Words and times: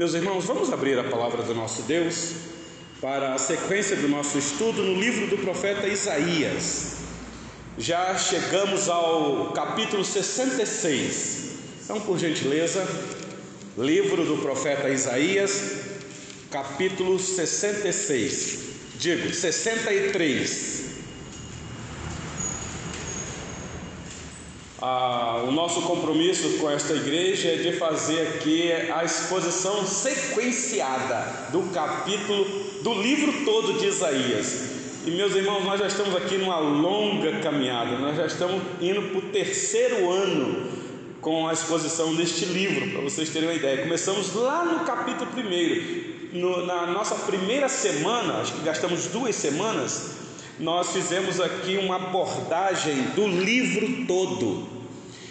Meus 0.00 0.14
irmãos, 0.14 0.46
vamos 0.46 0.72
abrir 0.72 0.98
a 0.98 1.04
palavra 1.04 1.42
do 1.42 1.54
nosso 1.54 1.82
Deus 1.82 2.32
para 3.02 3.34
a 3.34 3.38
sequência 3.38 3.94
do 3.96 4.08
nosso 4.08 4.38
estudo 4.38 4.82
no 4.82 4.98
livro 4.98 5.26
do 5.26 5.36
profeta 5.36 5.86
Isaías. 5.86 6.94
Já 7.76 8.16
chegamos 8.16 8.88
ao 8.88 9.52
capítulo 9.52 10.02
66. 10.02 11.50
Então, 11.84 12.00
por 12.00 12.18
gentileza, 12.18 12.82
livro 13.76 14.24
do 14.24 14.38
profeta 14.38 14.88
Isaías, 14.88 15.74
capítulo 16.50 17.18
66. 17.18 18.58
Digo, 18.98 19.34
63. 19.34 20.79
Ah, 24.82 25.44
o 25.46 25.52
nosso 25.52 25.82
compromisso 25.82 26.58
com 26.58 26.70
esta 26.70 26.94
igreja 26.94 27.50
é 27.50 27.56
de 27.56 27.72
fazer 27.72 28.28
aqui 28.28 28.72
a 28.72 29.04
exposição 29.04 29.86
sequenciada 29.86 31.50
do 31.52 31.70
capítulo, 31.70 32.46
do 32.82 32.94
livro 32.94 33.44
todo 33.44 33.74
de 33.74 33.88
Isaías. 33.88 34.70
E 35.06 35.10
meus 35.10 35.34
irmãos, 35.34 35.64
nós 35.64 35.80
já 35.80 35.86
estamos 35.86 36.16
aqui 36.16 36.38
numa 36.38 36.58
longa 36.58 37.40
caminhada, 37.40 37.98
nós 37.98 38.16
já 38.16 38.24
estamos 38.24 38.62
indo 38.80 39.02
para 39.10 39.18
o 39.18 39.22
terceiro 39.30 40.10
ano 40.10 40.70
com 41.20 41.46
a 41.46 41.52
exposição 41.52 42.14
deste 42.16 42.46
livro, 42.46 42.90
para 42.90 43.02
vocês 43.02 43.28
terem 43.28 43.50
uma 43.50 43.54
ideia. 43.54 43.82
Começamos 43.82 44.34
lá 44.34 44.64
no 44.64 44.86
capítulo 44.86 45.30
primeiro, 45.30 46.30
no, 46.32 46.64
na 46.64 46.86
nossa 46.86 47.16
primeira 47.16 47.68
semana, 47.68 48.40
acho 48.40 48.54
que 48.54 48.62
gastamos 48.62 49.08
duas 49.08 49.36
semanas, 49.36 50.19
nós 50.60 50.92
fizemos 50.92 51.40
aqui 51.40 51.78
uma 51.78 51.96
abordagem 51.96 52.94
do 53.14 53.26
livro 53.26 54.06
todo, 54.06 54.68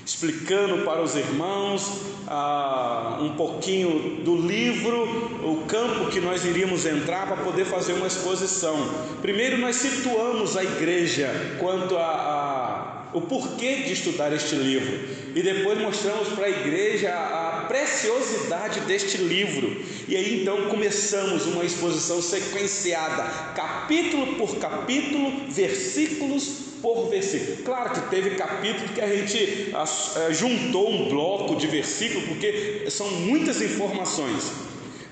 explicando 0.04 0.84
para 0.84 1.04
os 1.04 1.16
irmãos 1.16 2.02
ah, 2.28 3.20
um 3.22 3.36
pouquinho 3.36 4.24
do 4.24 4.36
livro, 4.36 5.04
o 5.44 5.66
campo 5.68 6.10
que 6.10 6.20
nós 6.20 6.44
iríamos 6.44 6.86
entrar 6.86 7.28
para 7.28 7.38
poder 7.38 7.66
fazer 7.66 7.94
uma 7.94 8.08
exposição. 8.08 8.76
Primeiro, 9.22 9.58
nós 9.60 9.76
situamos 9.76 10.58
a 10.58 10.64
igreja 10.64 11.30
quanto 11.60 11.96
a, 11.96 12.02
a 12.02 12.79
o 13.14 13.22
porquê 13.22 13.78
de 13.78 13.94
estudar 13.94 14.32
este 14.34 14.56
livro 14.56 15.20
e 15.36 15.42
depois 15.42 15.80
mostramos 15.80 16.30
para 16.30 16.46
a 16.46 16.50
igreja 16.50 17.12
a 17.12 17.66
preciosidade 17.68 18.82
deste 18.82 19.18
livro. 19.18 19.84
E 20.08 20.16
aí 20.16 20.42
então 20.42 20.70
começamos 20.70 21.46
uma 21.46 21.64
exposição 21.64 22.22
sequenciada, 22.22 23.24
capítulo 23.56 24.36
por 24.36 24.58
capítulo, 24.58 25.50
versículos 25.50 26.70
por 26.82 27.10
versículo. 27.10 27.58
Claro 27.64 27.92
que 27.92 28.10
teve 28.10 28.32
capítulo 28.32 28.90
que 28.90 29.02
a 29.02 29.08
gente 29.08 29.74
é, 29.74 30.34
juntou 30.34 30.90
um 30.90 31.10
bloco 31.10 31.56
de 31.56 31.68
versículos, 31.68 32.28
porque 32.28 32.86
são 32.90 33.10
muitas 33.12 33.62
informações, 33.62 34.52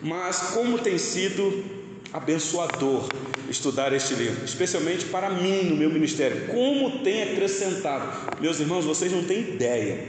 mas 0.01 0.51
como 0.53 0.79
tem 0.79 0.97
sido 0.97 1.76
abençoador 2.13 3.07
estudar 3.49 3.93
este 3.93 4.13
livro, 4.13 4.43
especialmente 4.43 5.05
para 5.05 5.29
mim 5.29 5.63
no 5.63 5.75
meu 5.75 5.89
ministério. 5.89 6.47
Como 6.47 6.99
tem 6.99 7.23
acrescentado, 7.23 8.41
meus 8.41 8.59
irmãos, 8.59 8.85
vocês 8.85 9.11
não 9.11 9.23
têm 9.23 9.39
ideia. 9.39 10.05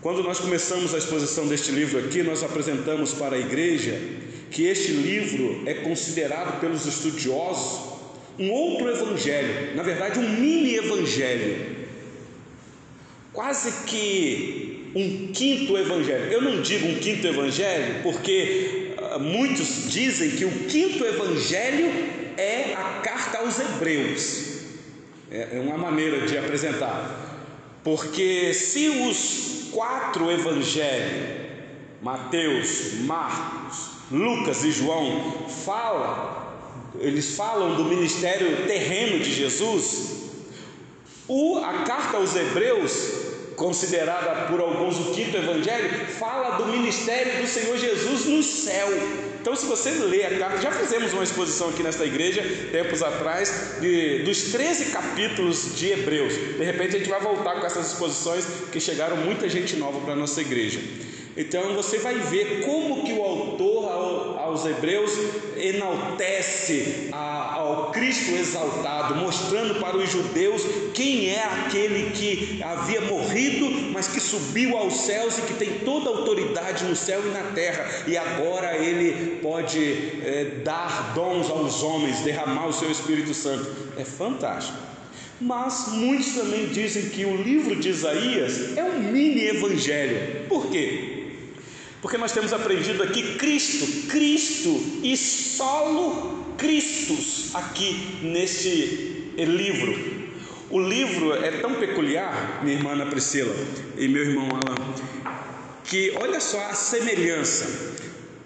Quando 0.00 0.22
nós 0.22 0.38
começamos 0.38 0.94
a 0.94 0.98
exposição 0.98 1.46
deste 1.48 1.72
livro 1.72 1.98
aqui, 1.98 2.22
nós 2.22 2.42
apresentamos 2.42 3.12
para 3.14 3.36
a 3.36 3.38
igreja 3.38 4.00
que 4.50 4.64
este 4.64 4.92
livro 4.92 5.62
é 5.66 5.74
considerado 5.74 6.60
pelos 6.60 6.86
estudiosos 6.86 7.88
um 8.38 8.50
outro 8.52 8.88
evangelho, 8.88 9.74
na 9.74 9.82
verdade, 9.82 10.20
um 10.20 10.28
mini 10.28 10.76
evangelho, 10.76 11.76
quase 13.32 13.84
que 13.84 14.92
um 14.94 15.32
quinto 15.32 15.76
evangelho. 15.76 16.32
Eu 16.32 16.40
não 16.40 16.62
digo 16.62 16.86
um 16.86 16.94
quinto 16.94 17.26
evangelho 17.26 18.02
porque 18.02 18.77
muitos 19.18 19.90
dizem 19.90 20.30
que 20.30 20.44
o 20.44 20.50
quinto 20.66 21.04
evangelho 21.04 21.90
é 22.36 22.74
a 22.74 23.00
carta 23.00 23.38
aos 23.38 23.58
Hebreus, 23.58 24.44
é, 25.30 25.56
é 25.56 25.60
uma 25.60 25.76
maneira 25.76 26.26
de 26.26 26.38
apresentar, 26.38 27.80
porque 27.82 28.54
se 28.54 28.88
os 28.88 29.68
quatro 29.72 30.30
evangelhos, 30.30 31.38
Mateus, 32.00 32.94
Marcos, 33.00 33.90
Lucas 34.10 34.64
e 34.64 34.70
João, 34.70 35.46
falam 35.48 36.48
eles 37.00 37.36
falam 37.36 37.76
do 37.76 37.84
ministério 37.84 38.66
terreno 38.66 39.20
de 39.20 39.32
Jesus, 39.32 40.16
o, 41.26 41.58
a 41.58 41.84
carta 41.84 42.16
aos 42.16 42.34
Hebreus, 42.34 43.27
considerada 43.58 44.46
por 44.46 44.60
alguns 44.60 44.96
o 44.98 45.12
quinto 45.12 45.36
evangelho, 45.36 46.06
fala 46.06 46.56
do 46.56 46.66
ministério 46.66 47.42
do 47.42 47.46
Senhor 47.46 47.76
Jesus 47.76 48.24
no 48.24 48.42
céu. 48.42 48.88
Então, 49.40 49.54
se 49.56 49.66
você 49.66 49.90
ler 49.90 50.26
a 50.26 50.38
carta, 50.38 50.62
já 50.62 50.70
fizemos 50.70 51.12
uma 51.12 51.24
exposição 51.24 51.68
aqui 51.68 51.82
nesta 51.82 52.04
igreja, 52.04 52.42
tempos 52.70 53.02
atrás, 53.02 53.76
de, 53.80 54.20
dos 54.20 54.44
13 54.52 54.92
capítulos 54.92 55.76
de 55.76 55.90
Hebreus. 55.90 56.34
De 56.34 56.64
repente, 56.64 56.96
a 56.96 56.98
gente 57.00 57.10
vai 57.10 57.20
voltar 57.20 57.60
com 57.60 57.66
essas 57.66 57.92
exposições, 57.92 58.46
que 58.70 58.80
chegaram 58.80 59.16
muita 59.16 59.48
gente 59.48 59.76
nova 59.76 60.00
para 60.00 60.12
a 60.12 60.16
nossa 60.16 60.40
igreja. 60.40 60.80
Então 61.38 61.72
você 61.72 61.98
vai 61.98 62.16
ver 62.16 62.64
como 62.66 63.04
que 63.04 63.12
o 63.12 63.22
autor 63.22 63.88
aos 64.38 64.66
Hebreus 64.66 65.12
enaltece 65.56 67.10
ao 67.12 67.92
Cristo 67.92 68.32
exaltado, 68.32 69.14
mostrando 69.14 69.78
para 69.78 69.96
os 69.96 70.10
judeus 70.10 70.64
quem 70.92 71.30
é 71.30 71.44
aquele 71.44 72.10
que 72.10 72.60
havia 72.60 73.02
morrido, 73.02 73.70
mas 73.92 74.08
que 74.08 74.18
subiu 74.18 74.76
aos 74.76 75.02
céus 75.02 75.38
e 75.38 75.42
que 75.42 75.54
tem 75.54 75.78
toda 75.84 76.10
a 76.10 76.16
autoridade 76.18 76.84
no 76.84 76.96
céu 76.96 77.22
e 77.24 77.30
na 77.30 77.52
terra, 77.52 77.88
e 78.08 78.16
agora 78.16 78.76
ele 78.76 79.36
pode 79.40 79.80
é, 80.24 80.62
dar 80.64 81.12
dons 81.14 81.48
aos 81.48 81.84
homens, 81.84 82.18
derramar 82.20 82.66
o 82.66 82.72
seu 82.72 82.90
Espírito 82.90 83.32
Santo. 83.32 83.70
É 83.96 84.04
fantástico. 84.04 84.76
Mas 85.40 85.90
muitos 85.92 86.34
também 86.34 86.66
dizem 86.66 87.10
que 87.10 87.24
o 87.24 87.36
livro 87.36 87.76
de 87.76 87.90
Isaías 87.90 88.76
é 88.76 88.82
um 88.82 88.98
mini 88.98 89.46
evangelho. 89.46 90.46
Por 90.48 90.66
quê? 90.66 91.17
Porque 92.00 92.16
nós 92.16 92.32
temos 92.32 92.52
aprendido 92.52 93.02
aqui 93.02 93.36
Cristo, 93.36 94.08
Cristo 94.08 94.80
e 95.02 95.16
solo 95.16 96.54
Cristos 96.56 97.50
aqui 97.54 98.20
neste 98.22 99.32
livro. 99.36 100.28
O 100.70 100.80
livro 100.80 101.32
é 101.32 101.50
tão 101.60 101.74
peculiar, 101.74 102.60
minha 102.62 102.76
irmã 102.76 102.92
Ana 102.92 103.06
Priscila 103.06 103.54
e 103.96 104.06
meu 104.06 104.22
irmão 104.22 104.48
Alan, 104.50 104.76
que 105.84 106.12
olha 106.20 106.40
só 106.40 106.60
a 106.66 106.74
semelhança. 106.74 107.96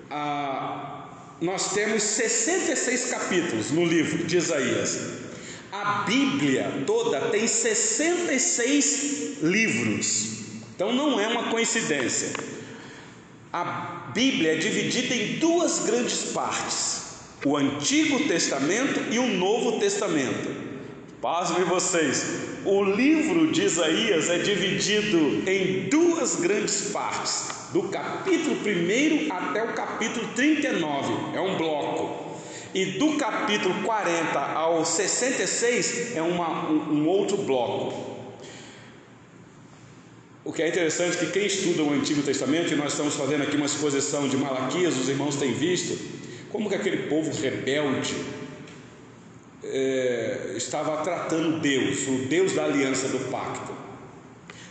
Ah, 0.09 1.09
nós 1.41 1.73
temos 1.73 2.03
66 2.03 3.11
capítulos 3.11 3.71
no 3.73 3.85
livro 3.85 4.25
de 4.25 4.37
Isaías. 4.37 5.23
A 5.73 6.05
Bíblia 6.07 6.85
toda 6.87 7.21
tem 7.31 7.49
66 7.49 9.43
livros. 9.43 10.29
Então 10.75 10.93
não 10.93 11.19
é 11.19 11.27
uma 11.27 11.51
coincidência. 11.51 12.33
A 13.53 14.11
Bíblia 14.15 14.55
é 14.55 14.57
dividida 14.57 15.15
em 15.15 15.37
duas 15.37 15.81
grandes 15.81 16.33
partes: 16.33 17.19
o 17.45 17.55
Antigo 17.55 18.27
Testamento 18.27 19.13
e 19.13 19.19
o 19.19 19.27
Novo 19.27 19.79
Testamento. 19.79 20.73
Pasmem 21.21 21.63
vocês, 21.65 22.25
o 22.65 22.83
livro 22.83 23.53
de 23.53 23.63
Isaías 23.63 24.31
é 24.31 24.39
dividido 24.39 25.47
em 25.47 25.89
duas 25.91 26.37
grandes 26.37 26.91
partes, 26.93 27.69
do 27.75 27.83
capítulo 27.91 28.57
1 28.57 29.31
até 29.31 29.63
o 29.63 29.75
capítulo 29.75 30.29
39, 30.35 31.37
é 31.37 31.41
um 31.41 31.59
bloco. 31.59 32.41
E 32.75 32.87
do 32.87 33.19
capítulo 33.19 33.83
40 33.83 34.39
ao 34.39 34.83
66 34.83 36.17
é 36.17 36.23
uma, 36.23 36.71
um, 36.71 37.03
um 37.03 37.07
outro 37.07 37.37
bloco. 37.37 38.12
O 40.45 40.53
que 40.53 40.63
é 40.63 40.69
interessante 40.69 41.17
é 41.17 41.21
que 41.21 41.27
quem 41.27 41.47
estuda 41.47 41.83
o 41.83 41.93
Antigo 41.93 42.23
Testamento, 42.23 42.73
e 42.73 42.77
nós 42.77 42.93
estamos 42.93 43.15
fazendo 43.15 43.43
aqui 43.43 43.57
uma 43.57 43.67
exposição 43.67 44.29
de 44.29 44.37
Malaquias, 44.37 44.97
os 44.99 45.09
irmãos 45.09 45.37
têm 45.37 45.53
visto, 45.53 45.97
como 46.51 46.69
que 46.69 46.75
aquele 46.75 47.09
povo 47.09 47.31
rebelde 47.41 48.15
é, 49.63 50.55
estava 50.57 51.03
tratando 51.05 51.61
Deus, 51.61 52.09
o 52.09 52.27
Deus 52.29 52.53
da 52.53 52.65
aliança 52.65 53.09
do 53.09 53.31
pacto. 53.31 53.73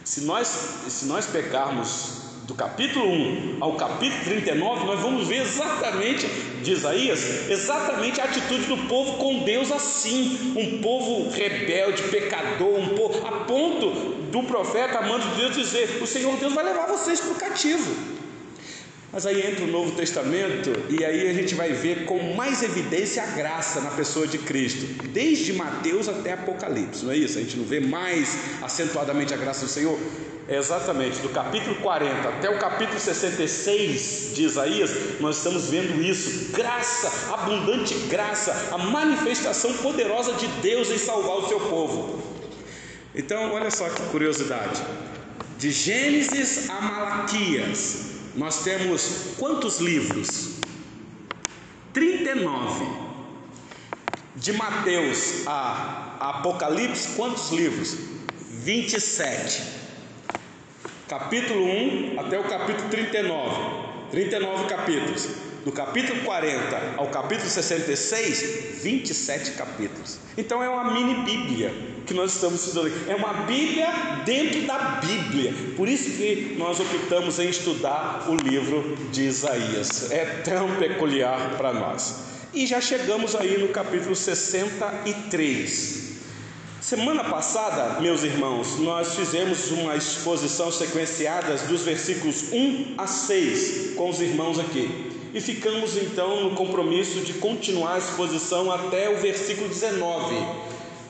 Se 0.04 0.22
nós, 0.22 0.48
se 0.90 1.06
nós 1.06 1.26
pegarmos 1.28 2.21
do 2.52 2.56
capítulo 2.56 3.08
1 3.08 3.58
ao 3.62 3.76
capítulo 3.76 4.26
39, 4.26 4.86
nós 4.86 5.00
vamos 5.00 5.26
ver 5.26 5.42
exatamente, 5.42 6.28
de 6.62 6.72
Isaías, 6.72 7.50
exatamente 7.50 8.20
a 8.20 8.26
atitude 8.26 8.66
do 8.66 8.78
povo 8.90 9.14
com 9.14 9.40
Deus 9.40 9.72
assim, 9.72 10.54
um 10.58 10.82
povo 10.82 11.30
rebelde, 11.30 12.04
pecador, 12.04 12.78
um 12.78 12.90
povo, 12.90 13.26
a 13.26 13.32
ponto 13.46 13.90
do 14.30 14.44
profeta, 14.44 15.00
amando 15.00 15.30
de 15.30 15.36
Deus, 15.38 15.56
dizer: 15.56 16.00
O 16.02 16.08
Senhor 16.08 16.36
Deus 16.38 16.54
vai 16.54 16.66
levar 16.66 16.88
vocês 16.88 17.22
para 17.22 17.32
o 17.32 17.36
cativo. 17.36 18.20
Mas 19.12 19.26
aí 19.26 19.46
entra 19.46 19.66
o 19.66 19.68
Novo 19.68 19.92
Testamento 19.92 20.72
e 20.90 21.04
aí 21.04 21.28
a 21.28 21.34
gente 21.34 21.54
vai 21.54 21.74
ver 21.74 22.06
com 22.06 22.34
mais 22.34 22.64
evidência 22.64 23.22
a 23.22 23.26
graça 23.26 23.82
na 23.82 23.92
pessoa 23.92 24.26
de 24.26 24.38
Cristo, 24.38 24.86
desde 25.10 25.52
Mateus 25.52 26.08
até 26.08 26.32
Apocalipse, 26.32 27.04
não 27.04 27.12
é 27.12 27.18
isso? 27.18 27.38
A 27.38 27.42
gente 27.42 27.58
não 27.58 27.66
vê 27.66 27.82
mais 27.82 28.38
acentuadamente 28.62 29.34
a 29.34 29.38
graça 29.38 29.66
do 29.66 29.72
Senhor. 29.72 30.00
É 30.48 30.58
exatamente, 30.58 31.20
do 31.20 31.30
capítulo 31.30 31.76
40 31.76 32.28
até 32.28 32.50
o 32.50 32.58
capítulo 32.58 33.00
66 33.00 34.32
de 34.34 34.44
Isaías, 34.44 34.92
nós 35.20 35.38
estamos 35.38 35.70
vendo 35.70 36.02
isso, 36.02 36.52
graça, 36.52 37.34
abundante 37.34 37.94
graça, 38.10 38.70
a 38.72 38.78
manifestação 38.78 39.74
poderosa 39.74 40.34
de 40.34 40.48
Deus 40.62 40.90
em 40.90 40.98
salvar 40.98 41.38
o 41.38 41.48
seu 41.48 41.60
povo. 41.60 42.22
Então, 43.14 43.52
olha 43.54 43.70
só 43.70 43.90
que 43.90 44.02
curiosidade. 44.04 44.82
De 45.58 45.70
Gênesis 45.70 46.70
a 46.70 46.82
Malaquias, 46.82 48.11
nós 48.36 48.64
temos 48.64 49.36
quantos 49.38 49.80
livros? 49.80 50.60
39. 51.94 52.86
De 54.36 54.54
Mateus 54.54 55.46
a 55.46 56.18
Apocalipse, 56.20 57.16
quantos 57.16 57.52
livros? 57.52 57.98
27. 58.64 59.62
Capítulo 61.08 61.66
1 61.66 62.20
até 62.20 62.40
o 62.40 62.44
capítulo 62.44 62.90
39. 62.90 63.92
39 64.12 64.66
capítulos 64.68 65.28
do 65.66 65.72
capítulo 65.72 66.22
40 66.24 66.96
ao 66.98 67.08
capítulo 67.08 67.50
66, 67.50 68.82
27 68.82 69.52
capítulos. 69.52 70.20
Então 70.38 70.64
é 70.64 70.70
uma 70.70 70.92
mini 70.92 71.24
Bíblia 71.24 71.91
que 72.06 72.14
nós 72.14 72.34
estamos 72.34 72.66
estudando. 72.66 72.92
É 73.08 73.16
uma 73.16 73.34
Bíblia 73.46 73.90
dentro 74.26 74.62
da 74.62 75.00
Bíblia. 75.02 75.54
Por 75.76 75.88
isso 75.88 76.12
que 76.12 76.56
nós 76.58 76.80
optamos 76.80 77.40
em 77.40 77.50
estudar 77.50 78.28
o 78.30 78.36
livro 78.36 78.96
de 79.12 79.24
Isaías. 79.24 80.12
É 80.12 80.26
tão 80.44 80.76
peculiar 80.76 81.58
para 81.58 81.74
nós. 81.74 82.32
E 82.54 82.68
já 82.68 82.82
chegamos 82.82 83.36
aí 83.36 83.58
no 83.58 83.70
capítulo 83.70 84.16
63. 84.16 86.02
Semana 86.82 87.24
passada, 87.24 88.02
meus 88.02 88.24
irmãos, 88.24 88.80
nós 88.80 89.16
fizemos 89.16 89.70
uma 89.72 89.96
exposição 89.96 90.72
sequenciada 90.72 91.56
dos 91.68 91.84
versículos 91.84 92.52
1 92.52 92.96
a 92.98 93.08
6 93.08 93.94
com 93.96 94.10
os 94.10 94.20
irmãos 94.20 94.60
aqui. 94.60 95.12
E 95.34 95.40
ficamos 95.40 95.96
então 95.96 96.44
no 96.44 96.56
compromisso 96.56 97.22
de 97.22 97.34
continuar 97.36 97.94
a 97.94 97.98
exposição 98.00 98.70
até 98.70 99.10
o 99.10 99.18
versículo 99.22 99.70
19. 99.70 100.36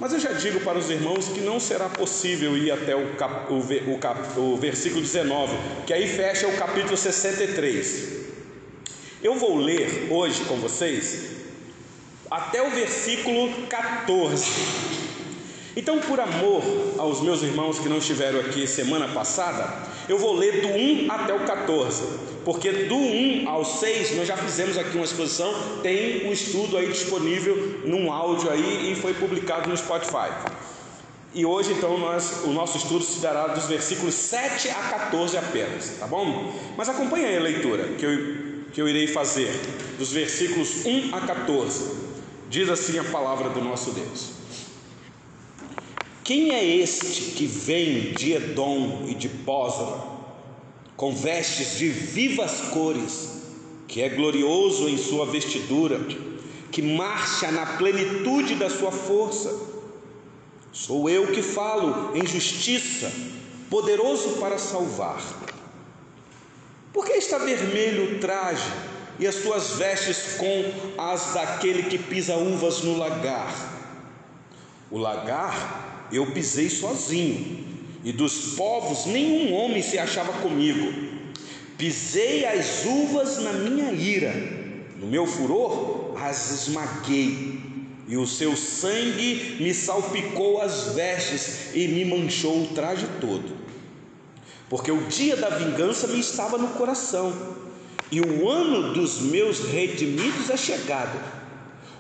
Mas 0.02 0.14
eu 0.14 0.20
já 0.20 0.34
digo 0.34 0.62
para 0.62 0.80
os 0.80 0.90
irmãos 0.90 1.28
que 1.28 1.42
não 1.42 1.60
será 1.60 1.88
possível 1.88 2.58
ir 2.58 2.72
até 2.72 2.96
o, 2.96 3.14
cap, 3.14 3.54
o, 3.54 3.94
o, 3.94 4.00
cap, 4.00 4.20
o 4.36 4.58
versículo 4.58 5.00
19, 5.00 5.56
que 5.86 5.94
aí 5.94 6.08
fecha 6.08 6.48
o 6.48 6.58
capítulo 6.58 6.98
63. 6.98 8.14
Eu 9.22 9.36
vou 9.36 9.56
ler 9.56 10.08
hoje 10.10 10.44
com 10.46 10.56
vocês 10.56 11.34
até 12.32 12.68
o 12.68 12.72
versículo 12.72 13.68
14. 13.68 14.44
Então, 15.76 16.00
por 16.00 16.20
amor 16.20 16.64
aos 16.98 17.22
meus 17.22 17.44
irmãos 17.44 17.78
que 17.78 17.88
não 17.88 18.00
estiveram 18.00 18.40
aqui 18.40 18.66
semana 18.66 19.08
passada, 19.10 19.72
eu 20.10 20.18
vou 20.18 20.34
ler 20.34 20.62
do 20.62 20.70
1 20.70 21.12
até 21.12 21.32
o 21.32 21.46
14, 21.46 22.02
porque 22.44 22.72
do 22.72 22.96
1 22.96 23.48
ao 23.48 23.64
6 23.64 24.18
nós 24.18 24.28
já 24.28 24.36
fizemos 24.36 24.78
aqui 24.78 24.96
uma 24.96 25.06
exposição, 25.06 25.54
tem 25.84 26.28
um 26.28 26.32
estudo 26.32 26.78
aí 26.78 26.88
disponível 26.88 27.82
num 27.86 28.12
áudio 28.12 28.50
aí 28.50 28.92
e 28.92 28.96
foi 28.96 29.14
publicado 29.14 29.70
no 29.70 29.78
Spotify. 29.78 30.32
E 31.34 31.46
hoje 31.46 31.72
então 31.72 31.98
nós, 31.98 32.44
o 32.44 32.52
nosso 32.52 32.78
estudo 32.78 33.04
se 33.04 33.20
dará 33.20 33.48
dos 33.48 33.66
versículos 33.66 34.14
7 34.16 34.70
a 34.70 34.74
14 34.74 35.38
apenas, 35.38 35.98
tá 35.98 36.06
bom? 36.06 36.54
Mas 36.76 36.90
acompanhe 36.90 37.26
aí 37.26 37.38
a 37.38 37.42
leitura 37.42 37.84
que 37.98 38.06
eu, 38.06 38.66
que 38.74 38.82
eu 38.82 38.90
irei 38.90 39.08
fazer, 39.08 39.50
dos 39.98 40.12
versículos 40.12 40.86
1 40.86 41.16
a 41.16 41.22
14. 41.22 42.02
Diz 42.50 42.70
assim 42.70 43.00
a 43.00 43.04
palavra 43.06 43.50
do 43.50 43.62
nosso 43.62 43.92
Deus. 43.92 44.32
Quem 46.24 46.52
é 46.52 46.64
este 46.64 47.32
que 47.32 47.46
vem 47.46 48.12
de 48.14 48.34
Edom 48.34 49.06
e 49.08 49.16
de 49.16 49.30
Bósra, 49.30 50.11
com 51.02 51.16
vestes 51.16 51.80
de 51.80 51.90
vivas 51.90 52.62
cores, 52.70 53.30
que 53.88 54.04
é 54.04 54.10
glorioso 54.10 54.88
em 54.88 55.00
sua 55.00 55.26
vestidura, 55.26 56.00
que 56.72 56.80
marcha 56.80 57.52
na 57.52 57.66
plenitude 57.66 58.54
da 58.54 58.70
sua 58.70 58.92
força? 58.92 59.52
Sou 60.72 61.10
eu 61.10 61.32
que 61.32 61.42
falo 61.42 62.16
em 62.16 62.24
justiça, 62.24 63.12
poderoso 63.68 64.34
para 64.40 64.60
salvar. 64.60 65.20
Por 66.94 67.04
que 67.04 67.14
está 67.14 67.40
vermelho 67.40 68.18
o 68.18 68.20
traje 68.20 68.72
e 69.18 69.26
as 69.26 69.34
suas 69.34 69.72
vestes 69.72 70.36
com 70.38 71.02
as 71.02 71.34
daquele 71.34 71.82
que 71.82 71.98
pisa 71.98 72.36
uvas 72.36 72.84
no 72.84 72.96
lagar? 72.96 73.52
O 74.92 75.00
lagar 75.00 76.10
eu 76.12 76.32
pisei 76.32 76.70
sozinho, 76.70 77.71
e 78.04 78.12
dos 78.12 78.56
povos 78.56 79.06
nenhum 79.06 79.54
homem 79.54 79.82
se 79.82 79.98
achava 79.98 80.34
comigo. 80.34 81.12
Pisei 81.78 82.46
as 82.46 82.86
uvas 82.86 83.40
na 83.40 83.54
minha 83.54 83.92
ira, 83.92 84.34
no 84.98 85.08
meu 85.08 85.26
furor 85.26 86.14
as 86.18 86.52
esmaguei, 86.52 87.60
e 88.08 88.18
o 88.18 88.28
seu 88.28 88.56
sangue 88.56 89.58
me 89.60 89.74
salpicou 89.74 90.62
as 90.62 90.94
vestes 90.94 91.74
e 91.74 91.88
me 91.88 92.06
manchou 92.06 92.64
o 92.64 92.68
traje 92.68 93.08
todo. 93.20 93.58
Porque 94.70 94.92
o 94.92 95.06
dia 95.06 95.36
da 95.36 95.50
vingança 95.50 96.08
me 96.08 96.20
estava 96.20 96.58
no 96.58 96.70
coração, 96.70 97.34
e 98.12 98.20
o 98.20 98.50
ano 98.50 98.94
dos 98.94 99.22
meus 99.22 99.60
redimidos 99.66 100.50
é 100.50 100.58
chegado. 100.58 101.20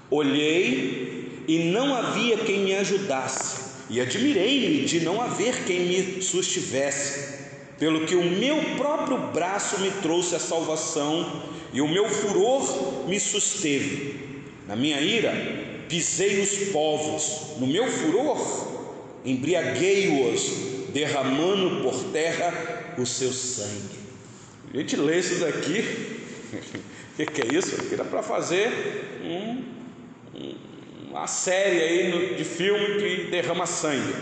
Olhei 0.09 1.43
e 1.47 1.71
não 1.71 1.95
havia 1.95 2.37
quem 2.37 2.65
me 2.65 2.75
ajudasse 2.75 3.60
e 3.91 3.99
admirei-me 3.99 4.85
de 4.85 5.01
não 5.01 5.21
haver 5.21 5.65
quem 5.65 5.81
me 5.81 6.21
sustivesse, 6.21 7.41
pelo 7.77 8.05
que 8.05 8.15
o 8.15 8.23
meu 8.23 8.55
próprio 8.77 9.17
braço 9.17 9.81
me 9.81 9.91
trouxe 10.01 10.33
a 10.33 10.39
salvação 10.39 11.43
e 11.73 11.81
o 11.81 11.89
meu 11.89 12.07
furor 12.07 13.05
me 13.09 13.19
susteve. 13.19 14.39
Na 14.65 14.77
minha 14.77 15.01
ira, 15.01 15.33
pisei 15.89 16.39
os 16.39 16.69
povos, 16.69 17.59
no 17.59 17.67
meu 17.67 17.85
furor, 17.85 19.19
embriaguei-os, 19.25 20.93
derramando 20.93 21.81
por 21.83 22.01
terra 22.13 22.95
o 22.97 23.05
seu 23.05 23.33
sangue. 23.33 23.99
A 24.73 24.77
gente 24.77 24.95
lê 24.95 25.19
isso 25.19 25.35
daqui, 25.41 25.81
o 27.11 27.15
que, 27.17 27.25
que, 27.25 27.41
é 27.41 27.57
isso? 27.57 27.75
Dá 27.97 28.05
para 28.05 28.23
fazer 28.23 28.69
um 29.21 29.63
uma 31.11 31.27
série 31.27 31.81
aí 31.81 32.35
de 32.35 32.45
filme 32.45 32.95
que 32.97 33.23
derrama 33.29 33.65
sangue. 33.65 34.13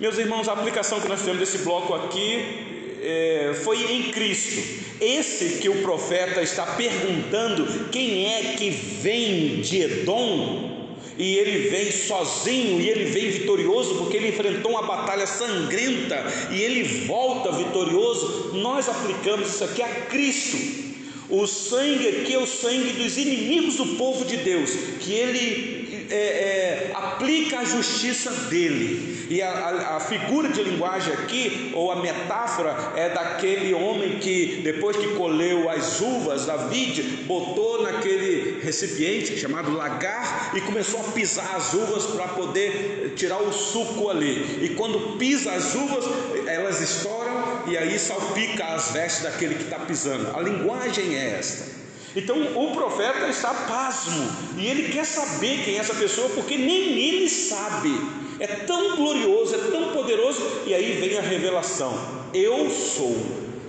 Meus 0.00 0.16
irmãos, 0.16 0.48
a 0.48 0.54
aplicação 0.54 1.00
que 1.00 1.08
nós 1.08 1.20
temos 1.20 1.38
desse 1.38 1.58
bloco 1.58 1.92
aqui 1.92 2.96
é, 3.02 3.54
foi 3.62 3.92
em 3.92 4.10
Cristo. 4.10 4.86
Esse 4.98 5.58
que 5.58 5.68
o 5.68 5.82
profeta 5.82 6.42
está 6.42 6.64
perguntando 6.64 7.90
quem 7.90 8.26
é 8.26 8.54
que 8.56 8.70
vem 8.70 9.60
de 9.60 9.82
Edom, 9.82 10.74
e 11.18 11.36
ele 11.36 11.68
vem 11.68 11.90
sozinho 11.90 12.80
e 12.80 12.90
ele 12.90 13.04
vem 13.04 13.30
vitorioso 13.30 13.94
porque 13.96 14.18
ele 14.18 14.28
enfrentou 14.28 14.72
uma 14.72 14.82
batalha 14.82 15.26
sangrenta 15.26 16.22
e 16.50 16.60
ele 16.60 16.82
volta 17.06 17.52
vitorioso. 17.52 18.50
Nós 18.54 18.88
aplicamos 18.88 19.48
isso 19.48 19.64
aqui 19.64 19.82
a 19.82 19.88
Cristo. 19.88 20.85
O 21.28 21.46
sangue 21.46 22.08
aqui 22.08 22.34
é 22.34 22.38
o 22.38 22.46
sangue 22.46 22.92
dos 22.92 23.16
inimigos 23.16 23.76
do 23.76 23.96
povo 23.96 24.24
de 24.24 24.36
Deus, 24.36 24.70
que 25.00 25.12
ele 25.12 25.86
é, 26.10 26.14
é, 26.14 26.92
aplica 26.94 27.60
a 27.60 27.64
justiça 27.64 28.30
dele. 28.48 29.26
E 29.28 29.42
a, 29.42 29.50
a, 29.50 29.96
a, 29.96 30.00
figura 30.00 30.48
de 30.48 30.62
linguagem 30.62 31.12
aqui, 31.12 31.72
ou 31.74 31.90
a 31.90 31.96
metáfora, 31.96 32.92
é 32.94 33.08
daquele 33.08 33.74
homem 33.74 34.18
que, 34.18 34.60
depois 34.62 34.96
que 34.96 35.08
colheu 35.14 35.68
as 35.68 36.00
uvas 36.00 36.46
da 36.46 36.56
vide, 36.56 37.02
botou 37.24 37.82
naquele 37.82 38.60
recipiente 38.62 39.36
chamado 39.36 39.72
lagar 39.72 40.52
e 40.54 40.60
começou 40.60 41.00
a 41.00 41.04
pisar 41.10 41.56
as 41.56 41.74
uvas 41.74 42.06
para 42.06 42.28
poder 42.28 43.14
tirar 43.16 43.42
o 43.42 43.52
suco 43.52 44.08
ali. 44.08 44.60
E 44.62 44.68
quando 44.76 45.16
pisa 45.18 45.52
as 45.52 45.74
uvas, 45.74 46.04
elas 46.46 46.80
estouram 46.80 47.64
e 47.66 47.76
aí 47.76 47.98
salpica 47.98 48.64
as 48.66 48.92
vestes 48.92 49.24
daquele 49.24 49.56
que 49.56 49.64
está 49.64 49.80
pisando. 49.80 50.36
A 50.36 50.40
linguagem 50.40 51.15
é 51.16 51.38
esta. 51.38 51.76
Então 52.14 52.40
o 52.56 52.72
profeta 52.72 53.28
está 53.28 53.52
pasmo 53.52 54.26
e 54.56 54.66
ele 54.66 54.90
quer 54.90 55.04
saber 55.04 55.64
quem 55.64 55.76
é 55.76 55.78
essa 55.78 55.94
pessoa 55.94 56.30
porque 56.30 56.56
nem 56.56 56.98
ele 56.98 57.28
sabe. 57.28 57.90
É 58.38 58.46
tão 58.46 58.96
glorioso, 58.96 59.54
é 59.54 59.58
tão 59.70 59.92
poderoso, 59.92 60.42
e 60.66 60.74
aí 60.74 61.00
vem 61.00 61.18
a 61.18 61.22
revelação: 61.22 61.98
Eu 62.34 62.70
sou 62.70 63.16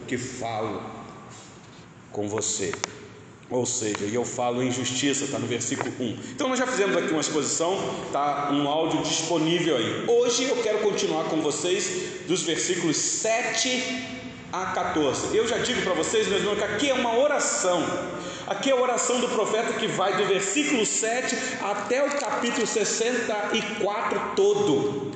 que 0.08 0.18
falo 0.18 0.82
com 2.12 2.28
você. 2.28 2.74
Ou 3.50 3.66
seja, 3.66 4.04
eu 4.12 4.26
falo 4.26 4.62
em 4.62 4.70
justiça, 4.70 5.24
está 5.24 5.40
no 5.40 5.48
versículo 5.48 5.90
1. 5.98 6.20
Então 6.36 6.50
nós 6.50 6.60
já 6.60 6.68
fizemos 6.68 6.98
aqui 6.98 7.12
uma 7.12 7.22
exposição, 7.22 7.80
está 8.06 8.52
um 8.52 8.68
áudio 8.68 9.02
disponível 9.04 9.78
aí. 9.78 10.04
Hoje 10.06 10.44
eu 10.44 10.58
quero 10.62 10.80
continuar 10.80 11.26
com 11.26 11.42
vocês 11.42 12.26
dos 12.28 12.44
versículos 12.44 12.98
7 12.98 14.17
a 14.52 14.68
14. 14.68 15.36
Eu 15.36 15.48
já 15.48 15.58
digo 15.58 15.82
para 15.82 15.94
vocês, 15.94 16.28
meus 16.28 16.42
irmãos, 16.42 16.58
que 16.58 16.64
aqui 16.64 16.90
é 16.90 16.94
uma 16.94 17.18
oração. 17.18 17.84
Aqui 18.48 18.70
é 18.70 18.74
a 18.74 18.78
oração 18.78 19.20
do 19.20 19.28
profeta 19.28 19.74
que 19.74 19.88
vai 19.88 20.16
do 20.16 20.26
versículo 20.26 20.86
7 20.86 21.36
até 21.62 22.04
o 22.04 22.12
capítulo 22.12 22.66
64 22.66 24.36
todo. 24.36 25.12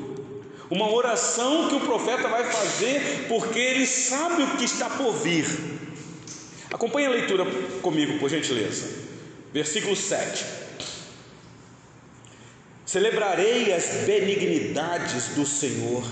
Uma 0.70 0.90
oração 0.92 1.70
que 1.70 1.76
o 1.76 1.82
profeta 1.82 2.28
vai 2.28 2.44
fazer 2.44 3.26
porque 3.28 3.60
ele 3.60 3.86
sabe 3.86 4.44
o 4.44 4.58
que 4.58 4.66
está 4.66 4.90
por 4.90 5.14
vir. 5.14 5.46
Acompanhe 6.74 7.08
a 7.08 7.12
leitura 7.12 7.46
comigo, 7.82 8.20
por 8.20 8.30
gentileza. 8.30 8.88
Versículo 9.54 9.96
7. 9.96 10.46
Celebrarei 12.86 13.74
as 13.74 14.06
benignidades 14.06 15.30
do 15.36 15.46
Senhor 15.46 16.04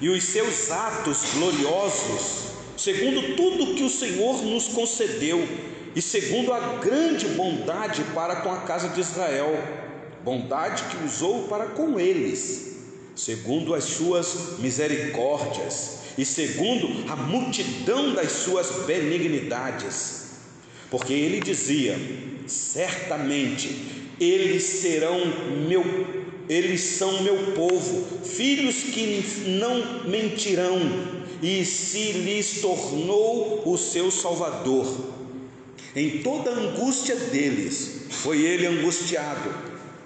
e 0.00 0.08
os 0.08 0.24
seus 0.24 0.70
atos 0.70 1.18
gloriosos, 1.34 2.52
segundo 2.76 3.36
tudo 3.36 3.74
que 3.74 3.82
o 3.82 3.90
Senhor 3.90 4.42
nos 4.42 4.68
concedeu 4.68 5.46
e 5.94 6.00
segundo 6.00 6.52
a 6.52 6.76
grande 6.76 7.26
bondade 7.28 8.02
para 8.14 8.36
com 8.36 8.52
a 8.52 8.60
casa 8.62 8.88
de 8.88 9.00
Israel, 9.00 9.52
bondade 10.24 10.84
que 10.84 11.04
usou 11.04 11.48
para 11.48 11.66
com 11.66 11.98
eles, 11.98 12.76
segundo 13.14 13.74
as 13.74 13.84
suas 13.84 14.58
misericórdias 14.58 16.00
e 16.16 16.24
segundo 16.24 17.10
a 17.10 17.16
multidão 17.16 18.14
das 18.14 18.32
suas 18.32 18.86
benignidades. 18.86 20.30
Porque 20.90 21.12
ele 21.12 21.40
dizia: 21.40 21.98
certamente 22.46 24.00
eles 24.20 24.62
serão 24.62 25.18
meu, 25.66 25.84
eles 26.50 26.80
são 26.80 27.22
meu 27.22 27.52
povo, 27.52 28.24
filhos 28.24 28.82
que 28.82 29.24
não 29.46 30.02
mentirão, 30.02 30.80
e 31.40 31.64
se 31.64 32.10
lhes 32.10 32.60
tornou 32.60 33.62
o 33.64 33.78
seu 33.78 34.10
Salvador. 34.10 34.84
Em 35.94 36.18
toda 36.24 36.50
a 36.50 36.54
angústia 36.54 37.14
deles, 37.14 38.06
foi 38.10 38.42
ele 38.42 38.66
angustiado, 38.66 39.48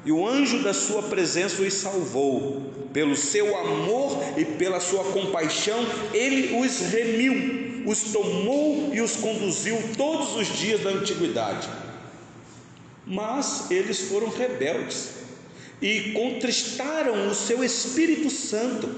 e 0.04 0.12
o 0.12 0.28
anjo 0.28 0.62
da 0.62 0.74
sua 0.74 1.04
presença 1.04 1.62
os 1.62 1.72
salvou. 1.72 2.70
Pelo 2.92 3.16
seu 3.16 3.56
amor 3.56 4.22
e 4.36 4.44
pela 4.44 4.80
sua 4.80 5.02
compaixão, 5.02 5.82
ele 6.12 6.58
os 6.58 6.78
remiu, 6.92 7.84
os 7.86 8.12
tomou 8.12 8.90
e 8.92 9.00
os 9.00 9.16
conduziu 9.16 9.78
todos 9.96 10.36
os 10.36 10.58
dias 10.58 10.82
da 10.82 10.90
antiguidade. 10.90 11.70
Mas 13.06 13.70
eles 13.70 13.98
foram 14.02 14.28
rebeldes 14.28 15.23
e 15.80 16.12
contristaram 16.12 17.28
o 17.28 17.34
seu 17.34 17.62
Espírito 17.62 18.30
Santo, 18.30 18.88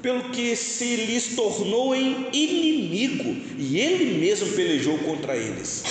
pelo 0.00 0.30
que 0.30 0.54
se 0.54 0.96
lhes 0.96 1.34
tornou 1.34 1.94
em 1.94 2.28
inimigo, 2.32 3.34
e 3.58 3.80
ele 3.80 4.18
mesmo 4.18 4.52
pelejou 4.52 4.98
contra 4.98 5.36
eles. 5.36 5.82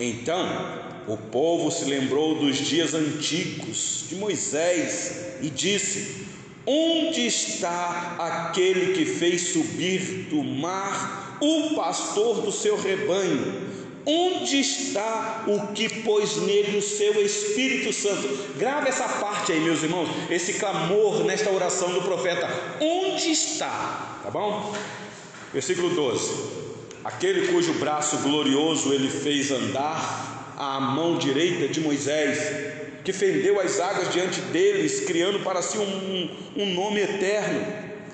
Então 0.00 0.84
o 1.06 1.16
povo 1.16 1.70
se 1.70 1.84
lembrou 1.84 2.36
dos 2.36 2.56
dias 2.56 2.94
antigos 2.94 4.06
de 4.08 4.16
Moisés 4.16 5.36
e 5.42 5.50
disse: 5.50 6.24
Onde 6.66 7.26
está 7.26 8.16
aquele 8.18 8.94
que 8.94 9.04
fez 9.04 9.52
subir 9.52 10.28
do 10.30 10.42
mar 10.42 11.38
o 11.40 11.74
pastor 11.74 12.40
do 12.40 12.50
seu 12.50 12.80
rebanho? 12.80 13.73
Onde 14.06 14.60
está 14.60 15.44
o 15.46 15.68
que 15.72 16.02
pôs 16.02 16.36
nele 16.42 16.76
o 16.76 16.82
seu 16.82 17.24
Espírito 17.24 17.92
Santo? 17.92 18.28
Grave 18.58 18.88
essa 18.88 19.08
parte 19.08 19.52
aí, 19.52 19.60
meus 19.60 19.82
irmãos, 19.82 20.08
esse 20.30 20.54
clamor 20.54 21.24
nesta 21.24 21.50
oração 21.50 21.92
do 21.92 22.02
profeta. 22.02 22.48
Onde 22.80 23.30
está? 23.30 24.20
Tá 24.22 24.30
bom? 24.30 24.74
Versículo 25.52 25.90
12 25.90 26.64
aquele 27.04 27.48
cujo 27.48 27.74
braço 27.74 28.16
glorioso 28.18 28.92
ele 28.92 29.10
fez 29.10 29.50
andar 29.50 30.54
à 30.56 30.80
mão 30.80 31.18
direita 31.18 31.68
de 31.68 31.80
Moisés, 31.80 32.38
que 33.04 33.12
fendeu 33.12 33.60
as 33.60 33.78
águas 33.78 34.10
diante 34.10 34.40
deles, 34.40 35.04
criando 35.04 35.40
para 35.40 35.60
si 35.60 35.76
um, 35.76 36.30
um 36.56 36.74
nome 36.74 37.02
eterno, 37.02 37.66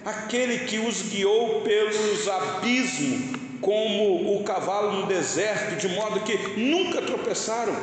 aquele 0.05 0.61
que 0.61 0.79
os 0.79 1.03
guiou 1.03 1.61
pelos 1.61 2.27
abismos, 2.27 3.40
como 3.61 4.37
o 4.37 4.45
cavalo 4.45 5.01
no 5.01 5.07
deserto, 5.07 5.77
de 5.77 5.89
modo 5.95 6.21
que 6.21 6.37
nunca 6.59 7.03
tropeçaram, 7.03 7.77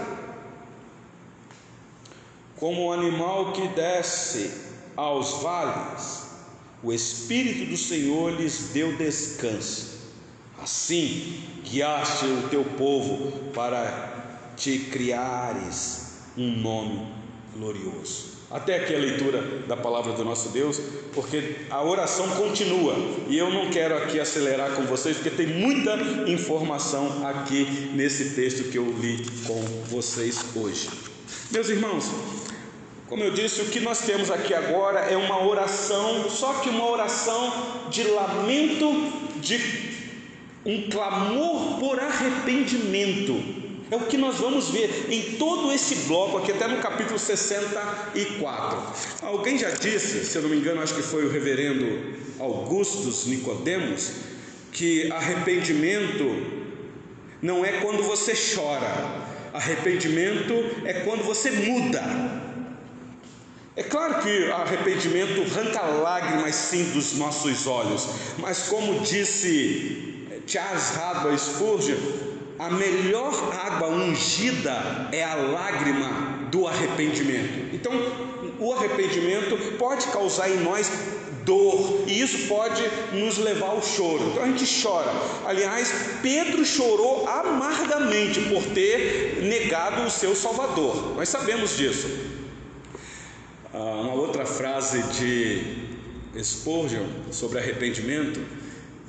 como 2.58 2.88
o 2.88 2.94
animal 2.94 3.54
que 3.54 3.68
desce 3.70 4.52
aos 4.96 5.42
vales, 5.44 6.28
o 6.84 6.92
Espírito 6.92 7.70
do 7.70 7.78
Senhor 7.78 8.32
lhes 8.32 8.70
deu 8.70 8.96
descanso 8.98 9.98
Assim 10.60 11.44
guiaste 11.64 12.26
o 12.26 12.50
teu 12.50 12.64
povo 12.64 13.52
para 13.54 14.52
te 14.58 14.80
criares 14.80 16.24
um 16.36 16.58
nome 16.58 17.08
glorioso. 17.56 18.37
Até 18.50 18.78
aqui 18.78 18.96
a 18.96 18.98
leitura 18.98 19.42
da 19.68 19.76
palavra 19.76 20.14
do 20.14 20.24
nosso 20.24 20.50
Deus, 20.50 20.80
porque 21.14 21.58
a 21.70 21.84
oração 21.84 22.30
continua 22.30 22.96
e 23.28 23.38
eu 23.38 23.50
não 23.50 23.70
quero 23.70 23.98
aqui 23.98 24.22
acelerar 24.22 24.72
com 24.72 24.84
vocês, 24.84 25.18
porque 25.18 25.32
tem 25.32 25.48
muita 25.48 25.96
informação 26.28 27.28
aqui 27.28 27.92
nesse 27.94 28.36
texto 28.36 28.72
que 28.72 28.78
eu 28.78 28.86
li 28.86 29.26
com 29.46 29.62
vocês 29.90 30.46
hoje. 30.56 30.90
Meus 31.52 31.68
irmãos, 31.68 32.10
como 33.08 33.22
eu 33.22 33.32
disse, 33.32 33.62
o 33.62 33.66
que 33.66 33.82
nós 33.82 34.00
temos 34.00 34.32
aqui 34.32 34.54
agora 34.54 35.00
é 35.00 35.18
uma 35.18 35.46
oração, 35.46 36.30
só 36.30 36.54
que 36.56 36.70
uma 36.70 36.90
oração 36.90 37.52
de 37.90 38.04
lamento, 38.04 39.12
de 39.42 39.60
um 40.66 40.90
clamor 40.90 41.80
por 41.80 42.00
arrependimento. 42.00 43.67
É 43.90 43.96
o 43.96 44.02
que 44.02 44.18
nós 44.18 44.36
vamos 44.36 44.70
ver 44.70 45.08
em 45.10 45.38
todo 45.38 45.72
esse 45.72 45.96
bloco 46.08 46.38
aqui, 46.38 46.52
até 46.52 46.68
no 46.68 46.78
capítulo 46.82 47.18
64. 47.18 48.84
Alguém 49.22 49.58
já 49.58 49.70
disse, 49.70 50.26
se 50.26 50.36
eu 50.38 50.42
não 50.42 50.50
me 50.50 50.58
engano, 50.58 50.82
acho 50.82 50.94
que 50.94 51.02
foi 51.02 51.26
o 51.26 51.32
reverendo 51.32 52.18
Augustus 52.38 53.26
Nicodemos, 53.28 54.12
que 54.74 55.10
arrependimento 55.12 56.24
não 57.42 57.64
é 57.64 57.74
quando 57.80 58.04
você 58.04 58.34
chora, 58.56 58.92
arrependimento 59.54 60.54
é 60.84 60.94
quando 61.06 61.24
você 61.24 61.50
muda. 61.52 62.04
É 63.78 63.84
claro 63.84 64.22
que 64.24 64.52
arrependimento 64.52 65.42
arranca 65.44 65.82
lágrimas 65.82 66.56
sim 66.56 66.84
dos 66.92 67.14
nossos 67.14 67.68
olhos, 67.68 68.08
mas 68.40 68.64
como 68.64 69.00
disse 69.02 70.28
Charles 70.48 70.98
Hadwell 70.98 71.38
Spurgeon, 71.38 72.27
a 72.60 72.70
melhor 72.70 73.34
água 73.54 73.90
ungida 73.90 75.10
é 75.12 75.24
a 75.24 75.36
lágrima 75.36 76.48
do 76.52 76.68
arrependimento. 76.68 77.74
Então, 77.74 77.94
o 78.60 78.74
arrependimento 78.74 79.78
pode 79.78 80.08
causar 80.08 80.50
em 80.50 80.58
nós 80.58 80.90
dor, 81.48 82.04
e 82.06 82.20
isso 82.20 82.50
pode 82.50 82.84
nos 83.14 83.38
levar 83.38 83.68
ao 83.70 83.82
choro. 83.82 84.32
Então 84.32 84.44
a 84.44 84.48
gente 84.48 84.84
chora. 84.84 85.10
Aliás, 85.46 86.20
Pedro 86.22 86.66
chorou 86.66 87.26
amargamente 87.26 88.42
por 88.42 88.62
ter 88.74 89.40
negado 89.44 90.04
o 90.04 90.10
seu 90.12 90.36
Salvador. 90.36 91.16
Nós 91.16 91.30
sabemos 91.30 91.78
disso. 91.78 92.10
Ah, 93.74 94.02
uma 94.02 94.14
outra 94.14 94.46
frase 94.46 95.02
de 95.04 96.44
Spurgeon 96.44 97.06
sobre 97.32 97.60
arrependimento 97.60 98.42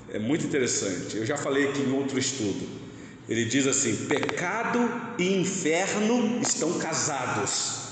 é 0.09 0.21
muito 0.21 0.47
interessante. 0.47 1.17
Eu 1.17 1.27
já 1.27 1.37
falei 1.37 1.69
aqui 1.69 1.81
em 1.81 1.93
outro 1.93 2.19
estudo. 2.19 2.88
Ele 3.29 3.45
diz 3.45 3.67
assim: 3.67 4.07
pecado 4.07 4.91
e 5.19 5.41
inferno 5.41 6.41
estão 6.41 6.79
casados, 6.79 7.89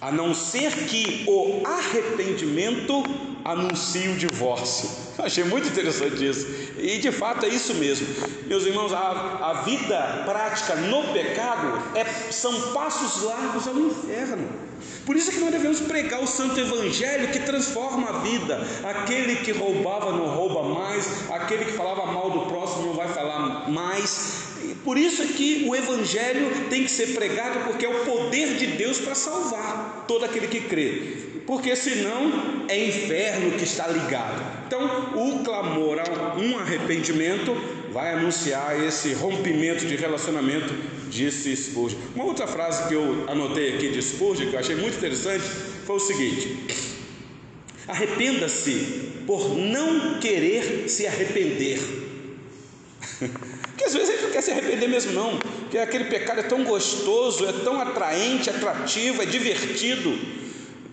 a 0.00 0.12
não 0.12 0.34
ser 0.34 0.72
que 0.86 1.24
o 1.26 1.66
arrependimento 1.66 3.04
anuncie 3.44 4.08
o 4.08 4.16
divórcio. 4.16 5.06
Achei 5.18 5.44
muito 5.44 5.68
interessante 5.68 6.26
isso. 6.26 6.46
E 6.78 6.98
de 6.98 7.10
fato 7.10 7.46
é 7.46 7.48
isso 7.48 7.74
mesmo. 7.74 8.06
Meus 8.46 8.64
irmãos, 8.66 8.92
a, 8.92 9.50
a 9.50 9.62
vida 9.62 10.24
prática 10.26 10.76
no 10.76 11.12
pecado 11.12 11.96
é, 11.96 12.04
são 12.30 12.72
passos 12.72 13.22
largos 13.22 13.66
ao 13.66 13.74
inferno. 13.78 14.66
Por 15.06 15.16
isso 15.16 15.30
que 15.30 15.38
nós 15.38 15.50
devemos 15.50 15.80
pregar 15.80 16.20
o 16.20 16.26
santo 16.26 16.58
evangelho 16.58 17.28
que 17.28 17.40
transforma 17.40 18.08
a 18.10 18.18
vida. 18.18 18.60
Aquele 18.84 19.36
que 19.36 19.52
roubava 19.52 20.12
não 20.12 20.26
rouba 20.26 20.62
mais, 20.64 21.30
aquele 21.30 21.64
que 21.64 21.72
falava 21.72 22.06
mal 22.06 22.30
do 22.30 22.40
próximo 22.46 22.86
não 22.86 22.92
vai 22.92 23.08
falar 23.08 23.70
mais. 23.70 24.35
Por 24.86 24.96
isso 24.96 25.20
é 25.20 25.26
que 25.26 25.66
o 25.68 25.74
evangelho 25.74 26.48
tem 26.70 26.84
que 26.84 26.90
ser 26.92 27.08
pregado 27.08 27.64
porque 27.64 27.84
é 27.84 27.88
o 27.88 28.04
poder 28.04 28.54
de 28.54 28.68
Deus 28.68 29.00
para 29.00 29.16
salvar 29.16 30.04
todo 30.06 30.24
aquele 30.24 30.46
que 30.46 30.60
crê. 30.60 31.42
Porque 31.44 31.74
senão 31.74 32.64
é 32.68 32.86
inferno 32.86 33.58
que 33.58 33.64
está 33.64 33.88
ligado. 33.88 34.64
Então, 34.64 35.12
o 35.16 35.42
clamor 35.42 35.98
a 35.98 36.36
um 36.38 36.56
arrependimento 36.56 37.52
vai 37.92 38.12
anunciar 38.12 38.80
esse 38.86 39.12
rompimento 39.12 39.84
de 39.84 39.96
relacionamento 39.96 40.72
disse 41.10 41.56
Spurgeon. 41.56 41.98
Uma 42.14 42.24
outra 42.24 42.46
frase 42.46 42.86
que 42.86 42.94
eu 42.94 43.24
anotei 43.28 43.74
aqui 43.74 43.88
de 43.88 44.00
Spurgeon, 44.00 44.50
que 44.50 44.54
eu 44.54 44.60
achei 44.60 44.76
muito 44.76 44.98
interessante, 44.98 45.44
foi 45.84 45.96
o 45.96 46.00
seguinte: 46.00 46.58
Arrependa-se 47.88 49.24
por 49.26 49.56
não 49.56 50.20
querer 50.20 50.88
se 50.88 51.08
arrepender. 51.08 51.80
se 53.88 54.50
arrepender 54.50 54.88
mesmo 54.88 55.12
não, 55.12 55.38
porque 55.38 55.78
aquele 55.78 56.04
pecado 56.04 56.40
é 56.40 56.42
tão 56.42 56.64
gostoso, 56.64 57.46
é 57.46 57.52
tão 57.52 57.80
atraente, 57.80 58.48
atrativo, 58.50 59.22
é 59.22 59.26
divertido. 59.26 60.18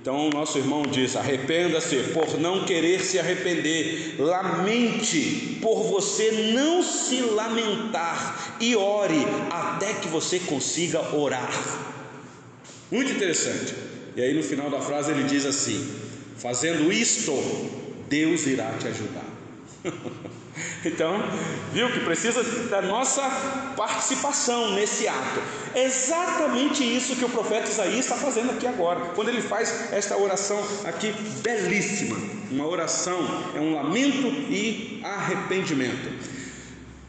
Então, 0.02 0.30
nosso 0.32 0.58
irmão 0.58 0.84
diz: 0.84 1.16
arrependa-se 1.16 1.96
por 2.14 2.38
não 2.38 2.66
querer 2.66 3.00
se 3.00 3.18
arrepender, 3.18 4.16
lamente 4.20 5.60
por 5.62 5.84
você 5.84 6.52
não 6.54 6.84
se 6.84 7.22
lamentar 7.22 8.58
e 8.60 8.76
ore 8.76 9.26
até 9.50 9.94
que 9.94 10.10
você 10.10 10.40
consiga 10.40 11.16
orar. 11.16 11.50
Muito 12.92 13.14
interessante. 13.14 13.74
E 14.16 14.22
aí, 14.22 14.34
no 14.34 14.44
final 14.44 14.70
da 14.70 14.82
frase, 14.82 15.12
ele 15.12 15.24
diz 15.24 15.46
assim: 15.46 15.90
fazendo 16.38 16.92
isto, 16.92 17.32
Deus 18.10 18.46
irá 18.46 18.74
te 18.78 18.88
ajudar. 18.90 19.26
Então, 20.86 21.24
viu 21.72 21.92
que 21.92 22.02
precisa 22.02 22.44
da 22.68 22.82
nossa 22.82 23.22
participação 23.76 24.72
nesse 24.72 25.08
ato. 25.08 25.42
É 25.74 25.86
exatamente 25.86 26.84
isso 26.84 27.16
que 27.16 27.26
o 27.26 27.30
profeta 27.30 27.70
Isaías 27.70 28.00
está 28.00 28.16
fazendo 28.16 28.52
aqui 28.52 28.68
agora, 28.68 29.00
quando 29.16 29.30
ele 29.30 29.42
faz 29.42 29.92
esta 29.92 30.18
oração 30.18 30.64
aqui 30.84 31.14
belíssima. 31.42 32.18
Uma 32.52 32.68
oração 32.68 33.18
é 33.56 33.60
um 33.60 33.74
lamento 33.74 34.28
e 34.50 35.00
arrependimento. 35.04 36.34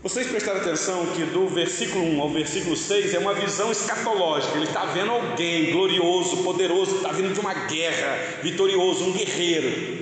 Vocês 0.04 0.26
prestaram 0.26 0.60
atenção 0.60 1.06
que 1.16 1.24
do 1.24 1.48
versículo 1.48 2.04
1 2.04 2.20
ao 2.20 2.28
versículo 2.28 2.76
6 2.76 3.14
é 3.14 3.18
uma 3.18 3.32
visão 3.32 3.72
escatológica. 3.72 4.54
Ele 4.54 4.66
está 4.66 4.84
vendo 4.84 5.10
alguém 5.10 5.72
glorioso, 5.72 6.42
poderoso, 6.42 6.96
está 6.96 7.10
vindo 7.10 7.32
de 7.32 7.40
uma 7.40 7.54
guerra, 7.54 8.42
vitorioso, 8.42 9.02
um 9.02 9.12
guerreiro. 9.12 9.93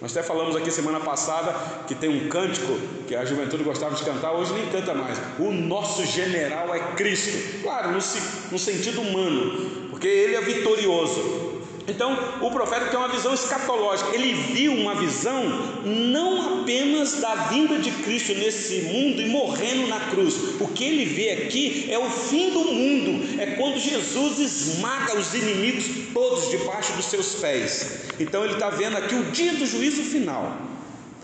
Nós 0.00 0.16
até 0.16 0.26
falamos 0.26 0.54
aqui 0.54 0.70
semana 0.70 1.00
passada 1.00 1.52
que 1.86 1.94
tem 1.94 2.08
um 2.08 2.28
cântico 2.28 2.78
que 3.06 3.16
a 3.16 3.24
juventude 3.24 3.64
gostava 3.64 3.96
de 3.96 4.04
cantar, 4.04 4.32
hoje 4.32 4.52
nem 4.52 4.66
canta 4.66 4.94
mais. 4.94 5.18
O 5.38 5.50
nosso 5.50 6.06
general 6.06 6.72
é 6.74 6.78
Cristo. 6.94 7.62
Claro, 7.62 7.88
no, 7.88 7.98
no 7.98 8.58
sentido 8.58 9.00
humano, 9.00 9.88
porque 9.90 10.06
ele 10.06 10.36
é 10.36 10.40
vitorioso. 10.40 11.47
Então, 11.88 12.18
o 12.42 12.50
profeta 12.50 12.86
tem 12.86 12.98
uma 12.98 13.08
visão 13.08 13.32
escatológica. 13.32 14.14
Ele 14.14 14.34
viu 14.34 14.74
uma 14.74 14.94
visão 14.94 15.42
não 15.84 16.60
apenas 16.60 17.14
da 17.14 17.34
vinda 17.34 17.78
de 17.78 17.90
Cristo 17.90 18.34
nesse 18.34 18.82
mundo 18.82 19.22
e 19.22 19.26
morrendo 19.26 19.88
na 19.88 19.98
cruz. 19.98 20.34
O 20.60 20.68
que 20.68 20.84
ele 20.84 21.06
vê 21.06 21.30
aqui 21.30 21.88
é 21.90 21.98
o 21.98 22.10
fim 22.10 22.50
do 22.50 22.60
mundo. 22.60 23.40
É 23.40 23.46
quando 23.52 23.78
Jesus 23.78 24.38
esmaga 24.38 25.18
os 25.18 25.32
inimigos 25.32 25.86
todos 26.12 26.50
debaixo 26.50 26.92
dos 26.92 27.06
seus 27.06 27.36
pés. 27.36 28.02
Então, 28.20 28.44
ele 28.44 28.54
está 28.54 28.68
vendo 28.68 28.98
aqui 28.98 29.14
o 29.14 29.24
dia 29.30 29.54
do 29.54 29.64
juízo 29.64 30.02
final. 30.02 30.58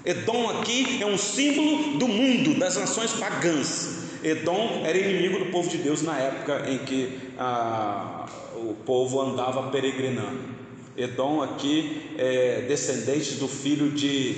Edom 0.06 0.48
aqui 0.48 0.98
é 1.02 1.06
um 1.06 1.18
símbolo 1.18 1.98
do 1.98 2.08
mundo, 2.08 2.58
das 2.58 2.76
nações 2.76 3.12
pagãs. 3.12 4.04
Edom 4.22 4.82
era 4.86 4.96
inimigo 4.96 5.38
do 5.38 5.46
povo 5.46 5.68
de 5.68 5.76
Deus 5.76 6.02
na 6.02 6.18
época 6.18 6.64
em 6.70 6.78
que 6.78 7.18
ah, 7.38 8.26
o 8.64 8.74
povo 8.74 9.20
andava 9.20 9.70
peregrinando. 9.70 10.54
Edom 10.96 11.42
aqui 11.42 12.14
é 12.16 12.64
descendente 12.68 13.34
do 13.34 13.48
filho 13.48 13.90
de, 13.90 14.34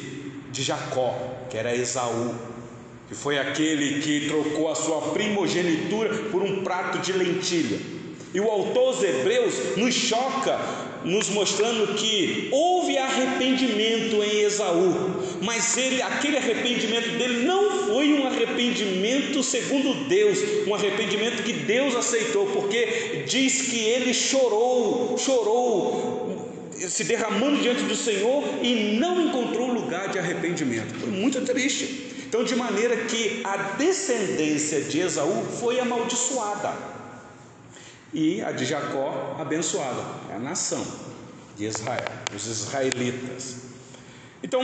de 0.51 0.63
Jacó, 0.63 1.15
que 1.51 1.57
era 1.57 1.75
Esaú, 1.75 2.35
que 3.09 3.15
foi 3.15 3.39
aquele 3.39 4.01
que 4.01 4.27
trocou 4.27 4.71
a 4.71 4.75
sua 4.75 5.01
primogenitura 5.13 6.15
por 6.31 6.43
um 6.43 6.63
prato 6.63 6.99
de 6.99 7.13
lentilha. 7.13 7.79
E 8.35 8.41
o 8.41 8.51
autor 8.51 8.89
aos 8.89 9.03
Hebreus 9.03 9.77
nos 9.77 9.95
choca, 9.95 10.59
nos 11.05 11.29
mostrando 11.29 11.95
que 11.95 12.49
houve 12.51 12.99
arrependimento 12.99 14.23
em 14.23 14.41
Esaú, 14.41 14.95
mas 15.43 15.77
ele, 15.77 16.03
aquele 16.03 16.37
arrependimento 16.37 17.17
dele 17.19 17.45
não 17.45 17.87
foi 17.87 18.13
um 18.15 18.27
arrependimento 18.27 19.43
segundo 19.43 20.09
Deus, 20.09 20.39
um 20.67 20.75
arrependimento 20.75 21.43
que 21.43 21.53
Deus 21.53 21.95
aceitou, 21.95 22.47
porque 22.47 23.25
diz 23.27 23.63
que 23.63 23.79
ele 23.79 24.13
chorou, 24.13 25.17
chorou 25.19 26.17
se 26.77 27.05
derramando 27.05 27.63
diante 27.63 27.83
do 27.83 27.97
Senhor 27.97 28.45
e 28.63 28.97
não 28.99 29.21
encontrou 29.21 29.73
lugar 29.73 30.09
de 30.09 30.19
arrependimento. 30.19 30.95
Foi 30.99 31.11
muito 31.11 31.41
triste. 31.43 32.07
Então, 32.29 32.45
de 32.45 32.55
maneira 32.55 32.97
que 32.97 33.41
a 33.45 33.57
descendência 33.79 34.81
de 34.81 35.01
Esaú 35.01 35.45
foi 35.61 35.79
amaldiçoada 35.81 36.96
e 38.17 38.41
a 38.41 38.51
de 38.51 38.65
Jacó 38.65 39.37
abençoada, 39.39 40.03
é 40.31 40.37
a 40.37 40.39
nação 40.39 40.83
de 41.55 41.67
Israel, 41.67 42.09
os 42.35 42.47
israelitas. 42.47 43.57
Então, 44.43 44.63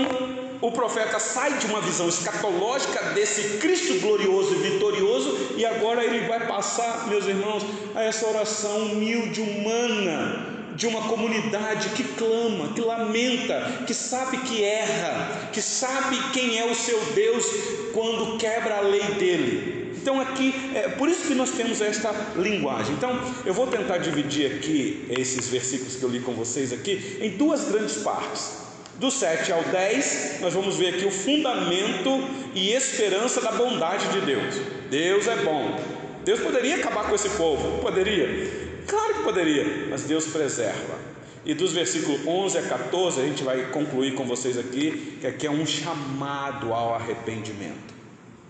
o 0.63 0.73
profeta 0.73 1.19
sai 1.19 1.59
de 1.59 1.67
uma 1.67 1.83
visão 1.83 2.09
escatológica 2.09 3.11
desse 3.11 3.59
Cristo 3.59 4.01
glorioso 4.01 4.55
e 4.55 4.71
vitorioso, 4.71 5.55
e 5.59 5.67
agora 5.67 6.03
ele 6.03 6.27
vai 6.27 6.47
passar, 6.47 7.09
meus 7.09 7.27
irmãos, 7.27 7.63
a 7.95 8.03
essa 8.03 8.27
oração 8.27 8.87
humilde, 8.87 9.43
humana, 9.43 10.73
de 10.75 10.87
uma 10.87 11.03
comunidade 11.03 11.91
que 11.91 12.05
clama, 12.05 12.73
que 12.73 12.81
lamenta, 12.81 13.85
que 13.87 13.93
sabe 13.93 14.39
que 14.39 14.65
erra, 14.65 15.51
que 15.53 15.61
sabe 15.61 16.17
quem 16.33 16.59
é 16.59 16.65
o 16.65 16.75
seu 16.75 16.99
Deus 17.15 17.45
quando 17.93 18.39
quebra 18.39 18.79
a 18.79 18.81
lei 18.81 19.05
dele. 19.19 19.82
Então 19.97 20.21
aqui, 20.21 20.55
é 20.75 20.89
por 20.89 21.09
isso 21.09 21.27
que 21.27 21.35
nós 21.35 21.51
temos 21.51 21.81
esta 21.81 22.13
linguagem. 22.37 22.95
Então, 22.95 23.19
eu 23.45 23.55
vou 23.55 23.67
tentar 23.67 23.99
dividir 23.99 24.53
aqui 24.53 25.07
esses 25.11 25.49
versículos 25.49 25.97
que 25.97 26.03
eu 26.03 26.09
li 26.09 26.21
com 26.21 26.33
vocês 26.33 26.73
aqui 26.73 27.19
em 27.21 27.31
duas 27.31 27.65
grandes 27.71 27.97
partes. 27.97 28.63
Do 28.99 29.11
7 29.11 29.51
ao 29.53 29.63
10, 29.65 30.39
nós 30.43 30.55
vamos 30.55 30.77
ver 30.77 30.95
aqui 30.95 31.07
o 31.07 31.11
fundamento 31.11 32.11
e 32.55 32.73
esperança 32.73 33.41
da 33.41 33.51
bondade 33.53 34.07
de 34.09 34.21
Deus. 34.21 34.55
Deus 34.91 35.27
é 35.27 35.37
bom. 35.37 35.81
Deus 36.25 36.41
poderia 36.41 36.77
acabar 36.77 37.09
com 37.09 37.15
esse 37.15 37.31
povo? 37.31 37.81
Poderia. 37.81 38.73
Claro 38.87 39.15
que 39.15 39.23
poderia, 39.23 39.89
mas 39.91 40.03
Deus 40.03 40.27
preserva. 40.27 41.13
E 41.45 41.55
dos 41.55 41.73
versículos 41.73 42.25
11 42.25 42.59
a 42.59 42.63
14, 42.63 43.21
a 43.21 43.25
gente 43.25 43.43
vai 43.43 43.71
concluir 43.71 44.15
com 44.15 44.25
vocês 44.25 44.57
aqui, 44.57 45.19
que 45.21 45.27
aqui 45.27 45.47
é 45.47 45.51
um 45.51 45.67
chamado 45.67 46.73
ao 46.73 46.95
arrependimento. 46.95 47.92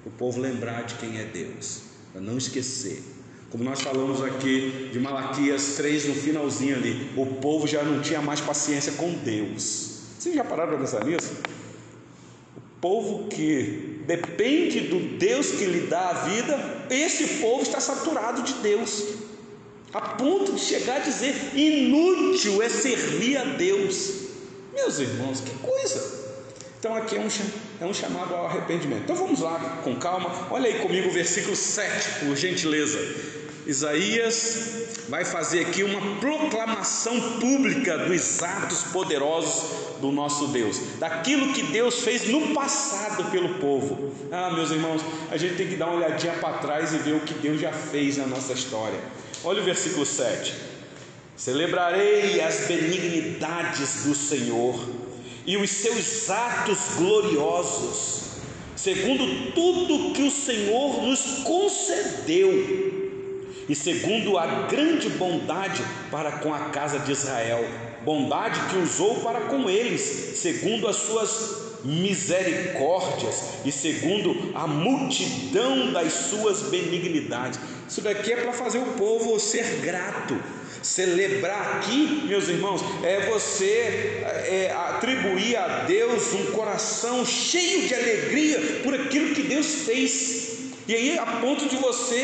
O 0.05 0.11
povo 0.11 0.41
lembrar 0.41 0.83
de 0.85 0.95
quem 0.97 1.19
é 1.19 1.25
Deus, 1.25 1.83
para 2.13 2.21
não 2.21 2.37
esquecer. 2.37 3.03
Como 3.51 3.63
nós 3.63 3.81
falamos 3.83 4.23
aqui 4.23 4.91
de 4.93 4.99
Malaquias 4.99 5.75
3 5.77 6.09
no 6.09 6.15
finalzinho 6.15 6.77
ali, 6.77 7.11
o 7.17 7.27
povo 7.27 7.67
já 7.67 7.83
não 7.83 8.01
tinha 8.01 8.21
mais 8.21 8.41
paciência 8.41 8.93
com 8.93 9.13
Deus. 9.13 10.01
Vocês 10.19 10.35
já 10.35 10.43
pararam 10.43 10.71
para 10.71 10.81
pensar 10.81 11.05
nisso? 11.05 11.33
O 12.57 12.81
povo 12.81 13.29
que 13.29 14.03
depende 14.07 14.81
do 14.81 15.19
Deus 15.19 15.53
que 15.53 15.67
lhe 15.67 15.87
dá 15.87 16.09
a 16.09 16.13
vida, 16.25 16.87
esse 16.91 17.41
povo 17.41 17.63
está 17.63 17.79
saturado 17.79 18.43
de 18.43 18.55
Deus 18.55 19.05
a 19.93 20.01
ponto 20.01 20.53
de 20.53 20.61
chegar 20.61 20.97
a 20.97 21.01
dizer: 21.01 21.35
inútil 21.55 22.63
é 22.63 22.69
servir 22.69 23.37
a 23.37 23.45
Deus. 23.45 24.23
Meus 24.73 24.99
irmãos, 24.99 25.41
que 25.41 25.51
coisa! 25.59 26.23
Então 26.83 26.97
aqui 26.97 27.15
é 27.15 27.21
um, 27.21 27.29
é 27.81 27.87
um 27.87 27.95
chamado 27.95 28.35
ao 28.35 28.47
arrependimento. 28.47 29.03
Então 29.05 29.15
vamos 29.15 29.39
lá, 29.39 29.79
com 29.85 29.95
calma. 29.95 30.49
Olha 30.51 30.67
aí 30.67 30.81
comigo 30.81 31.11
o 31.11 31.13
versículo 31.13 31.55
7, 31.55 32.25
por 32.25 32.37
gentileza. 32.37 32.99
Isaías 33.65 35.07
vai 35.09 35.25
fazer 35.25 35.61
aqui 35.61 35.85
uma 35.85 36.17
proclamação 36.17 37.39
pública 37.39 37.99
dos 37.99 38.43
atos 38.43 38.83
poderosos 38.93 40.01
do 40.01 40.11
nosso 40.11 40.49
Deus, 40.49 40.81
daquilo 40.99 41.53
que 41.53 41.63
Deus 41.63 42.01
fez 42.01 42.27
no 42.29 42.53
passado 42.53 43.31
pelo 43.31 43.61
povo. 43.61 44.13
Ah, 44.33 44.51
meus 44.51 44.73
irmãos, 44.73 45.03
a 45.31 45.37
gente 45.37 45.55
tem 45.55 45.69
que 45.69 45.77
dar 45.77 45.87
uma 45.87 45.99
olhadinha 45.99 46.33
para 46.41 46.59
trás 46.59 46.93
e 46.93 46.99
ver 46.99 47.15
o 47.15 47.21
que 47.21 47.35
Deus 47.35 47.61
já 47.61 47.71
fez 47.71 48.17
na 48.17 48.27
nossa 48.27 48.55
história. 48.55 48.99
Olha 49.45 49.63
o 49.63 49.65
versículo 49.65 50.05
7. 50.05 50.53
Celebrarei 51.37 52.41
as 52.41 52.67
benignidades 52.67 54.03
do 54.03 54.17
Senhor 54.17 55.02
e 55.47 55.57
os 55.57 55.71
seus 55.71 56.31
atos 56.31 56.79
gloriosos, 56.97 58.23
segundo 58.77 59.53
tudo 59.53 60.13
que 60.13 60.23
o 60.23 60.31
Senhor 60.31 61.03
nos 61.03 61.43
concedeu, 61.45 63.03
e 63.69 63.75
segundo 63.75 64.37
a 64.37 64.67
grande 64.67 65.09
bondade 65.09 65.83
para 66.11 66.33
com 66.33 66.53
a 66.53 66.71
casa 66.71 66.99
de 66.99 67.13
Israel, 67.13 67.65
bondade 68.05 68.61
que 68.69 68.77
usou 68.77 69.17
para 69.21 69.43
com 69.43 69.71
eles, 69.71 70.01
segundo 70.37 70.89
as 70.89 70.97
suas 70.97 71.73
misericórdias 71.85 73.55
e 73.65 73.73
segundo 73.73 74.53
a 74.55 74.67
multidão 74.67 75.93
das 75.93 76.13
suas 76.13 76.63
benignidades. 76.63 77.59
Isso 77.89 78.01
daqui 78.01 78.33
é 78.33 78.37
para 78.37 78.53
fazer 78.53 78.79
o 78.79 78.93
povo 78.93 79.39
ser 79.39 79.81
grato. 79.81 80.37
Celebrar 80.83 81.77
aqui, 81.77 82.25
meus 82.27 82.49
irmãos, 82.49 82.83
é 83.05 83.31
você 83.31 84.23
é, 84.25 84.75
atribuir 84.75 85.57
a 85.57 85.85
Deus 85.85 86.33
um 86.33 86.47
coração 86.53 87.25
cheio 87.25 87.87
de 87.87 87.95
alegria 87.95 88.81
por 88.83 88.95
aquilo 88.95 89.35
que 89.35 89.43
Deus 89.43 89.67
fez. 89.87 90.73
E 90.89 90.95
aí, 90.95 91.19
a 91.19 91.27
ponto 91.27 91.69
de 91.69 91.77
você 91.77 92.17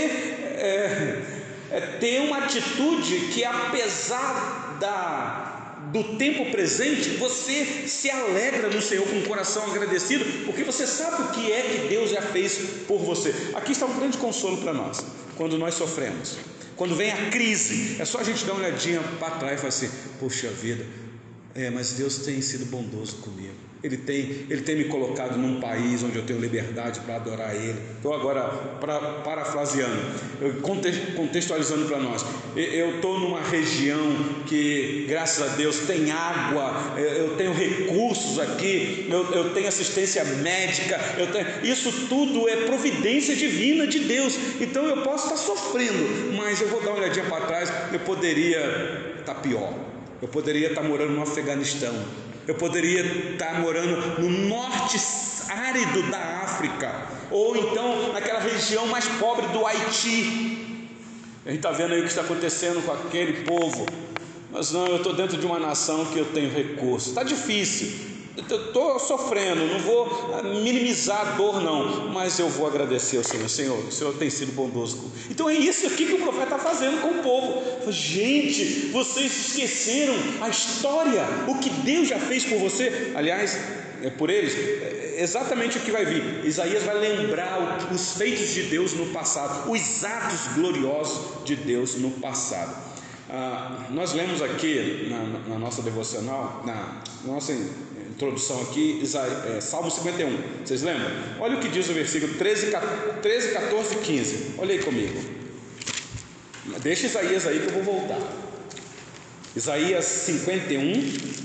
é, 0.59 1.23
é, 1.71 1.81
ter 2.01 2.21
uma 2.21 2.39
atitude 2.39 3.29
que, 3.33 3.45
apesar 3.45 4.77
da 4.81 5.55
do 5.93 6.19
tempo 6.19 6.51
presente, 6.51 7.11
você 7.11 7.65
se 7.87 8.11
alegra 8.11 8.69
no 8.69 8.83
Senhor 8.83 9.07
com 9.07 9.21
o 9.21 9.27
coração 9.27 9.65
agradecido, 9.71 10.45
porque 10.45 10.63
você 10.63 10.87
sabe 10.87 11.23
o 11.23 11.29
que 11.29 11.51
é 11.51 11.63
que 11.63 11.89
Deus 11.89 12.11
já 12.11 12.21
fez 12.21 12.59
por 12.87 12.99
você. 12.99 13.35
Aqui 13.55 13.73
está 13.73 13.87
um 13.87 13.99
grande 13.99 14.19
consolo 14.19 14.59
para 14.59 14.75
nós, 14.75 15.03
quando 15.37 15.57
nós 15.57 15.75
sofremos. 15.75 16.37
Quando 16.79 16.95
vem 16.95 17.11
a 17.11 17.29
crise, 17.29 18.01
é 18.01 18.05
só 18.05 18.21
a 18.21 18.23
gente 18.23 18.45
dar 18.45 18.53
uma 18.53 18.61
olhadinha 18.61 19.01
para 19.19 19.33
trás 19.33 19.55
e 19.55 19.57
falar 19.57 19.69
assim: 19.69 19.91
Poxa 20.21 20.49
vida, 20.49 20.87
é, 21.59 21.71
mas 21.71 21.95
Deus 21.95 22.19
tem 22.19 22.41
sido 22.41 22.67
bondoso 22.67 23.17
comigo. 23.17 23.53
Ele 23.83 23.97
tem, 23.97 24.47
ele 24.49 24.63
tem 24.63 24.77
me 24.77 24.85
colocado 24.85 25.37
num 25.37 25.61
país 25.61 26.05
onde 26.05 26.17
eu 26.17 26.25
tenho 26.25 26.39
liberdade 26.39 27.01
para 27.01 27.17
adorar 27.17 27.55
Ele. 27.55 27.79
Estou 27.97 28.15
agora 28.15 28.45
pra, 28.81 28.99
parafraseando, 28.99 30.01
contextualizando 31.17 31.87
para 31.87 31.99
nós. 31.99 32.25
Eu 32.55 32.97
estou 32.97 33.19
numa 33.19 33.41
região 33.41 33.99
que, 34.47 35.05
graças 35.09 35.53
a 35.53 35.57
Deus, 35.57 35.79
tem 35.81 36.13
água, 36.13 36.97
eu 36.97 37.37
tenho 37.37 37.53
recursos 37.53 38.39
aqui, 38.39 39.09
eu, 39.11 39.33
eu 39.33 39.53
tenho 39.53 39.67
assistência 39.67 40.25
médica, 40.25 40.97
tenho, 41.33 41.73
isso 41.73 42.07
tudo 42.09 42.49
é 42.49 42.57
providência 42.67 43.35
divina 43.35 43.85
de 43.85 44.01
Deus. 44.01 44.39
Então 44.61 44.87
eu 44.87 45.03
posso 45.03 45.25
estar 45.25 45.37
sofrendo, 45.37 46.35
mas 46.37 46.61
eu 46.61 46.69
vou 46.69 46.81
dar 46.81 46.91
uma 46.91 46.99
olhadinha 46.99 47.27
para 47.27 47.47
trás, 47.47 47.73
eu 47.93 48.01
poderia 48.01 49.15
estar 49.21 49.35
pior. 49.37 49.88
Eu 50.21 50.29
poderia 50.29 50.69
estar 50.69 50.83
morando 50.83 51.13
no 51.13 51.23
Afeganistão, 51.23 51.95
eu 52.47 52.55
poderia 52.55 53.03
estar 53.33 53.61
morando 53.61 54.21
no 54.21 54.29
norte 54.49 54.99
árido 55.49 56.11
da 56.11 56.19
África, 56.43 57.07
ou 57.31 57.57
então 57.57 58.13
naquela 58.13 58.41
região 58.41 58.87
mais 58.89 59.07
pobre 59.07 59.47
do 59.49 59.67
Haiti. 59.67 60.89
A 61.47 61.51
gente 61.51 61.59
está 61.59 61.71
vendo 61.71 61.95
aí 61.95 62.01
o 62.01 62.03
que 62.03 62.09
está 62.09 62.23
acontecendo 62.23 62.85
com 62.85 62.93
aquele 62.93 63.45
povo. 63.45 63.87
Mas 64.51 64.73
não, 64.73 64.89
eu 64.89 64.97
estou 64.97 65.15
dentro 65.15 65.37
de 65.37 65.47
uma 65.47 65.59
nação 65.59 66.07
que 66.07 66.19
eu 66.19 66.25
tenho 66.27 66.51
recursos. 66.51 67.09
Está 67.09 67.23
difícil, 67.23 68.18
Estou 68.39 68.99
sofrendo, 69.01 69.67
não 69.67 69.81
vou 69.81 70.43
minimizar 70.63 71.21
a 71.21 71.31
dor, 71.33 71.61
não, 71.61 72.09
mas 72.09 72.39
eu 72.39 72.49
vou 72.49 72.67
agradecer 72.67 73.17
ao 73.17 73.25
Senhor. 73.25 73.49
Senhor, 73.49 73.79
o 73.79 73.91
Senhor 73.91 74.15
tem 74.15 74.31
sido 74.31 74.53
bondoso. 74.53 75.11
Então 75.29 75.51
é 75.51 75.55
isso 75.55 75.87
aqui 75.87 76.07
que 76.07 76.15
o 76.15 76.21
profeta 76.21 76.55
está 76.55 76.59
fazendo 76.59 77.01
com 77.01 77.09
o 77.09 77.23
povo. 77.23 77.91
Gente, 77.91 78.91
vocês 78.93 79.49
esqueceram 79.49 80.15
a 80.41 80.49
história, 80.49 81.25
o 81.49 81.59
que 81.59 81.69
Deus 81.69 82.09
já 82.09 82.19
fez 82.19 82.45
por 82.45 82.59
você. 82.59 83.13
Aliás, 83.17 83.59
é 84.03 84.11
por 84.11 84.31
eles, 84.31 84.55
é 84.55 85.17
exatamente 85.19 85.79
o 85.79 85.81
que 85.81 85.91
vai 85.91 86.05
vir. 86.05 86.45
Isaías 86.45 86.85
vai 86.85 86.97
lembrar 86.97 87.89
os 87.93 88.13
feitos 88.13 88.55
de 88.55 88.63
Deus 88.65 88.93
no 88.93 89.07
passado, 89.07 89.71
os 89.71 90.05
atos 90.05 90.55
gloriosos 90.55 91.45
de 91.45 91.57
Deus 91.57 91.97
no 91.97 92.13
passado. 92.13 92.87
Ah, 93.31 93.87
nós 93.91 94.15
lemos 94.15 94.41
aqui 94.41 95.07
na, 95.11 95.55
na 95.55 95.59
nossa 95.59 95.83
devocional, 95.83 96.63
na 96.65 97.03
nossa 97.27 97.53
introdução 98.19 98.61
aqui, 98.63 99.01
é, 99.57 99.61
Salmo 99.61 99.89
51. 99.89 100.65
Vocês 100.65 100.83
lembram? 100.83 101.09
Olha 101.39 101.57
o 101.57 101.61
que 101.61 101.69
diz 101.69 101.89
o 101.89 101.93
versículo 101.93 102.35
13, 102.35 102.73
13 103.23 103.53
14 103.53 103.95
e 103.95 103.99
15. 103.99 104.55
Olha 104.59 104.73
aí 104.73 104.83
comigo. 104.83 105.21
Deixa 106.83 107.07
Isaías 107.07 107.47
aí 107.47 107.61
que 107.61 107.67
eu 107.69 107.85
vou 107.85 108.01
voltar. 108.01 108.21
Isaías 109.55 110.05
51. 110.05 111.39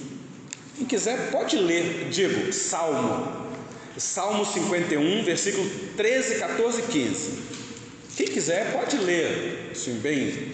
Quem 0.76 0.88
quiser 0.88 1.30
pode 1.30 1.58
ler, 1.58 2.10
digo, 2.10 2.52
Salmo. 2.52 3.44
Salmo 3.96 4.44
51, 4.44 5.24
versículo 5.24 5.70
13, 5.96 6.40
14 6.40 6.80
e 6.80 6.84
15. 6.86 7.32
Quem 8.18 8.28
quiser 8.28 8.74
pode 8.74 8.98
ler, 8.98 9.70
assim, 9.72 10.00
bem 10.00 10.54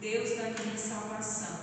Deus 0.00 0.36
da 0.36 0.44
minha 0.44 0.78
salvação, 0.78 1.58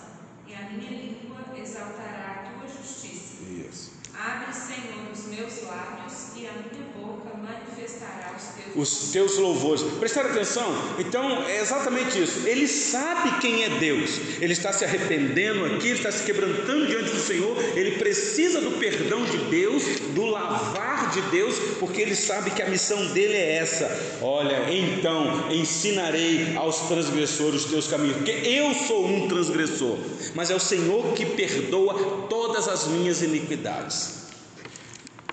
e 0.46 0.54
a 0.54 0.70
minha 0.70 0.92
língua 0.92 1.38
exaltará 1.86 2.32
a 2.32 2.52
tua 2.52 2.68
justiça. 2.68 3.44
Isso. 3.44 3.94
Abre, 4.18 4.54
Senhor, 4.54 5.12
os 5.12 5.26
meus 5.26 5.64
lábios, 5.64 6.36
e 6.36 6.48
a 6.48 6.54
minha 6.54 6.90
boca 6.94 7.36
manifestará 7.38 8.34
os 8.76 9.12
teus, 9.12 9.38
louvores. 9.38 9.82
Prestar 10.00 10.26
atenção? 10.26 10.66
Então 11.00 11.44
é 11.44 11.62
exatamente 11.62 12.22
isso. 12.22 12.48
Ele 12.48 12.68
sabe 12.68 13.40
quem 13.40 13.64
é 13.64 13.70
Deus. 13.70 14.20
Ele 14.40 14.54
está 14.54 14.72
se 14.74 14.84
arrependendo 14.84 15.66
aqui, 15.66 15.88
ele 15.88 15.98
está 15.98 16.12
se 16.12 16.24
quebrantando 16.24 16.88
diante 16.88 17.12
do 17.12 17.20
Senhor. 17.20 17.58
Ele 17.76 17.92
precisa 17.92 18.62
do 18.62 18.72
perdão 18.72 19.24
de 19.26 19.38
Deus, 19.50 19.84
do 20.14 20.26
lavar 20.26 21.12
de 21.12 21.22
Deus, 21.30 21.56
porque 21.80 22.02
ele 22.02 22.16
sabe 22.16 22.52
que 22.52 22.62
a 22.62 22.70
missão 22.70 23.08
dele 23.08 23.36
é 23.36 23.58
essa. 23.58 24.18
Olha, 24.22 24.74
então 24.74 25.52
ensinarei 25.52 26.56
aos 26.56 26.80
transgressores 26.88 27.64
os 27.64 27.72
teus 27.72 27.88
caminhos, 27.88 28.18
porque 28.18 28.32
eu 28.32 28.74
sou 28.74 29.06
um 29.06 29.28
transgressor, 29.28 29.98
mas 30.34 30.50
é 30.50 30.56
o 30.56 30.60
Senhor 30.60 31.14
que 31.14 31.26
perdoa 31.26 32.28
todas 32.30 32.68
as 32.68 32.88
minhas 32.88 33.22
iniquidades. 33.22 34.26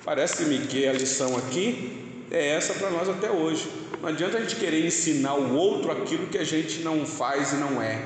Parece-me 0.05 0.59
que 0.67 0.87
a 0.87 0.93
lição 0.93 1.37
aqui 1.37 2.02
é 2.33 2.49
essa 2.49 2.73
para 2.75 2.91
nós 2.91 3.09
até 3.09 3.31
hoje. 3.31 3.71
Não 4.01 4.09
adianta 4.09 4.39
a 4.39 4.41
gente 4.41 4.57
querer 4.57 4.85
ensinar 4.85 5.35
o 5.35 5.55
outro 5.55 5.93
aquilo 5.93 6.27
que 6.27 6.39
a 6.39 6.45
gente 6.45 6.81
não 6.81 7.05
faz 7.05 7.53
e 7.53 7.57
não 7.57 7.81
é. 7.81 8.03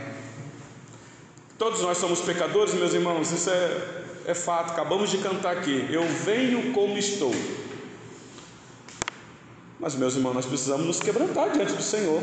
Todos 1.57 1.81
nós 1.81 1.97
somos 1.97 2.21
pecadores, 2.21 2.75
meus 2.75 2.93
irmãos, 2.93 3.31
isso 3.31 3.49
é, 3.49 3.81
é 4.27 4.35
fato. 4.35 4.73
Acabamos 4.73 5.11
de 5.11 5.19
cantar 5.19 5.57
aqui. 5.57 5.89
Eu 5.91 6.03
venho 6.03 6.73
como 6.73 6.99
estou. 6.99 7.35
Mas, 9.79 9.95
meus 9.95 10.17
irmãos, 10.17 10.35
nós 10.35 10.45
precisamos 10.45 10.87
nos 10.87 11.01
quebrantar 11.01 11.51
diante 11.53 11.73
do 11.73 11.83
Senhor, 11.83 12.23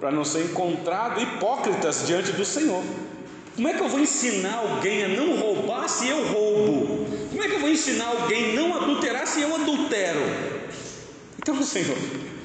para 0.00 0.10
não 0.10 0.24
ser 0.24 0.44
encontrado 0.44 1.20
hipócritas 1.20 2.06
diante 2.06 2.32
do 2.32 2.44
Senhor. 2.44 2.82
Como 3.54 3.68
é 3.68 3.74
que 3.74 3.80
eu 3.80 3.88
vou 3.88 4.00
ensinar 4.00 4.56
alguém 4.56 5.04
a 5.04 5.08
não 5.08 5.38
roubar 5.38 5.88
se 5.88 6.08
eu 6.08 6.26
roubo? 6.26 7.06
Como 7.30 7.42
é 7.42 7.48
que 7.48 7.54
eu 7.54 7.60
vou 7.60 7.70
ensinar 7.70 8.06
alguém 8.06 8.50
a 8.50 8.54
não 8.60 8.74
adulterar 8.74 9.26
se 9.26 9.40
eu 9.40 9.54
adultero? 9.54 10.20
Então, 11.38 11.62
Senhor, 11.62 11.96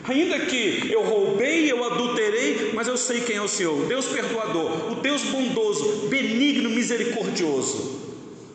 ainda 0.04 0.40
que 0.40 0.92
eu 0.92 1.04
roubei, 1.04 1.72
eu 1.72 1.84
adulterei, 1.84 2.72
mas 2.74 2.88
eu 2.88 2.98
sei 2.98 3.22
quem 3.22 3.36
é 3.36 3.42
o 3.42 3.48
Senhor, 3.48 3.86
Deus 3.88 4.08
perdoador, 4.08 4.92
o 4.92 4.96
Deus 4.96 5.24
bondoso, 5.24 6.08
benigno, 6.08 6.70
misericordioso. 6.70 8.00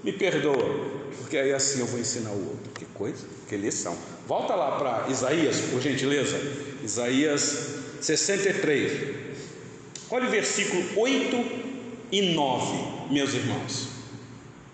Me 0.02 0.12
perdoa, 0.12 0.92
porque 1.18 1.38
aí 1.38 1.52
assim 1.52 1.80
eu 1.80 1.86
vou 1.86 1.98
ensinar 1.98 2.30
o 2.30 2.48
outro. 2.50 2.72
Que 2.74 2.84
coisa, 2.86 3.24
que 3.48 3.56
lição. 3.56 3.96
Volta 4.26 4.54
lá 4.54 4.72
para 4.72 5.10
Isaías, 5.10 5.60
por 5.70 5.80
gentileza. 5.80 6.38
Isaías 6.82 7.76
63. 8.00 8.92
Olha 10.10 10.26
o 10.26 10.30
versículo 10.30 10.82
8 10.96 11.44
e 12.12 12.34
9, 12.34 13.12
meus 13.12 13.32
irmãos. 13.32 13.88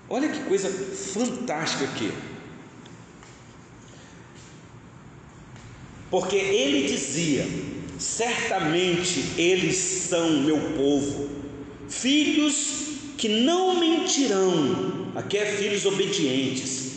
Olha 0.08 0.28
que 0.28 0.40
coisa 0.40 0.68
fantástica 0.68 1.84
aqui. 1.84 2.12
Porque 6.10 6.36
ele 6.36 6.88
dizia: 6.88 7.46
certamente 7.98 9.24
eles 9.38 9.76
são 9.76 10.40
meu 10.40 10.58
povo, 10.76 11.30
filhos 11.88 12.80
que 13.16 13.28
não 13.28 13.78
mentirão, 13.78 15.12
aqui 15.14 15.36
é 15.36 15.44
filhos 15.44 15.84
obedientes, 15.84 16.90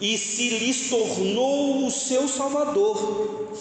e 0.00 0.16
se 0.16 0.50
lhes 0.58 0.88
tornou 0.88 1.86
o 1.86 1.90
seu 1.90 2.26
salvador. 2.28 3.58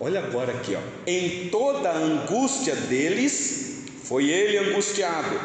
Olha 0.00 0.20
agora 0.20 0.52
aqui, 0.52 0.74
ó. 0.74 0.80
Em 1.06 1.50
toda 1.50 1.90
a 1.90 1.98
angústia 1.98 2.74
deles, 2.74 3.84
foi 4.02 4.30
ele 4.30 4.56
angustiado, 4.56 5.38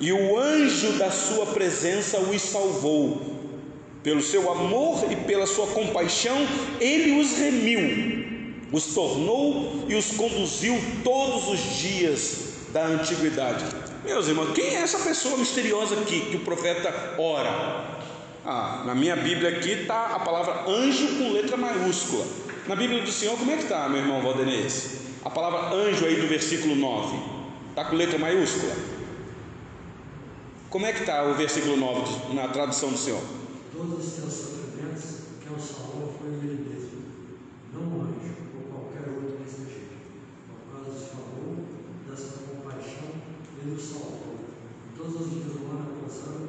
e 0.00 0.12
o 0.12 0.38
anjo 0.38 0.92
da 0.92 1.10
sua 1.10 1.46
presença 1.46 2.20
os 2.20 2.40
salvou. 2.40 3.37
Pelo 4.08 4.22
seu 4.22 4.50
amor 4.50 5.04
e 5.12 5.16
pela 5.16 5.46
sua 5.46 5.66
compaixão, 5.66 6.34
ele 6.80 7.20
os 7.20 7.36
remiu, 7.36 8.56
os 8.72 8.94
tornou 8.94 9.84
e 9.86 9.94
os 9.94 10.12
conduziu 10.12 10.80
todos 11.04 11.46
os 11.46 11.76
dias 11.76 12.54
da 12.72 12.86
antiguidade. 12.86 13.66
Meus 14.02 14.26
irmãos, 14.26 14.54
quem 14.54 14.64
é 14.64 14.76
essa 14.76 14.98
pessoa 15.00 15.36
misteriosa 15.36 15.94
aqui 16.00 16.22
que 16.22 16.36
o 16.36 16.40
profeta 16.40 16.90
ora? 17.18 17.98
Ah, 18.46 18.82
na 18.86 18.94
minha 18.94 19.14
Bíblia 19.14 19.50
aqui 19.50 19.72
está 19.72 20.06
a 20.14 20.20
palavra 20.20 20.64
anjo 20.66 21.18
com 21.18 21.30
letra 21.32 21.58
maiúscula. 21.58 22.24
Na 22.66 22.74
Bíblia 22.74 23.02
do 23.02 23.12
Senhor, 23.12 23.36
como 23.36 23.50
é 23.50 23.56
que 23.58 23.64
está, 23.64 23.90
meu 23.90 24.00
irmão 24.00 24.22
Valdenez? 24.22 25.00
A 25.22 25.28
palavra 25.28 25.76
anjo 25.76 26.06
aí 26.06 26.16
do 26.16 26.26
versículo 26.26 26.74
9. 26.74 27.14
Está 27.68 27.84
com 27.84 27.94
letra 27.94 28.18
maiúscula? 28.18 28.74
Como 30.70 30.86
é 30.86 30.94
que 30.94 31.00
está 31.00 31.24
o 31.24 31.34
versículo 31.34 31.76
9 31.76 32.32
na 32.32 32.48
tradução 32.48 32.88
do 32.88 32.96
Senhor? 32.96 33.37
todos 33.78 34.04
os 34.04 34.12
teus 34.14 34.32
sofrimentos, 34.32 35.04
porque 35.38 35.54
o 35.54 35.60
Salvador 35.60 36.12
foi 36.18 36.30
ele 36.30 36.66
mesmo, 36.68 36.98
não 37.72 37.82
um 37.82 38.02
anjo 38.02 38.34
ou 38.56 38.62
qualquer 38.72 39.08
outro 39.08 39.38
mensageiro, 39.38 39.94
por 40.48 40.74
causa 40.74 40.98
do 40.98 41.06
favor, 41.06 41.54
da 42.08 42.16
sua 42.16 42.42
compaixão 42.42 43.08
e 43.62 43.70
do 43.70 43.80
Salvador. 43.80 44.34
Todos 44.96 45.20
os 45.20 45.30
dias 45.30 45.44
do 45.44 45.70
ano 45.70 46.02
passado, 46.02 46.48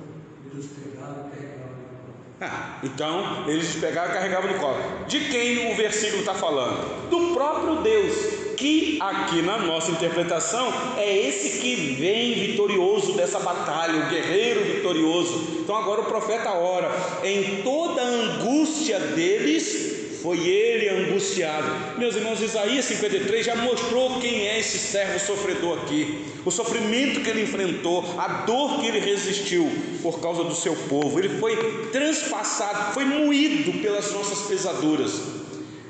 eles 0.51 0.65
pegaram 0.73 1.27
e 1.27 1.29
carregavam 1.29 1.77
no 1.77 1.99
copo. 2.01 2.17
Ah, 2.41 2.79
então 2.83 3.47
eles 3.47 3.75
pegaram 3.75 4.09
e 4.09 4.13
carregavam 4.13 4.51
no 4.51 4.57
copo. 4.57 5.05
De 5.07 5.19
quem 5.29 5.71
o 5.71 5.75
versículo 5.75 6.21
está 6.21 6.33
falando? 6.33 7.09
Do 7.11 7.35
próprio 7.35 7.83
Deus 7.83 8.28
que 8.59 8.99
aqui 8.99 9.41
na 9.41 9.57
nossa 9.57 9.89
interpretação 9.89 10.71
é 10.97 11.17
esse 11.17 11.59
que 11.61 11.95
vem 11.97 12.33
vitorioso 12.33 13.13
dessa 13.13 13.39
batalha, 13.39 14.05
o 14.05 14.09
guerreiro 14.09 14.65
vitorioso. 14.65 15.61
Então 15.61 15.77
agora 15.77 16.01
o 16.01 16.05
profeta 16.05 16.51
ora, 16.51 16.91
em 17.23 17.63
toda 17.63 18.01
a 18.01 18.05
angústia 18.05 18.99
deles, 18.99 20.19
foi 20.21 20.45
ele 20.45 20.89
angustiado. 20.89 21.97
Meus 21.97 22.17
irmãos, 22.17 22.41
Isaías 22.41 22.83
53 22.83 23.45
já 23.45 23.55
mostrou 23.55 24.19
quem 24.19 24.45
é 24.49 24.59
esse 24.59 24.77
servo 24.77 25.17
sofredor 25.19 25.79
aqui, 25.79 26.25
o 26.43 26.51
sofrimento 26.51 27.21
que 27.21 27.29
ele 27.29 27.43
enfrentou, 27.43 28.03
a 28.17 28.43
dor 28.45 28.81
que 28.81 28.87
ele 28.87 28.99
resistiu 28.99 29.71
por 30.01 30.19
causa 30.19 30.43
do 30.43 30.53
seu 30.53 30.75
povo. 30.89 31.17
Ele 31.17 31.39
foi 31.39 31.55
transpassado, 31.93 32.93
foi 32.93 33.05
moído 33.05 33.71
pelas 33.81 34.11
nossas 34.11 34.41
pesaduras. 34.49 35.21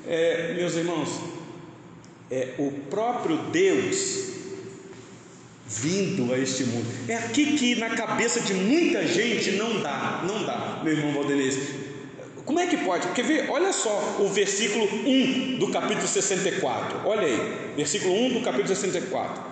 É, 0.07 0.53
meus 0.55 0.75
irmãos, 0.75 1.28
é 2.31 2.55
o 2.57 2.71
próprio 2.89 3.37
Deus 3.51 4.29
vindo 5.67 6.33
a 6.33 6.37
este 6.37 6.63
mundo. 6.63 6.85
É 7.07 7.15
aqui 7.15 7.57
que 7.57 7.75
na 7.75 7.91
cabeça 7.91 8.41
de 8.41 8.53
muita 8.53 9.05
gente 9.07 9.51
não 9.51 9.81
dá, 9.81 10.23
não 10.27 10.43
dá, 10.43 10.81
meu 10.83 10.93
irmão 10.93 11.13
Valdenez. 11.13 11.57
Como 12.43 12.59
é 12.59 12.65
que 12.65 12.77
pode? 12.77 13.07
Quer 13.09 13.23
ver? 13.23 13.51
Olha 13.51 13.71
só 13.71 14.17
o 14.19 14.27
versículo 14.27 14.85
1 14.85 15.59
do 15.59 15.67
capítulo 15.69 16.07
64. 16.07 17.07
Olha 17.07 17.27
aí, 17.27 17.73
versículo 17.75 18.15
1 18.15 18.33
do 18.33 18.41
capítulo 18.41 18.67
64. 18.69 19.43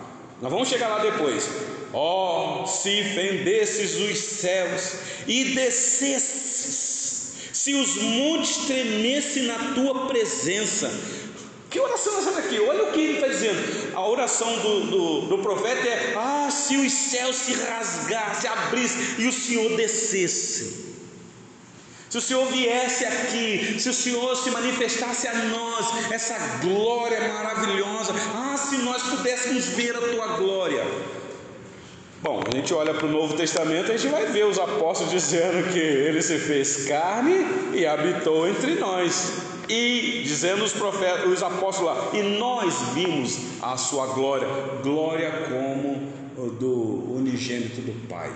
Nós 0.42 0.52
vamos 0.52 0.68
chegar 0.68 0.88
lá 0.88 0.98
depois. 1.00 1.48
Ó, 1.94 2.64
oh, 2.64 2.68
se 2.68 3.04
fendesses 3.04 3.96
os 3.96 4.18
céus 4.18 4.96
e 5.28 5.56
descesses, 5.56 7.34
se 7.54 7.74
os 7.76 7.96
montes 7.98 8.66
tremessem 8.66 9.44
na 9.44 9.74
tua 9.74 10.08
presença, 10.08 10.92
que 11.78 11.82
oração 11.82 12.16
é 12.16 12.18
essa 12.18 12.32
daqui? 12.32 12.60
Olha 12.60 12.84
o 12.86 12.92
que 12.92 13.00
ele 13.00 13.14
está 13.14 13.28
dizendo. 13.28 13.96
A 13.96 14.08
oração 14.08 14.52
do, 14.60 14.80
do, 14.88 15.22
do, 15.28 15.38
profeta 15.38 15.88
é: 15.88 16.14
Ah, 16.18 16.50
se 16.50 16.76
os 16.76 16.92
céus 16.92 17.36
se 17.36 17.54
rasgassem, 17.54 18.50
abrissem 18.50 19.00
e 19.20 19.28
o 19.28 19.32
Senhor 19.32 19.78
descesse. 19.78 20.88
Se 22.10 22.18
o 22.18 22.22
Senhor 22.22 22.46
viesse 22.48 23.06
aqui, 23.06 23.80
se 23.80 23.90
o 23.90 23.94
Senhor 23.94 24.36
se 24.36 24.50
manifestasse 24.50 25.28
a 25.28 25.34
nós, 25.36 26.12
essa 26.12 26.36
glória 26.62 27.20
maravilhosa, 27.28 28.14
ah, 28.34 28.58
se 28.58 28.78
nós 28.78 29.04
pudéssemos 29.04 29.66
ver 29.66 29.96
a 29.96 30.00
tua 30.00 30.28
glória. 30.38 30.84
Bom, 32.24 32.42
a 32.52 32.56
gente 32.56 32.74
olha 32.74 32.94
para 32.96 33.06
o 33.06 33.12
Novo 33.12 33.36
Testamento, 33.36 33.92
a 33.92 33.98
gente 33.98 34.10
vai 34.10 34.26
ver 34.26 34.46
os 34.46 34.58
apóstolos 34.58 35.12
dizendo 35.12 35.72
que 35.72 35.80
ele 35.80 36.24
se 36.24 36.40
fez 36.40 36.88
carne 36.88 37.46
e 37.74 37.86
habitou 37.86 38.48
entre 38.48 38.74
nós. 38.76 39.57
E 39.70 40.24
dizendo 40.24 40.64
os 40.64 40.74
profetas, 40.74 41.30
os 41.30 41.44
apóstolos 41.44 41.94
lá, 41.94 42.10
e 42.14 42.24
nós 42.38 42.74
vimos 42.94 43.38
a 43.62 43.76
sua 43.76 44.08
glória, 44.08 44.48
glória 44.82 45.48
como 45.50 46.08
do 46.60 47.14
unigênito 47.16 47.82
do 47.82 48.08
Pai. 48.08 48.32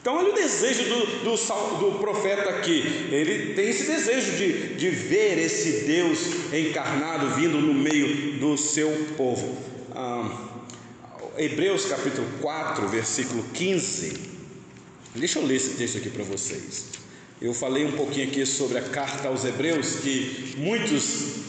Então, 0.00 0.18
olha 0.18 0.32
o 0.32 0.34
desejo 0.34 0.84
do, 0.84 1.06
do, 1.24 1.90
do, 1.90 1.98
profeta 1.98 2.50
aqui. 2.50 3.08
Ele 3.10 3.54
tem 3.54 3.70
esse 3.70 3.86
desejo 3.86 4.32
de, 4.36 4.74
de 4.74 4.90
ver 4.90 5.38
esse 5.38 5.86
Deus 5.86 6.18
encarnado 6.52 7.30
vindo 7.34 7.58
no 7.58 7.72
meio 7.72 8.38
do 8.38 8.58
seu 8.58 8.90
povo. 9.16 9.56
Ah, 9.94 10.50
Hebreus 11.38 11.86
capítulo 11.86 12.26
4, 12.42 12.86
versículo 12.88 13.42
15. 13.54 14.34
Deixa 15.14 15.38
eu 15.38 15.46
ler 15.46 15.56
esse 15.56 15.70
texto 15.70 15.96
aqui 15.96 16.10
para 16.10 16.24
vocês. 16.24 16.86
Eu 17.44 17.52
falei 17.52 17.84
um 17.84 17.92
pouquinho 17.92 18.26
aqui 18.26 18.46
sobre 18.46 18.78
a 18.78 18.80
carta 18.80 19.28
aos 19.28 19.44
Hebreus, 19.44 19.96
que 19.96 20.54
muitos 20.56 21.42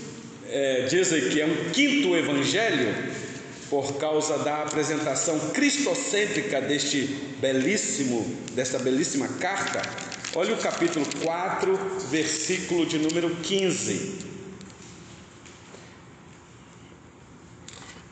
é, 0.46 0.88
dizem 0.90 1.30
que 1.30 1.40
é 1.40 1.46
um 1.46 1.70
quinto 1.72 2.14
evangelho, 2.14 2.94
por 3.70 3.94
causa 3.94 4.38
da 4.40 4.64
apresentação 4.64 5.40
cristocêntrica 5.52 6.60
deste 6.60 7.04
belíssimo, 7.40 8.26
desta 8.52 8.78
belíssima 8.78 9.30
carta. 9.40 9.82
Olha 10.36 10.54
o 10.54 10.58
capítulo 10.58 11.06
4, 11.24 11.80
versículo 12.10 12.86
de 12.86 13.00
número 13.00 13.34
15. 13.34 14.20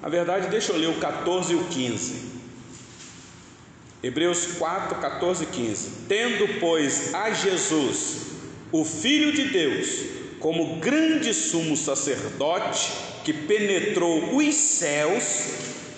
Na 0.01 0.07
verdade, 0.07 0.47
deixa 0.47 0.71
eu 0.71 0.77
ler 0.77 0.87
o 0.87 0.99
14 1.01 1.51
e 1.51 1.55
o 1.57 1.65
15. 1.65 2.42
Hebreus 4.03 4.57
4, 4.59 4.99
14 4.99 5.43
e 5.45 5.47
15. 5.47 5.89
Tendo, 6.09 6.59
pois, 6.59 7.15
a 7.15 7.31
Jesus, 7.31 8.17
o 8.69 8.83
Filho 8.83 9.31
de 9.31 9.45
Deus, 9.45 9.87
como 10.41 10.75
grande 10.75 11.33
sumo 11.33 11.77
sacerdote 11.77 12.91
que 13.23 13.31
penetrou 13.31 14.35
os 14.35 14.55
céus, 14.55 15.45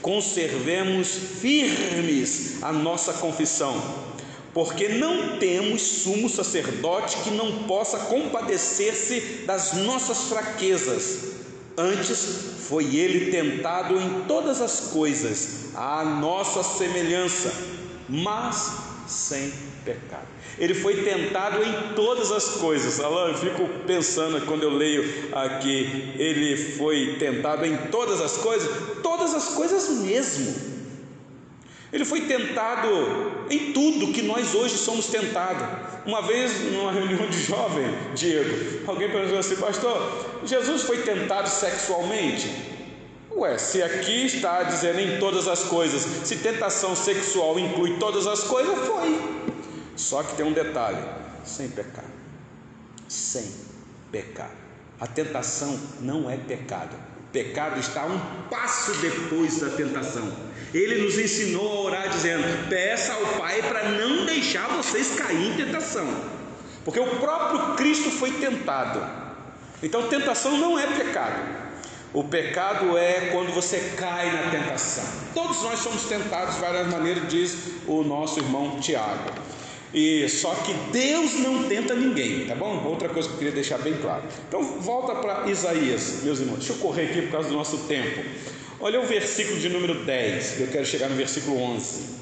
conservemos 0.04 1.08
firmes 1.42 2.62
a 2.62 2.72
nossa 2.72 3.14
confissão, 3.14 3.76
porque 4.54 4.88
não 4.88 5.40
temos 5.40 5.82
sumo 5.82 6.30
sacerdote 6.30 7.18
que 7.24 7.32
não 7.32 7.64
possa 7.64 7.98
compadecer-se 7.98 9.20
das 9.48 9.74
nossas 9.74 10.30
fraquezas. 10.30 11.34
Antes 11.76 12.20
foi 12.70 12.96
ele 12.96 13.32
tentado 13.32 14.00
em 14.00 14.26
todas 14.28 14.62
as 14.62 14.92
coisas, 14.92 15.74
à 15.74 16.06
nossa 16.06 16.62
semelhança 16.62 17.74
mas 18.10 18.96
sem 19.08 19.52
pecado. 19.84 20.28
Ele 20.58 20.74
foi 20.74 21.04
tentado 21.04 21.62
em 21.64 21.94
todas 21.94 22.32
as 22.32 22.56
coisas. 22.56 23.00
Alain, 23.00 23.32
eu 23.32 23.38
fico 23.38 23.68
pensando 23.86 24.46
quando 24.46 24.64
eu 24.64 24.72
leio 24.72 25.04
aqui, 25.34 26.14
ele 26.18 26.56
foi 26.56 27.18
tentado 27.20 27.66
em 27.66 27.78
todas 27.92 28.22
as 28.22 28.38
coisas, 28.38 28.70
todas 29.04 29.34
as 29.34 29.50
coisas 29.50 29.90
mesmo. 30.00 30.76
Ele 31.92 32.04
foi 32.04 32.22
tentado 32.22 32.90
em 33.50 33.72
tudo 33.72 34.12
que 34.12 34.22
nós 34.22 34.56
hoje 34.56 34.78
somos 34.78 35.08
tentados. 35.08 35.66
Uma 36.06 36.22
vez, 36.22 36.72
numa 36.72 36.92
reunião 36.92 37.28
de 37.30 37.42
jovem, 37.42 37.86
Diego, 38.14 38.82
alguém 38.88 39.10
perguntou 39.10 39.40
assim, 39.40 39.56
pastor, 39.56 40.42
Jesus 40.46 40.84
foi 40.84 40.98
tentado 41.04 41.48
sexualmente? 41.50 42.75
Ué, 43.36 43.58
se 43.58 43.84
aqui 43.84 44.26
está 44.26 44.64
dizendo 44.64 45.02
em 45.02 45.20
todas 45.20 45.46
as 45.50 45.64
coisas, 45.64 46.04
se 46.26 46.38
tentação 46.38 46.96
sexual 46.96 47.60
inclui 47.60 47.98
todas 47.98 48.28
as 48.28 48.46
coisas, 48.46 48.88
foi. 48.88 49.46
Só 49.98 50.24
que 50.24 50.36
tem 50.38 50.46
um 50.46 50.54
detalhe: 50.54 51.04
sem 51.44 51.68
pecado. 51.68 52.08
Sem 53.10 53.52
pecado. 54.10 54.56
A 55.02 55.06
tentação 55.06 55.78
não 56.00 56.30
é 56.30 56.38
pecado. 56.38 56.96
O 56.96 57.32
pecado 57.34 57.78
está 57.78 58.06
um 58.06 58.18
passo 58.50 58.94
depois 59.02 59.60
da 59.60 59.70
tentação. 59.72 60.32
Ele 60.74 61.04
nos 61.04 61.20
ensinou 61.20 61.70
a 61.70 61.82
orar 61.82 62.10
dizendo: 62.10 62.70
peça 62.70 63.14
ao 63.14 63.26
Pai 63.38 63.62
para 63.64 63.90
não 63.90 64.26
deixar 64.26 64.70
vocês 64.70 65.14
cair 65.16 65.52
em 65.52 65.58
tentação. 65.58 66.08
Porque 66.86 67.02
o 67.02 67.18
próprio 67.18 67.76
Cristo 67.76 68.10
foi 68.12 68.32
tentado. 68.32 69.06
Então, 69.84 70.08
tentação 70.08 70.58
não 70.58 70.80
é 70.80 70.88
pecado. 70.88 71.65
O 72.16 72.24
pecado 72.24 72.98
é 72.98 73.30
quando 73.34 73.54
você 73.54 73.92
cai 73.98 74.32
na 74.32 74.50
tentação. 74.50 75.04
Todos 75.34 75.62
nós 75.64 75.80
somos 75.82 76.06
tentados 76.06 76.56
de 76.56 76.62
várias 76.62 76.88
maneiras, 76.88 77.28
diz 77.28 77.58
o 77.86 78.04
nosso 78.04 78.40
irmão 78.40 78.80
Tiago. 78.80 79.34
E 79.94 80.30
só 80.30 80.56
que 80.56 80.74
Deus 80.94 81.34
não 81.40 81.66
tenta 81.68 81.94
ninguém, 81.94 82.46
tá 82.46 82.56
bom? 82.56 82.82
Outra 82.86 83.10
coisa 83.10 83.28
que 83.28 83.34
eu 83.34 83.38
queria 83.40 83.54
deixar 83.54 83.80
bem 83.80 83.96
claro. 83.96 84.24
Então 84.48 84.64
volta 84.80 85.14
para 85.16 85.52
Isaías, 85.52 86.22
meus 86.24 86.40
irmãos. 86.40 86.60
Deixa 86.60 86.72
eu 86.72 86.78
correr 86.78 87.08
aqui 87.08 87.24
por 87.24 87.32
causa 87.34 87.50
do 87.50 87.56
nosso 87.56 87.80
tempo. 87.80 88.24
Olha 88.80 89.02
o 89.02 89.06
versículo 89.06 89.60
de 89.60 89.68
número 89.68 90.06
10, 90.06 90.62
eu 90.62 90.68
quero 90.68 90.86
chegar 90.86 91.10
no 91.10 91.18
versículo 91.18 91.62
11. 91.62 92.16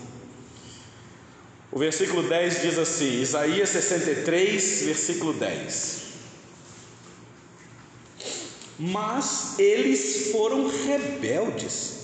O 1.72 1.78
versículo 1.78 2.24
10 2.24 2.62
diz 2.64 2.80
assim: 2.80 3.22
Isaías 3.22 3.70
63, 3.70 4.86
versículo 4.86 5.34
10 5.34 6.03
mas 8.80 9.60
eles 9.60 10.32
foram 10.32 10.68
rebeldes 10.68 12.04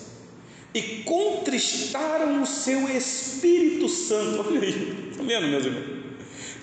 e 0.74 0.82
contristaram 1.04 2.44
o 2.44 2.46
seu 2.46 2.88
Espírito 2.90 3.90
Santo. 3.90 4.46
Olha 4.48 4.62
aí, 4.62 5.10
está 5.12 5.24
vendo, 5.24 5.48
meus 5.48 5.66
irmãos? 5.66 6.00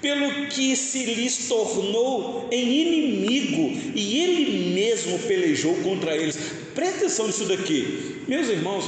Pelo 0.01 0.47
que 0.49 0.77
se 0.77 1.05
lhes 1.05 1.49
tornou 1.49 2.49
em 2.53 2.83
inimigo 2.83 3.93
e 3.95 4.19
ele 4.19 4.75
mesmo 4.75 5.19
pelejou 5.21 5.75
contra 5.83 6.17
eles. 6.17 6.39
Presta 6.75 6.99
atenção 6.99 7.27
nisso 7.27 7.47
daqui, 7.47 8.23
meus 8.29 8.49
irmãos. 8.49 8.85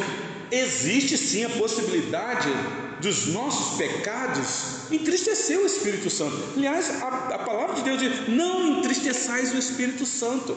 Existe 0.51 1.19
sim 1.19 1.45
a 1.45 1.51
possibilidade 1.51 2.49
dos 3.01 3.27
nossos 3.29 3.77
pecados 3.77 4.91
entristecer 4.91 5.59
o 5.59 5.67
Espírito 5.67 6.09
Santo. 6.09 6.37
Aliás, 6.57 7.03
a, 7.03 7.09
a 7.09 7.39
palavra 7.39 7.77
de 7.77 7.83
Deus 7.83 8.01
diz: 8.01 8.29
não 8.29 8.79
entristeçais 8.79 9.53
o 9.55 9.59
Espírito 9.59 10.07
Santo. 10.07 10.57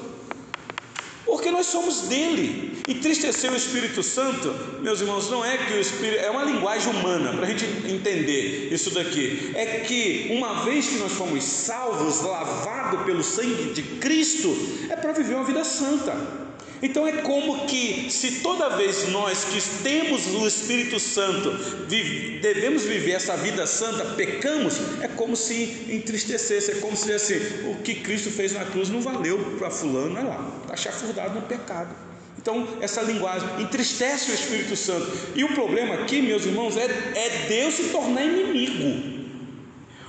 Porque 1.31 1.49
nós 1.49 1.67
somos 1.67 2.09
dele. 2.09 2.83
Entristecer 2.85 3.49
o 3.53 3.55
Espírito 3.55 4.03
Santo, 4.03 4.53
meus 4.81 4.99
irmãos, 4.99 5.29
não 5.29 5.45
é 5.45 5.57
que 5.57 5.71
o 5.71 5.79
Espírito. 5.79 6.21
É 6.21 6.29
uma 6.29 6.43
linguagem 6.43 6.93
humana, 6.93 7.31
para 7.31 7.45
a 7.45 7.49
gente 7.49 7.63
entender 7.89 8.67
isso 8.69 8.89
daqui. 8.89 9.49
É 9.55 9.79
que 9.79 10.27
uma 10.31 10.65
vez 10.65 10.89
que 10.89 10.95
nós 10.95 11.13
fomos 11.13 11.41
salvos, 11.45 12.21
lavados 12.21 13.05
pelo 13.05 13.23
sangue 13.23 13.71
de 13.73 13.81
Cristo, 13.81 14.53
é 14.89 14.95
para 14.97 15.13
viver 15.13 15.35
uma 15.35 15.45
vida 15.45 15.63
santa. 15.63 16.40
Então 16.81 17.07
é 17.07 17.21
como 17.21 17.67
que 17.67 18.09
se 18.09 18.39
toda 18.41 18.69
vez 18.69 19.07
nós 19.09 19.45
que 19.45 19.61
temos 19.83 20.25
o 20.27 20.47
Espírito 20.47 20.99
Santo 20.99 21.51
devemos 22.41 22.83
viver 22.83 23.11
essa 23.11 23.37
vida 23.37 23.67
santa, 23.67 24.03
pecamos, 24.15 24.79
é 25.01 25.07
como 25.07 25.35
se 25.35 25.85
entristecesse, 25.89 26.71
é 26.71 26.75
como 26.75 26.97
se 26.97 27.13
assim, 27.13 27.35
o 27.69 27.75
que 27.83 27.95
Cristo 27.95 28.31
fez 28.31 28.53
na 28.53 28.65
cruz 28.65 28.89
não 28.89 28.99
valeu 28.99 29.55
para 29.59 29.69
fulano, 29.69 30.17
olha 30.17 30.27
lá, 30.27 30.51
está 30.63 30.75
chafurdado 30.75 31.35
no 31.35 31.43
pecado. 31.43 31.93
Então, 32.37 32.67
essa 32.81 33.01
linguagem 33.03 33.47
entristece 33.61 34.31
o 34.31 34.33
Espírito 34.33 34.75
Santo. 34.75 35.11
E 35.35 35.43
o 35.43 35.53
problema 35.53 35.93
aqui, 35.93 36.23
meus 36.23 36.43
irmãos, 36.43 36.75
é, 36.75 36.85
é 36.85 37.45
Deus 37.47 37.75
se 37.75 37.89
tornar 37.89 38.23
inimigo. 38.23 39.29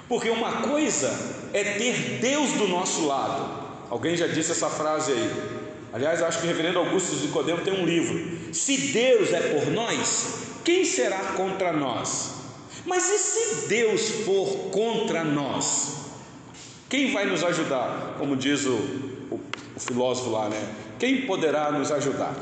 Porque 0.09 0.31
uma 0.31 0.63
coisa 0.63 1.11
é 1.53 1.63
ter 1.63 2.21
Deus 2.23 2.53
do 2.53 2.67
nosso 2.69 3.07
lado. 3.07 3.63
Alguém 3.91 4.17
já 4.17 4.27
disse 4.27 4.53
essa 4.53 4.71
frase 4.71 5.13
aí. 5.13 5.62
Aliás, 5.92 6.22
acho 6.22 6.38
que 6.38 6.44
o 6.44 6.48
reverendo 6.48 6.78
Augusto 6.78 7.16
de 7.16 7.26
Nicodemo 7.26 7.62
tem 7.62 7.74
um 7.74 7.85
livro. 7.85 8.55
Se 8.55 8.76
Deus 8.92 9.33
é 9.33 9.40
por 9.40 9.70
nós, 9.70 10.38
quem 10.64 10.85
será 10.85 11.18
contra 11.35 11.72
nós? 11.72 12.33
Mas 12.87 13.09
e 13.11 13.18
se 13.18 13.68
Deus 13.68 14.09
for 14.24 14.70
contra 14.70 15.22
nós? 15.22 15.96
Quem 16.88 17.12
vai 17.12 17.26
nos 17.26 17.44
ajudar? 17.44 18.16
Como 18.18 18.37
diz 18.37 18.64
o, 18.64 18.74
o, 19.31 19.40
o 19.76 19.81
filósofo 19.81 20.31
lá, 20.31 20.48
né? 20.48 20.74
Quem 20.98 21.26
poderá 21.26 21.70
nos 21.70 21.90
ajudar? 21.90 22.35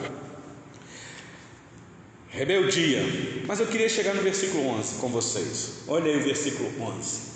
Rebeldia. 2.29 3.03
Mas 3.47 3.59
eu 3.59 3.67
queria 3.67 3.89
chegar 3.89 4.15
no 4.15 4.23
versículo 4.23 4.69
11 4.69 5.01
com 5.01 5.09
vocês. 5.09 5.83
Olha 5.89 6.07
aí 6.07 6.21
o 6.21 6.23
versículo 6.23 6.71
11. 6.81 7.31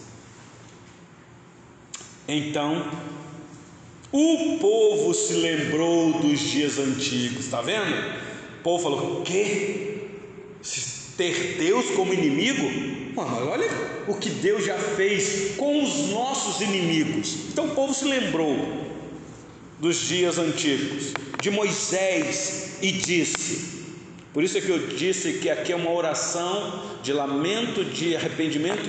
Então 2.28 2.88
o 4.16 4.58
povo 4.58 5.12
se 5.12 5.32
lembrou 5.32 6.12
dos 6.20 6.38
dias 6.38 6.78
antigos, 6.78 7.46
está 7.46 7.60
vendo? 7.60 7.92
O 8.60 8.62
povo 8.62 8.82
falou: 8.82 9.22
que? 9.22 10.08
Ter 11.16 11.56
Deus 11.58 11.90
como 11.90 12.14
inimigo? 12.14 13.12
mas 13.14 13.42
olha 13.42 13.68
o 14.08 14.14
que 14.14 14.28
Deus 14.28 14.64
já 14.64 14.76
fez 14.76 15.54
com 15.56 15.82
os 15.82 16.10
nossos 16.10 16.60
inimigos. 16.60 17.36
Então 17.52 17.66
o 17.66 17.74
povo 17.74 17.94
se 17.94 18.04
lembrou 18.04 18.56
dos 19.78 20.08
dias 20.08 20.38
antigos, 20.38 21.12
de 21.40 21.50
Moisés, 21.50 22.78
e 22.82 22.92
disse: 22.92 23.84
por 24.32 24.42
isso 24.42 24.58
é 24.58 24.60
que 24.60 24.68
eu 24.68 24.78
disse 24.88 25.34
que 25.34 25.50
aqui 25.50 25.72
é 25.72 25.76
uma 25.76 25.92
oração 25.92 26.84
de 27.02 27.12
lamento, 27.12 27.84
de 27.84 28.16
arrependimento 28.16 28.88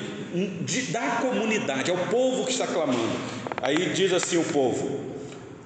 de, 0.62 0.82
da 0.84 1.18
comunidade, 1.22 1.90
é 1.90 1.94
o 1.94 2.08
povo 2.08 2.46
que 2.46 2.52
está 2.52 2.68
clamando. 2.68 3.16
Aí 3.62 3.94
diz 3.94 4.12
assim 4.12 4.38
o 4.38 4.44
povo: 4.44 5.05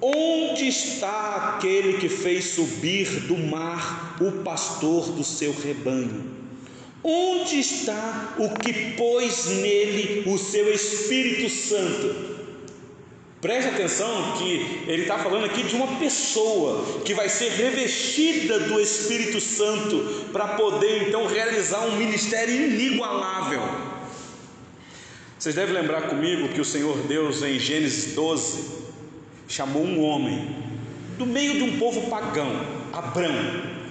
Onde 0.00 0.66
está 0.66 1.56
aquele 1.56 1.98
que 1.98 2.08
fez 2.08 2.46
subir 2.46 3.06
do 3.26 3.36
mar 3.36 4.16
o 4.20 4.42
pastor 4.42 5.12
do 5.12 5.22
seu 5.22 5.52
rebanho? 5.52 6.24
Onde 7.04 7.60
está 7.60 8.34
o 8.38 8.48
que 8.58 8.92
pôs 8.92 9.46
nele 9.46 10.24
o 10.26 10.38
seu 10.38 10.72
Espírito 10.72 11.50
Santo? 11.50 12.30
Preste 13.42 13.68
atenção 13.68 14.34
que 14.38 14.84
ele 14.86 15.02
está 15.02 15.18
falando 15.18 15.44
aqui 15.44 15.62
de 15.62 15.74
uma 15.74 15.98
pessoa 15.98 17.00
que 17.04 17.14
vai 17.14 17.28
ser 17.28 17.50
revestida 17.52 18.58
do 18.58 18.78
Espírito 18.78 19.40
Santo 19.40 20.26
para 20.30 20.48
poder 20.48 21.08
então 21.08 21.26
realizar 21.26 21.86
um 21.86 21.96
ministério 21.96 22.54
inigualável. 22.54 23.62
Vocês 25.38 25.54
devem 25.54 25.74
lembrar 25.74 26.02
comigo 26.02 26.48
que 26.48 26.60
o 26.60 26.64
Senhor 26.66 26.98
Deus 27.06 27.42
em 27.42 27.58
Gênesis 27.58 28.14
12 28.14 28.79
chamou 29.50 29.84
um 29.84 30.00
homem 30.00 30.48
do 31.18 31.26
meio 31.26 31.54
de 31.54 31.62
um 31.64 31.78
povo 31.78 32.08
pagão, 32.08 32.64
Abrão, 32.92 33.34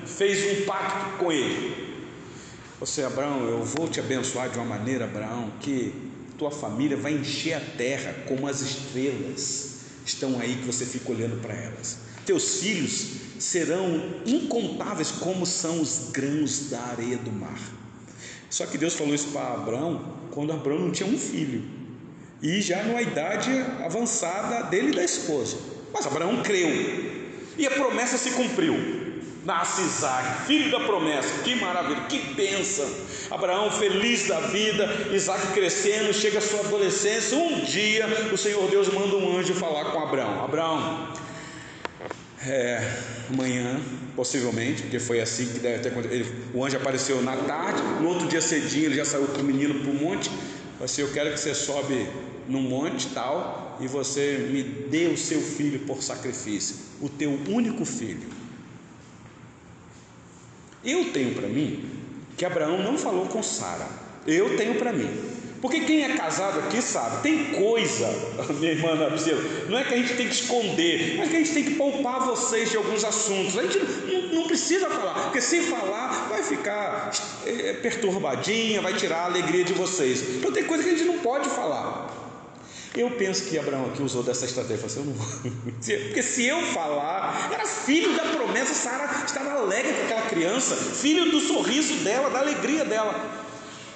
fez 0.05 0.61
um 0.61 0.65
pacto 0.65 1.17
com 1.17 1.31
ele. 1.31 1.99
Você, 2.79 3.03
Abraão, 3.03 3.43
eu 3.45 3.63
vou 3.63 3.89
te 3.89 3.99
abençoar 3.99 4.49
de 4.49 4.57
uma 4.57 4.65
maneira, 4.65 5.03
Abraão, 5.03 5.51
que 5.59 5.93
tua 6.37 6.49
família 6.49 6.95
vai 6.95 7.11
encher 7.11 7.55
a 7.55 7.59
terra 7.59 8.15
como 8.25 8.47
as 8.47 8.61
estrelas 8.61 9.81
estão 10.05 10.39
aí 10.39 10.55
que 10.55 10.65
você 10.65 10.85
fica 10.85 11.11
olhando 11.11 11.41
para 11.41 11.53
elas. 11.53 11.99
Teus 12.25 12.61
filhos 12.61 13.07
serão 13.37 14.21
incontáveis 14.25 15.11
como 15.11 15.45
são 15.45 15.81
os 15.81 16.09
grãos 16.13 16.69
da 16.69 16.79
areia 16.79 17.17
do 17.17 17.31
mar. 17.33 17.59
Só 18.49 18.65
que 18.65 18.77
Deus 18.77 18.93
falou 18.93 19.13
isso 19.13 19.27
para 19.27 19.55
Abraão 19.55 20.19
quando 20.31 20.53
Abraão 20.53 20.79
não 20.79 20.91
tinha 20.91 21.07
um 21.07 21.17
filho 21.17 21.79
e 22.41 22.61
já 22.61 22.83
numa 22.83 23.01
idade 23.01 23.51
avançada 23.83 24.63
dele 24.63 24.91
e 24.91 24.95
da 24.95 25.03
esposa. 25.03 25.57
Mas 25.93 26.05
Abraão 26.05 26.41
creu 26.41 26.69
e 27.57 27.67
a 27.67 27.71
promessa 27.71 28.17
se 28.17 28.31
cumpriu. 28.31 29.09
Nasce 29.45 29.81
Isaac, 29.81 30.45
filho 30.47 30.69
da 30.69 30.81
promessa, 30.81 31.43
que 31.43 31.55
maravilha, 31.55 32.01
que 32.01 32.19
bênção. 32.33 32.87
Abraão 33.31 33.71
feliz 33.71 34.27
da 34.27 34.41
vida, 34.41 34.87
Isaac 35.11 35.47
crescendo, 35.53 36.13
chega 36.13 36.39
à 36.39 36.41
sua 36.41 36.59
adolescência. 36.59 37.37
Um 37.37 37.61
dia 37.61 38.05
o 38.31 38.37
Senhor 38.37 38.69
Deus 38.69 38.89
manda 38.89 39.15
um 39.15 39.37
anjo 39.37 39.53
falar 39.53 39.85
com 39.85 39.99
Abraão: 39.99 40.43
Abraão, 40.43 41.13
é, 42.45 42.81
amanhã, 43.29 43.79
possivelmente, 44.15 44.83
porque 44.83 44.99
foi 44.99 45.21
assim 45.21 45.47
que 45.47 45.59
deve 45.59 45.79
ter 45.79 45.89
acontecido. 45.89 46.31
O 46.53 46.65
anjo 46.65 46.77
apareceu 46.77 47.21
na 47.21 47.35
tarde, 47.37 47.81
no 48.01 48.09
outro 48.09 48.27
dia 48.27 48.41
cedinho 48.41 48.85
ele 48.85 48.95
já 48.95 49.05
saiu 49.05 49.27
com 49.27 49.41
o 49.41 49.43
menino 49.43 49.79
para 49.81 49.89
o 49.89 49.93
monte. 49.93 50.29
Assim, 50.81 51.01
eu 51.01 51.11
quero 51.11 51.31
que 51.31 51.39
você 51.39 51.53
sobe 51.53 52.07
num 52.49 52.61
monte 52.61 53.09
tal 53.09 53.77
e 53.79 53.87
você 53.87 54.49
me 54.51 54.63
dê 54.63 55.07
o 55.07 55.17
seu 55.17 55.39
filho 55.39 55.79
por 55.81 56.03
sacrifício, 56.03 56.75
o 56.99 57.07
teu 57.07 57.31
único 57.47 57.85
filho. 57.85 58.27
Eu 60.83 61.11
tenho 61.11 61.35
para 61.35 61.47
mim 61.47 61.85
que 62.35 62.43
Abraão 62.43 62.81
não 62.81 62.97
falou 62.97 63.27
com 63.27 63.43
Sara. 63.43 63.87
Eu 64.25 64.57
tenho 64.57 64.75
para 64.75 64.91
mim. 64.91 65.09
Porque 65.61 65.81
quem 65.81 66.03
é 66.03 66.15
casado 66.15 66.59
aqui 66.59 66.81
sabe, 66.81 67.21
tem 67.21 67.45
coisa, 67.51 68.07
minha 68.59 68.71
irmã 68.71 68.91
Ana 68.91 69.09
não 69.67 69.77
é 69.77 69.83
que 69.83 69.93
a 69.93 69.97
gente 69.97 70.15
tem 70.15 70.27
que 70.27 70.33
esconder, 70.33 71.17
mas 71.17 71.29
que 71.29 71.35
a 71.35 71.39
gente 71.39 71.53
tem 71.53 71.63
que 71.65 71.75
poupar 71.75 72.25
vocês 72.25 72.71
de 72.71 72.77
alguns 72.77 73.03
assuntos. 73.03 73.57
A 73.57 73.63
gente 73.63 73.79
não, 74.33 74.47
precisa 74.47 74.89
falar, 74.89 75.25
porque 75.25 75.41
se 75.41 75.61
falar 75.61 76.29
vai 76.29 76.41
ficar 76.41 77.11
é, 77.45 77.73
perturbadinha, 77.73 78.81
vai 78.81 78.93
tirar 78.93 79.17
a 79.17 79.25
alegria 79.25 79.63
de 79.65 79.73
vocês. 79.73 80.37
Então 80.37 80.51
tem 80.51 80.63
coisa 80.63 80.81
que 80.81 80.89
a 80.89 80.93
gente 80.93 81.05
não 81.05 81.19
pode 81.19 81.49
falar. 81.49 82.08
Eu 82.95 83.11
penso 83.11 83.45
que 83.45 83.57
Abraão 83.57 83.85
aqui 83.85 84.01
usou 84.01 84.23
dessa 84.23 84.45
estratégia, 84.45 84.87
assim, 84.87 84.99
eu 84.99 85.05
não 85.05 85.13
vou, 85.13 85.51
porque 86.07 86.23
se 86.23 86.45
eu 86.47 86.59
falar, 86.63 87.49
era 87.53 87.65
filho 87.65 88.15
da 88.15 88.23
promessa, 88.23 88.73
Sara 88.73 89.23
estava 89.25 89.51
alegre 89.51 89.93
com 89.93 90.05
aquela 90.05 90.23
criança, 90.23 90.75
filho 90.75 91.29
do 91.29 91.39
sorriso 91.39 92.03
dela, 92.03 92.29
da 92.31 92.39
alegria 92.39 92.83
dela. 92.83 93.39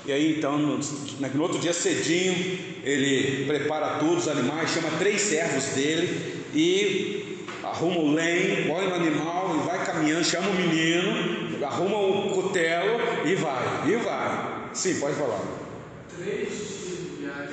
E 0.06 0.12
aí 0.12 0.38
então, 0.38 0.58
no, 0.60 0.78
no 0.78 1.42
outro 1.42 1.58
dia 1.58 1.74
cedinho, 1.74 2.60
ele 2.84 3.46
prepara 3.46 3.98
todos 4.00 4.24
os 4.24 4.28
animais, 4.28 4.70
chama 4.70 4.90
três 5.00 5.22
servos 5.22 5.64
dele 5.74 6.46
e 6.54 7.46
arruma 7.64 7.98
o 7.98 8.14
lenho, 8.14 8.68
põe 8.68 8.88
no 8.90 8.96
animal 8.96 9.56
e 9.56 9.66
vai 9.66 9.84
caminhando, 9.86 10.24
chama 10.24 10.50
o 10.50 10.54
menino, 10.54 11.66
arruma 11.66 11.98
o 11.98 12.30
cutelo 12.32 13.00
e 13.26 13.34
vai, 13.36 13.92
e 13.92 13.96
vai. 13.96 14.70
Sim, 14.74 15.00
pode 15.00 15.16
falar. 15.16 15.42
Três 16.16 16.74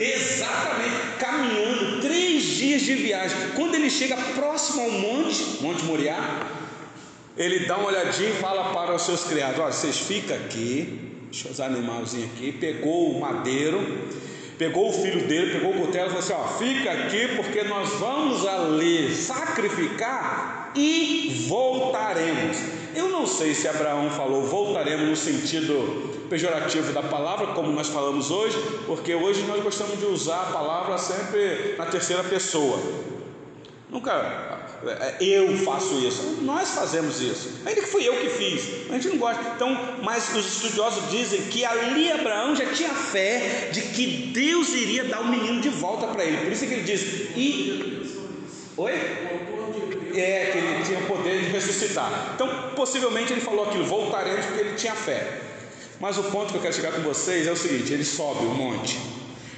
Exatamente, 0.00 0.79
caminhando 1.20 2.00
três 2.00 2.42
dias 2.42 2.82
de 2.82 2.94
viagem. 2.94 3.36
Quando 3.54 3.74
ele 3.74 3.90
chega 3.90 4.16
próximo 4.34 4.82
ao 4.82 4.90
monte, 4.90 5.62
Monte 5.62 5.84
Moriá, 5.84 6.46
ele 7.36 7.66
dá 7.66 7.76
uma 7.76 7.88
olhadinha 7.88 8.30
e 8.30 8.34
fala 8.34 8.72
para 8.72 8.94
os 8.94 9.02
seus 9.02 9.24
criados: 9.24 9.60
Olha, 9.60 9.72
vocês 9.72 9.98
ficam 9.98 10.36
aqui, 10.36 10.98
deixa 11.30 11.48
os 11.48 11.60
animalzinhos 11.60 12.30
aqui. 12.32 12.50
Pegou 12.52 13.12
o 13.12 13.20
madeiro, 13.20 14.08
pegou 14.58 14.88
o 14.88 14.92
filho 14.92 15.28
dele, 15.28 15.52
pegou 15.52 15.70
o 15.72 15.86
cutelo 15.86 16.06
e 16.06 16.08
falou 16.08 16.18
assim: 16.18 16.32
Ó, 16.32 16.58
fica 16.58 16.90
aqui 16.90 17.36
porque 17.36 17.62
nós 17.64 17.90
vamos 18.00 18.46
ali 18.46 19.14
sacrificar 19.14 20.72
e 20.74 21.46
voltaremos. 21.48 22.56
Eu 22.94 23.08
não 23.08 23.26
sei 23.26 23.54
se 23.54 23.68
Abraão 23.68 24.10
falou 24.10 24.42
voltaremos 24.42 25.08
no 25.08 25.16
sentido 25.16 26.26
pejorativo 26.28 26.92
da 26.92 27.02
palavra, 27.02 27.48
como 27.48 27.72
nós 27.72 27.88
falamos 27.88 28.30
hoje, 28.30 28.56
porque 28.86 29.14
hoje 29.14 29.42
nós 29.42 29.62
gostamos 29.62 29.98
de 29.98 30.06
usar 30.06 30.42
a 30.42 30.52
palavra 30.52 30.96
sempre 30.98 31.74
na 31.76 31.86
terceira 31.86 32.22
pessoa. 32.24 32.80
Nunca 33.88 34.60
é, 34.86 35.16
eu 35.20 35.58
faço 35.58 35.98
isso, 35.98 36.38
nós 36.42 36.70
fazemos 36.70 37.20
isso. 37.20 37.50
Ainda 37.66 37.82
que 37.82 37.86
fui 37.88 38.08
eu 38.08 38.16
que 38.16 38.30
fiz, 38.30 38.88
a 38.88 38.94
gente 38.94 39.08
não 39.08 39.18
gosta. 39.18 39.42
Então, 39.54 39.76
mas 40.02 40.34
os 40.34 40.46
estudiosos 40.46 41.10
dizem 41.10 41.42
que 41.42 41.64
ali 41.64 42.10
Abraão 42.10 42.56
já 42.56 42.66
tinha 42.72 42.88
fé 42.90 43.68
de 43.72 43.82
que 43.82 44.30
Deus 44.32 44.70
iria 44.70 45.04
dar 45.04 45.20
o 45.20 45.28
menino 45.28 45.60
de 45.60 45.68
volta 45.68 46.06
para 46.06 46.24
ele. 46.24 46.38
Por 46.38 46.52
isso 46.52 46.66
que 46.66 46.72
ele 46.72 46.82
diz: 46.82 47.02
e. 47.36 48.00
Oi? 48.76 48.92
O 50.12 50.18
é 50.18 50.46
que 50.46 50.58
ele 50.58 50.84
tinha 50.84 51.00
poder 51.02 51.40
de 51.40 51.50
ressuscitar. 51.50 52.32
Então, 52.34 52.72
possivelmente 52.74 53.32
ele 53.32 53.40
falou 53.40 53.66
aquilo, 53.66 53.84
voltaremos 53.84 54.44
porque 54.46 54.60
ele 54.60 54.74
tinha 54.74 54.94
fé. 54.94 55.40
Mas 56.00 56.16
o 56.16 56.24
ponto 56.24 56.50
que 56.50 56.56
eu 56.56 56.62
quero 56.62 56.74
chegar 56.74 56.92
com 56.92 57.02
vocês 57.02 57.46
é 57.46 57.52
o 57.52 57.56
seguinte: 57.56 57.92
ele 57.92 58.04
sobe 58.04 58.44
o 58.44 58.48
monte, 58.48 58.98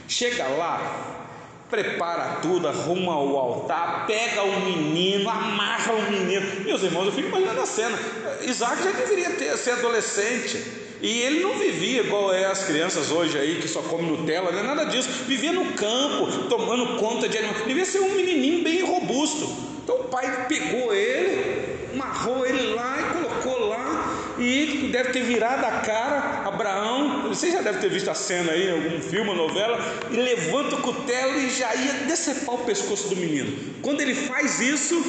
chega 0.09 0.47
lá, 0.49 1.23
prepara 1.71 2.41
tudo, 2.43 2.69
arruma 2.69 3.19
o 3.19 3.37
altar, 3.37 4.07
pega 4.07 4.43
o 4.43 4.61
menino, 4.61 5.31
amarra 5.31 5.93
o 5.93 6.11
menino. 6.11 6.65
Meus 6.65 6.83
irmãos, 6.83 7.07
eu 7.07 7.13
fico 7.13 7.29
imaginando 7.29 7.61
a 7.61 7.67
cena. 7.67 7.99
Isaac 8.43 8.83
já 8.83 8.91
deveria 8.91 9.31
ter, 9.31 9.57
ser 9.57 9.73
adolescente. 9.73 10.83
E 11.01 11.23
ele 11.23 11.41
não 11.41 11.59
vivia 11.59 12.03
igual 12.03 12.33
é 12.33 12.45
as 12.45 12.65
crianças 12.65 13.11
hoje 13.11 13.37
aí 13.37 13.59
que 13.61 13.67
só 13.67 13.83
comem 13.83 14.07
Nutella, 14.07 14.53
não 14.53 14.61
é 14.61 14.63
nada 14.63 14.85
disso. 14.85 15.09
Vivia 15.27 15.53
no 15.53 15.73
campo, 15.73 16.47
tomando 16.49 16.97
conta 16.97 17.29
de 17.29 17.39
animais. 17.39 17.67
Devia 17.67 17.85
ser 17.85 18.01
um 18.01 18.15
menininho 18.15 18.63
bem 18.63 18.85
robusto. 18.85 19.72
Então 19.83 19.97
o 19.97 20.05
pai 20.05 20.47
pegou 20.47 20.95
ele, 20.95 21.91
amarrou 21.93 22.47
ele 22.47 22.75
lá 22.75 22.99
e 23.01 23.15
colocou 23.15 23.69
lá. 23.69 24.35
E 24.39 24.89
deve 24.91 25.11
ter 25.11 25.23
virado 25.23 25.65
a 25.65 25.81
cara, 25.81 26.49
Abraão, 26.49 27.29
você 27.29 27.51
já 27.51 27.61
deve 27.61 27.79
ter 27.81 27.91
visto 27.91 28.09
a 28.09 28.15
cena 28.15 28.53
aí 28.53 28.71
algum 28.71 29.01
filme, 29.01 29.31
ou 29.31 29.37
novela, 29.37 29.79
e 30.11 30.17
levanta 30.17 30.77
o 30.77 30.83
cutelo 30.83 31.39
e 31.39 31.51
já 31.51 31.75
ia 31.75 31.93
decepar 32.07 32.55
o 32.55 32.65
pescoço 32.65 33.09
do 33.09 33.17
menino. 33.17 33.75
Quando 33.83 34.01
ele 34.01 34.15
faz 34.15 34.59
isso, 34.61 35.01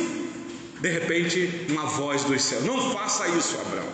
de 0.82 0.90
repente, 0.90 1.68
uma 1.70 1.86
voz 1.86 2.24
dos 2.26 2.42
céus: 2.42 2.66
Não 2.66 2.92
faça 2.92 3.28
isso, 3.30 3.58
Abraão. 3.62 3.88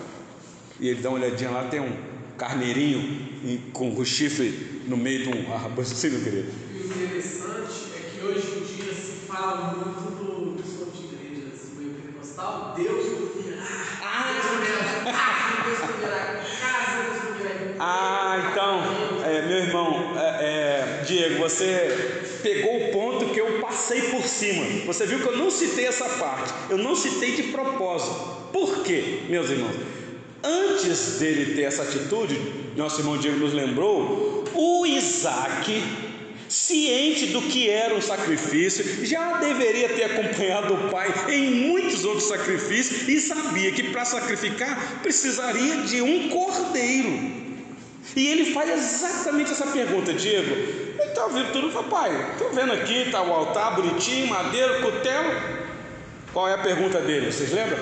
E 0.79 0.89
ele 0.89 1.01
dá 1.01 1.09
uma 1.09 1.19
olhadinha 1.19 1.51
lá, 1.51 1.65
tem 1.65 1.79
um 1.79 1.95
carneirinho 2.37 3.69
com 3.73 3.93
o 3.93 4.05
chifre 4.05 4.81
no 4.87 4.97
meio 4.97 5.23
de 5.23 5.29
um 5.29 5.53
arbusto, 5.53 6.07
meu 6.07 6.21
querido. 6.21 6.51
E 6.73 6.77
o 6.77 6.85
interessante 6.85 7.91
é 7.95 8.09
que 8.09 8.25
hoje 8.25 8.47
em 8.57 8.75
dia 8.75 8.93
se 8.93 9.27
fala 9.27 9.75
muito 9.75 10.09
do, 10.15 10.28
pentecostal, 12.39 12.73
Deus 12.75 13.05
proverá. 13.05 13.63
Ah, 14.01 14.31
Deus 14.31 14.45
casa, 15.03 15.63
Deus 15.65 16.59
casa, 16.59 17.03
Deus 17.03 17.17
proverá. 17.19 17.75
Ah, 17.79 18.49
então, 18.51 18.81
é, 19.25 19.41
meu 19.43 19.57
irmão, 19.57 20.13
é, 20.17 20.21
é, 20.21 21.03
Diego, 21.05 21.39
você 21.39 22.39
pegou 22.41 22.87
o 22.87 22.91
ponto 22.91 23.33
que 23.33 23.39
eu 23.39 23.59
passei 23.59 24.01
por 24.03 24.23
cima. 24.23 24.65
Você 24.85 25.05
viu 25.05 25.19
que 25.19 25.27
eu 25.27 25.37
não 25.37 25.49
citei 25.49 25.85
essa 25.85 26.05
parte, 26.05 26.53
eu 26.69 26.77
não 26.77 26.95
citei 26.95 27.35
de 27.35 27.43
propósito. 27.43 28.37
Por 28.51 28.83
quê, 28.83 29.23
meus 29.29 29.49
irmãos? 29.49 29.75
Antes 30.41 31.19
dele 31.19 31.53
ter 31.53 31.63
essa 31.63 31.83
atitude, 31.83 32.39
nosso 32.75 33.01
irmão 33.01 33.17
Diego 33.17 33.39
nos 33.39 33.53
lembrou, 33.53 34.45
o 34.53 34.85
Isaac, 34.85 35.83
ciente 36.49 37.27
do 37.27 37.41
que 37.43 37.69
era 37.69 37.95
um 37.95 38.01
sacrifício, 38.01 39.05
já 39.05 39.37
deveria 39.37 39.89
ter 39.89 40.05
acompanhado 40.05 40.73
o 40.73 40.89
pai 40.89 41.13
em 41.29 41.51
muitos 41.67 42.03
outros 42.03 42.27
sacrifícios 42.27 43.07
e 43.07 43.19
sabia 43.19 43.71
que 43.71 43.83
para 43.83 44.03
sacrificar 44.03 44.99
precisaria 45.01 45.77
de 45.83 46.01
um 46.01 46.29
cordeiro. 46.29 47.39
E 48.15 48.27
ele 48.27 48.51
faz 48.53 48.69
exatamente 48.69 49.51
essa 49.51 49.67
pergunta, 49.67 50.11
Diego. 50.13 50.51
Ele 50.51 51.03
está 51.03 51.25
ouvindo 51.25 51.51
tudo, 51.51 51.71
fala, 51.71 51.87
pai, 51.87 52.31
estou 52.31 52.51
vendo 52.51 52.73
aqui, 52.73 53.03
está 53.03 53.21
o 53.21 53.31
altar 53.31 53.75
bonitinho, 53.75 54.27
madeira, 54.27 54.81
cutelo. 54.81 55.59
Qual 56.33 56.47
é 56.47 56.53
a 56.53 56.57
pergunta 56.57 56.99
dele? 56.99 57.31
Vocês 57.31 57.51
lembram? 57.51 57.77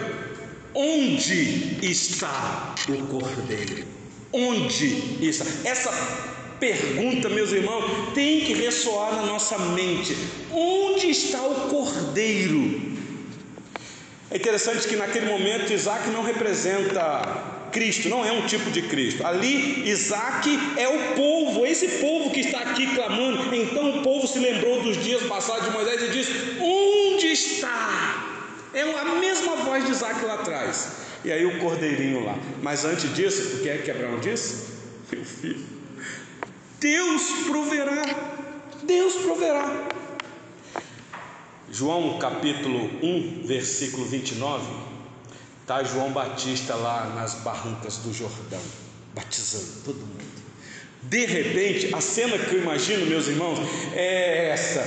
Onde 0.74 1.78
está 1.82 2.76
o 2.89 3.07
cordeiro? 3.07 3.86
Onde 4.32 5.26
está? 5.26 5.45
Essa 5.63 6.36
pergunta, 6.60 7.30
meus 7.30 7.51
irmãos, 7.51 8.14
tem 8.14 8.41
que 8.41 8.53
ressoar 8.53 9.16
na 9.16 9.24
nossa 9.24 9.58
mente. 9.58 10.16
Onde 10.51 11.10
está 11.10 11.41
o 11.41 11.70
cordeiro? 11.70 12.97
É 14.30 14.36
interessante 14.36 14.88
que 14.88 14.95
naquele 14.95 15.28
momento 15.28 15.72
Isaac 15.72 16.10
não 16.10 16.22
representa 16.24 17.55
Cristo, 17.72 18.10
não 18.10 18.26
é 18.26 18.32
um 18.32 18.45
tipo 18.45 18.70
de 18.72 18.82
Cristo. 18.82 19.26
Ali, 19.26 19.88
Isaac 19.89 20.49
é 20.78 20.88
o 20.88 21.16
povo, 21.16 21.66
esse 21.66 21.88
povo 21.99 22.32
que 22.32 22.41
está 22.41 22.60
aqui 22.60 22.93
clamando. 22.93 23.55
Então 23.55 23.99
o 23.99 24.03
povo 24.03 24.28
se 24.28 24.39
lembrou 24.39 24.82
dos 24.82 25.01
dias 25.03 25.24
passados 25.24 25.66
de 25.66 25.72
Moisés 25.72 26.01
e 26.01 26.08
disse: 26.10 26.32
Onde 26.60 27.28
está? 27.28 28.26
É 28.74 28.82
a 28.82 29.05
mesma 29.20 29.55
voz 29.58 29.86
de 29.86 29.91
Isaac 29.91 30.26
lá 30.26 30.36
atrás. 30.36 30.89
E 31.24 31.32
aí 31.32 31.45
o 31.45 31.60
cordeirinho 31.60 32.24
lá. 32.26 32.38
Mas 32.62 32.86
antes 32.86 33.14
disso, 33.16 33.58
o 33.58 33.60
que 33.62 33.70
é 33.70 33.78
que 33.78 33.91
Abraão 33.91 34.20
disse? 34.20 34.68
Meu 35.12 35.24
filho, 35.24 35.76
Deus 36.80 37.23
proverá. 37.47 38.03
Deus 38.84 39.13
proverá. 39.15 39.88
João 41.71 42.19
capítulo 42.19 42.89
1, 43.01 43.43
versículo 43.45 44.05
29. 44.05 44.63
Está 45.61 45.84
João 45.84 46.11
Batista 46.11 46.75
lá 46.75 47.11
nas 47.15 47.36
barrancas 47.36 47.97
do 47.97 48.13
Jordão, 48.13 48.61
batizando 49.15 49.82
todo 49.84 49.97
mundo. 49.97 50.38
De 51.01 51.25
repente, 51.25 51.93
a 51.93 51.99
cena 51.99 52.38
que 52.38 52.55
eu 52.55 52.61
imagino, 52.61 53.07
meus 53.07 53.28
irmãos, 53.28 53.59
é 53.93 54.49
essa: 54.49 54.86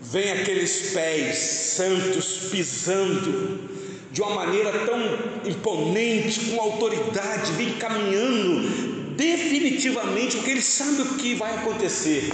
vem 0.00 0.32
aqueles 0.32 0.90
pés 0.92 1.38
santos 1.38 2.48
pisando 2.50 3.68
de 4.10 4.20
uma 4.20 4.34
maneira 4.34 4.72
tão 4.84 5.00
imponente, 5.48 6.40
com 6.46 6.60
autoridade, 6.60 7.52
vem 7.52 7.74
caminhando 7.74 8.87
definitivamente, 9.18 10.36
porque 10.36 10.52
ele 10.52 10.62
sabe 10.62 11.02
o 11.02 11.14
que 11.16 11.34
vai 11.34 11.52
acontecer. 11.56 12.30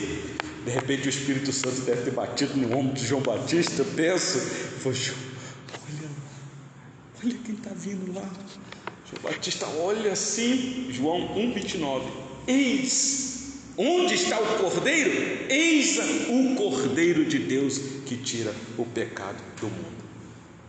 De 0.66 0.70
repente 0.70 1.08
o 1.08 1.10
Espírito 1.10 1.50
Santo 1.50 1.80
deve 1.80 2.02
ter 2.02 2.10
batido 2.10 2.54
no 2.56 2.76
ombro 2.76 2.92
de 2.92 3.06
João 3.06 3.22
Batista, 3.22 3.80
eu 3.80 3.86
penso, 3.86 4.38
João, 4.92 5.18
olha, 5.72 6.10
olha 7.24 7.38
quem 7.42 7.54
está 7.54 7.70
vindo 7.74 8.12
lá. 8.14 8.28
João 9.10 9.22
Batista 9.22 9.66
olha 9.66 10.12
assim, 10.12 10.88
João 10.90 11.34
1,29, 11.34 12.02
eis 12.46 13.32
Onde 13.76 14.14
está 14.14 14.38
o 14.38 14.58
cordeiro? 14.58 15.50
Eis 15.50 15.98
o 16.28 16.54
cordeiro 16.54 17.24
de 17.24 17.40
Deus 17.40 17.76
que 18.06 18.16
tira 18.16 18.54
o 18.78 18.84
pecado 18.86 19.42
do 19.60 19.66
mundo. 19.66 20.04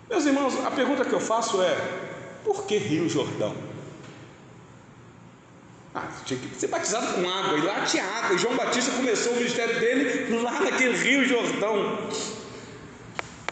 Meus 0.10 0.26
irmãos, 0.26 0.56
a 0.66 0.72
pergunta 0.72 1.06
que 1.06 1.14
eu 1.14 1.20
faço 1.20 1.62
é: 1.62 1.78
por 2.44 2.66
que 2.66 2.78
Rio 2.78 3.08
Jordão? 3.08 3.75
Ah, 5.98 6.10
tinha 6.26 6.38
que 6.38 6.54
ser 6.60 6.68
batizado 6.68 7.14
com 7.14 7.30
água, 7.30 7.58
e 7.58 7.62
lá 7.62 7.86
tinha 7.86 8.04
água, 8.04 8.36
e 8.36 8.38
João 8.38 8.58
Batista 8.58 8.92
começou 8.92 9.32
o 9.32 9.36
ministério 9.38 9.80
dele 9.80 10.42
lá 10.42 10.60
naquele 10.60 10.98
Rio 10.98 11.26
Jordão. 11.26 12.10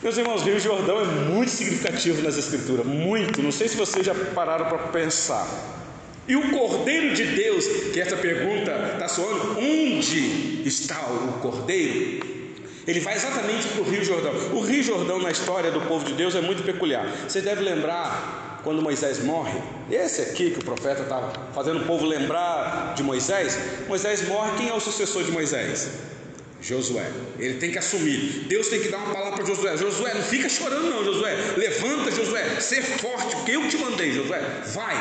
Meus 0.01 0.17
irmãos, 0.17 0.43
Rio 0.43 0.59
Jordão 0.59 0.99
é 0.99 1.05
muito 1.05 1.49
significativo 1.49 2.21
nas 2.21 2.37
Escrituras, 2.37 2.85
muito. 2.85 3.41
Não 3.41 3.53
sei 3.53 3.69
se 3.69 3.77
vocês 3.77 4.05
já 4.05 4.13
pararam 4.35 4.65
para 4.65 4.77
pensar. 4.89 5.47
E 6.27 6.35
o 6.35 6.51
Cordeiro 6.51 7.15
de 7.15 7.23
Deus, 7.23 7.65
que 7.93 8.01
essa 8.01 8.17
pergunta 8.17 8.71
está 8.93 9.07
soando, 9.07 9.57
onde 9.57 10.67
está 10.67 10.99
o 10.99 11.39
Cordeiro? 11.41 12.32
Ele 12.87 12.99
vai 12.99 13.15
exatamente 13.15 13.67
para 13.67 13.81
o 13.81 13.83
Rio 13.83 14.03
Jordão. 14.03 14.33
O 14.53 14.61
Rio 14.61 14.83
Jordão 14.83 15.19
na 15.19 15.31
história 15.31 15.71
do 15.71 15.81
povo 15.81 16.05
de 16.05 16.13
Deus 16.13 16.35
é 16.35 16.41
muito 16.41 16.63
peculiar. 16.63 17.07
Você 17.27 17.41
deve 17.41 17.61
lembrar 17.61 18.59
quando 18.63 18.81
Moisés 18.81 19.23
morre, 19.23 19.59
esse 19.91 20.21
aqui 20.21 20.51
que 20.51 20.59
o 20.59 20.63
profeta 20.63 21.03
está 21.03 21.31
fazendo 21.53 21.81
o 21.81 21.85
povo 21.85 22.05
lembrar 22.05 22.93
de 22.95 23.03
Moisés. 23.03 23.57
Moisés 23.87 24.27
morre, 24.27 24.51
quem 24.57 24.69
é 24.69 24.73
o 24.73 24.79
sucessor 24.79 25.23
de 25.23 25.31
Moisés? 25.31 25.89
Josué, 26.61 27.11
ele 27.37 27.55
tem 27.55 27.71
que 27.71 27.77
assumir. 27.77 28.45
Deus 28.47 28.69
tem 28.69 28.79
que 28.79 28.87
dar 28.87 28.97
uma 28.99 29.13
palavra 29.13 29.33
para 29.33 29.45
Josué. 29.45 29.75
Josué, 29.75 30.13
não 30.13 30.21
fica 30.21 30.47
chorando, 30.47 30.89
não, 30.89 31.03
Josué. 31.03 31.35
Levanta, 31.57 32.09
Josué, 32.09 32.61
ser 32.61 32.81
forte, 32.81 33.35
porque 33.35 33.51
eu 33.51 33.67
te 33.67 33.77
mandei, 33.77 34.13
Josué. 34.13 34.39
Vai, 34.67 34.95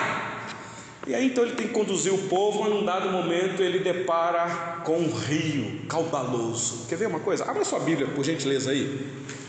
e 1.06 1.14
aí 1.14 1.26
então 1.26 1.44
ele 1.44 1.56
tem 1.56 1.66
que 1.66 1.72
conduzir 1.72 2.14
o 2.14 2.28
povo, 2.28 2.60
mas 2.60 2.70
num 2.70 2.84
dado 2.84 3.10
momento 3.10 3.60
ele 3.60 3.80
depara 3.80 4.82
com 4.84 4.98
um 4.98 5.12
rio 5.12 5.80
caudaloso. 5.88 6.86
Quer 6.88 6.96
ver 6.96 7.08
uma 7.08 7.20
coisa? 7.20 7.44
Abra 7.44 7.64
sua 7.64 7.80
Bíblia, 7.80 8.06
por 8.08 8.24
gentileza 8.24 8.70
aí. 8.70 9.04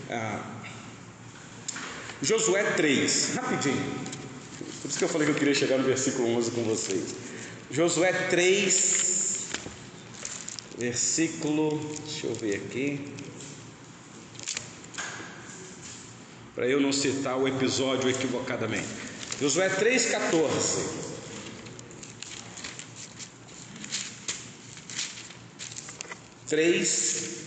Ah, 0.10 0.42
Josué 2.22 2.64
3, 2.64 3.36
rapidinho. 3.36 4.04
Por 4.82 4.90
isso 4.90 4.98
que 4.98 5.04
eu 5.04 5.10
falei 5.10 5.28
que 5.28 5.34
eu 5.34 5.38
queria 5.38 5.54
chegar 5.54 5.78
no 5.78 5.84
versículo 5.84 6.36
11 6.38 6.52
com 6.52 6.64
vocês. 6.64 7.16
Josué 7.70 8.12
3, 8.12 9.48
versículo, 10.78 11.80
deixa 12.06 12.28
eu 12.28 12.34
ver 12.34 12.56
aqui. 12.56 13.14
Para 16.56 16.68
eu 16.68 16.80
não 16.80 16.92
citar 16.92 17.38
o 17.38 17.48
episódio 17.48 18.10
equivocadamente. 18.10 18.88
Josué 19.40 19.70
3,14. 19.70 21.03
3, 26.54 27.40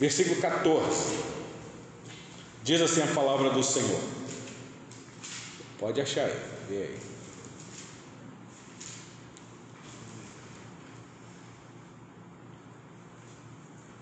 versículo 0.00 0.40
14. 0.40 1.16
Diz 2.64 2.82
assim 2.82 3.02
a 3.02 3.06
palavra 3.06 3.50
do 3.50 3.62
Senhor. 3.62 4.00
Pode 5.78 6.00
achar 6.00 6.24
aí, 6.24 6.36
vê 6.68 6.76
aí. 6.76 6.98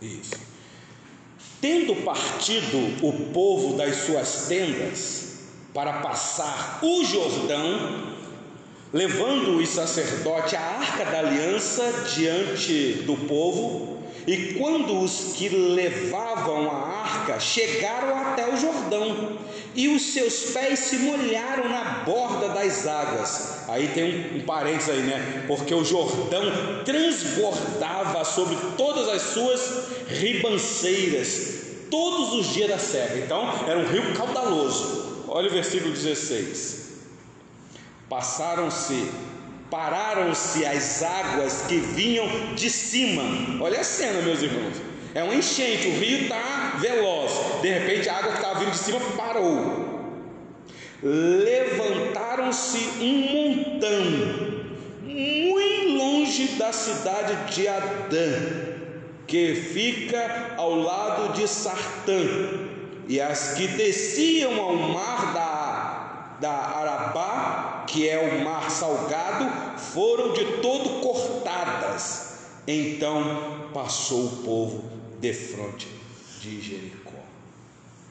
Isso. 0.00 0.40
Tendo 1.61 2.02
partido 2.02 2.78
o 3.06 3.30
povo 3.34 3.76
das 3.76 3.94
suas 4.06 4.46
tendas 4.48 5.40
para 5.74 6.00
passar 6.00 6.78
o 6.82 7.04
Jordão, 7.04 8.20
levando 8.93 9.59
os 9.59 9.68
sacerdotes 9.68 10.55
a 10.55 10.61
arca 10.61 11.05
da 11.05 11.20
aliança 11.20 12.07
diante 12.14 13.03
do 13.07 13.16
povo, 13.16 13.99
e 14.26 14.55
quando 14.55 15.01
os 15.01 15.32
que 15.34 15.49
levavam 15.49 16.70
a 16.70 16.74
arca 16.74 17.41
chegaram 17.41 18.16
até 18.16 18.53
o 18.53 18.57
Jordão, 18.57 19.38
e 19.74 19.88
os 19.88 20.03
seus 20.12 20.51
pés 20.51 20.80
se 20.80 20.99
molharam 20.99 21.68
na 21.68 22.03
borda 22.05 22.49
das 22.49 22.86
águas. 22.86 23.68
Aí 23.68 23.88
tem 23.88 24.05
um, 24.05 24.38
um 24.38 24.41
parênteses 24.41 24.91
aí, 24.91 25.01
né? 25.03 25.45
Porque 25.47 25.72
o 25.72 25.84
Jordão 25.84 26.43
transbordava 26.84 28.24
sobre 28.24 28.57
todas 28.76 29.09
as 29.09 29.22
suas 29.22 29.84
ribanceiras, 30.09 31.61
todos 31.88 32.32
os 32.34 32.53
dias 32.53 32.68
da 32.68 32.78
serra. 32.78 33.16
Então, 33.16 33.49
era 33.66 33.78
um 33.78 33.86
rio 33.86 34.12
caudaloso. 34.14 35.24
Olha 35.28 35.49
o 35.49 35.53
versículo 35.53 35.93
16. 35.93 36.80
Passaram-se, 38.11 39.08
pararam-se 39.70 40.66
as 40.66 41.00
águas 41.00 41.62
que 41.68 41.76
vinham 41.76 42.26
de 42.56 42.68
cima. 42.68 43.22
Olha 43.62 43.78
a 43.78 43.84
cena, 43.84 44.20
meus 44.20 44.42
irmãos. 44.42 44.74
É 45.14 45.22
um 45.22 45.32
enchente, 45.32 45.86
o 45.86 45.92
rio 45.92 46.22
está 46.22 46.76
veloz. 46.80 47.62
De 47.62 47.68
repente 47.68 48.08
a 48.08 48.16
água 48.16 48.32
que 48.32 48.38
estava 48.38 48.58
vindo 48.58 48.72
de 48.72 48.78
cima 48.78 48.98
parou. 49.16 49.88
Levantaram-se 51.04 52.78
um 53.00 53.18
montão, 53.32 54.02
muito 55.04 55.96
longe 55.96 56.48
da 56.58 56.72
cidade 56.72 57.54
de 57.54 57.68
Adã, 57.68 58.32
que 59.24 59.54
fica 59.54 60.56
ao 60.56 60.74
lado 60.74 61.32
de 61.34 61.46
Sartã, 61.46 62.20
e 63.08 63.20
as 63.20 63.54
que 63.54 63.68
desciam 63.68 64.61
ao 64.61 64.74
mar 64.74 65.32
da, 65.32 65.49
da 66.41 66.51
Arabá, 66.51 67.84
que 67.86 68.09
é 68.09 68.18
o 68.18 68.45
mar 68.45 68.70
salgado, 68.70 69.78
foram 69.78 70.32
de 70.32 70.45
todo 70.62 71.01
cortadas. 71.01 72.30
Então 72.66 73.70
passou 73.74 74.24
o 74.24 74.36
povo 74.45 74.84
de 75.20 75.32
frente 75.32 75.88
de 76.41 76.61
Jericó. 76.61 77.11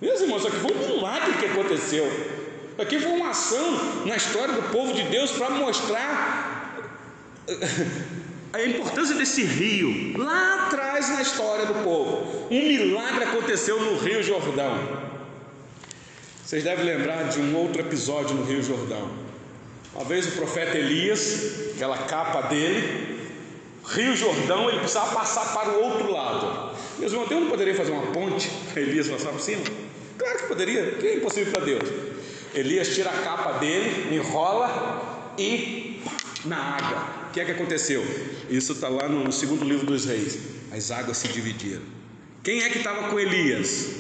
Meus 0.01 0.21
irmãos, 0.21 0.39
isso 0.39 0.47
aqui 0.47 0.57
foi 0.57 0.73
um 0.73 0.95
milagre 0.95 1.33
que 1.33 1.45
aconteceu. 1.45 2.05
Isso 2.05 2.81
aqui 2.81 2.99
foi 2.99 3.11
uma 3.11 3.31
ação 3.31 4.05
na 4.05 4.15
história 4.15 4.53
do 4.53 4.71
povo 4.71 4.93
de 4.93 5.03
Deus 5.03 5.31
para 5.31 5.49
mostrar 5.49 6.89
a 8.53 8.63
importância 8.63 9.15
desse 9.15 9.43
rio 9.43 10.17
lá 10.17 10.67
atrás 10.67 11.09
na 11.09 11.21
história 11.21 11.65
do 11.65 11.83
povo. 11.83 12.47
Um 12.49 12.67
milagre 12.67 13.23
aconteceu 13.23 13.79
no 13.81 13.97
Rio 13.97 14.23
Jordão. 14.23 15.08
Vocês 16.49 16.63
devem 16.63 16.83
lembrar 16.83 17.29
de 17.29 17.39
um 17.39 17.55
outro 17.55 17.79
episódio 17.79 18.35
no 18.35 18.43
Rio 18.43 18.63
Jordão. 18.63 19.07
Uma 19.93 20.03
vez 20.03 20.25
o 20.25 20.31
profeta 20.31 20.75
Elias, 20.79 21.75
aquela 21.75 21.95
capa 21.95 22.41
dele, 22.47 23.29
Rio 23.85 24.15
Jordão, 24.15 24.67
ele 24.67 24.79
precisava 24.79 25.13
passar 25.13 25.53
para 25.53 25.69
o 25.69 25.83
outro 25.83 26.11
lado. 26.11 26.75
Meus 26.97 27.11
irmãos, 27.11 27.29
Deus 27.29 27.41
não 27.41 27.51
poderia 27.51 27.75
fazer 27.75 27.91
uma 27.91 28.07
ponte 28.07 28.49
para 28.73 28.81
Elias 28.81 29.07
passar 29.07 29.29
por 29.29 29.39
cima? 29.39 29.61
Claro 30.17 30.39
que 30.39 30.47
poderia, 30.47 30.93
que 30.93 31.05
é 31.05 31.15
impossível 31.17 31.53
para 31.53 31.65
Deus. 31.65 31.87
Elias 32.55 32.95
tira 32.95 33.11
a 33.11 33.21
capa 33.21 33.59
dele, 33.59 34.15
enrola 34.15 35.35
e 35.37 36.01
na 36.45 36.57
água. 36.57 37.27
O 37.29 37.31
que 37.31 37.41
é 37.41 37.45
que 37.45 37.51
aconteceu? 37.51 38.03
Isso 38.49 38.71
está 38.71 38.89
lá 38.89 39.07
no 39.07 39.31
segundo 39.31 39.63
livro 39.63 39.85
dos 39.85 40.05
reis. 40.05 40.39
As 40.71 40.89
águas 40.89 41.17
se 41.17 41.27
dividiram. 41.27 41.83
Quem 42.43 42.63
é 42.63 42.69
que 42.69 42.79
estava 42.79 43.07
com 43.07 43.19
Elias? 43.19 43.97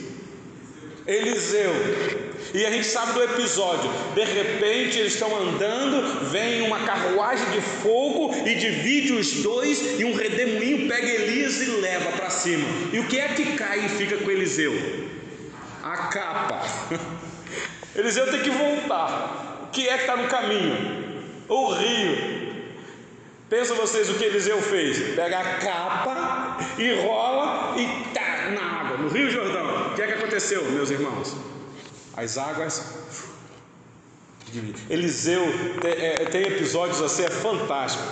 Eliseu. 1.05 2.28
E 2.53 2.65
a 2.65 2.71
gente 2.71 2.87
sabe 2.87 3.13
do 3.13 3.23
episódio. 3.23 3.89
De 4.15 4.23
repente 4.23 4.97
eles 4.97 5.13
estão 5.13 5.35
andando, 5.35 6.29
vem 6.29 6.61
uma 6.61 6.79
carruagem 6.79 7.49
de 7.51 7.61
fogo 7.61 8.33
e 8.45 8.55
divide 8.55 9.13
os 9.13 9.43
dois, 9.43 9.99
e 9.99 10.05
um 10.05 10.13
redemoinho 10.13 10.87
pega 10.87 11.07
Elias 11.07 11.61
e 11.61 11.65
leva 11.65 12.11
para 12.13 12.29
cima. 12.29 12.65
E 12.91 12.99
o 12.99 13.07
que 13.07 13.19
é 13.19 13.29
que 13.29 13.55
cai 13.55 13.85
e 13.85 13.89
fica 13.89 14.17
com 14.17 14.31
Eliseu? 14.31 14.73
A 15.83 15.97
capa. 16.07 16.61
Eliseu 17.95 18.29
tem 18.31 18.41
que 18.41 18.49
voltar. 18.49 19.65
O 19.67 19.71
que 19.71 19.87
é 19.87 19.97
que 19.97 20.01
está 20.01 20.15
no 20.15 20.27
caminho? 20.27 21.23
O 21.47 21.73
rio. 21.73 22.39
Pensa 23.49 23.73
vocês 23.73 24.09
o 24.09 24.13
que 24.13 24.23
Eliseu 24.23 24.61
fez? 24.61 25.15
Pega 25.15 25.39
a 25.39 25.43
capa, 25.55 26.57
enrola 26.77 27.75
e 27.79 28.13
tá 28.13 28.51
na 28.51 28.61
água, 28.61 28.97
no 28.97 29.09
Rio 29.09 29.29
Jordão. 29.29 29.87
O 29.91 29.95
que 29.95 30.01
é 30.03 30.07
que 30.07 30.13
aconteceu, 30.13 30.63
meus 30.65 30.91
irmãos? 30.91 31.35
As 32.15 32.37
águas. 32.37 32.83
Eliseu 34.89 35.43
tem, 35.79 35.91
é, 35.91 36.15
tem 36.25 36.41
episódios 36.41 37.01
assim, 37.01 37.23
é 37.23 37.29
fantástico. 37.29 38.03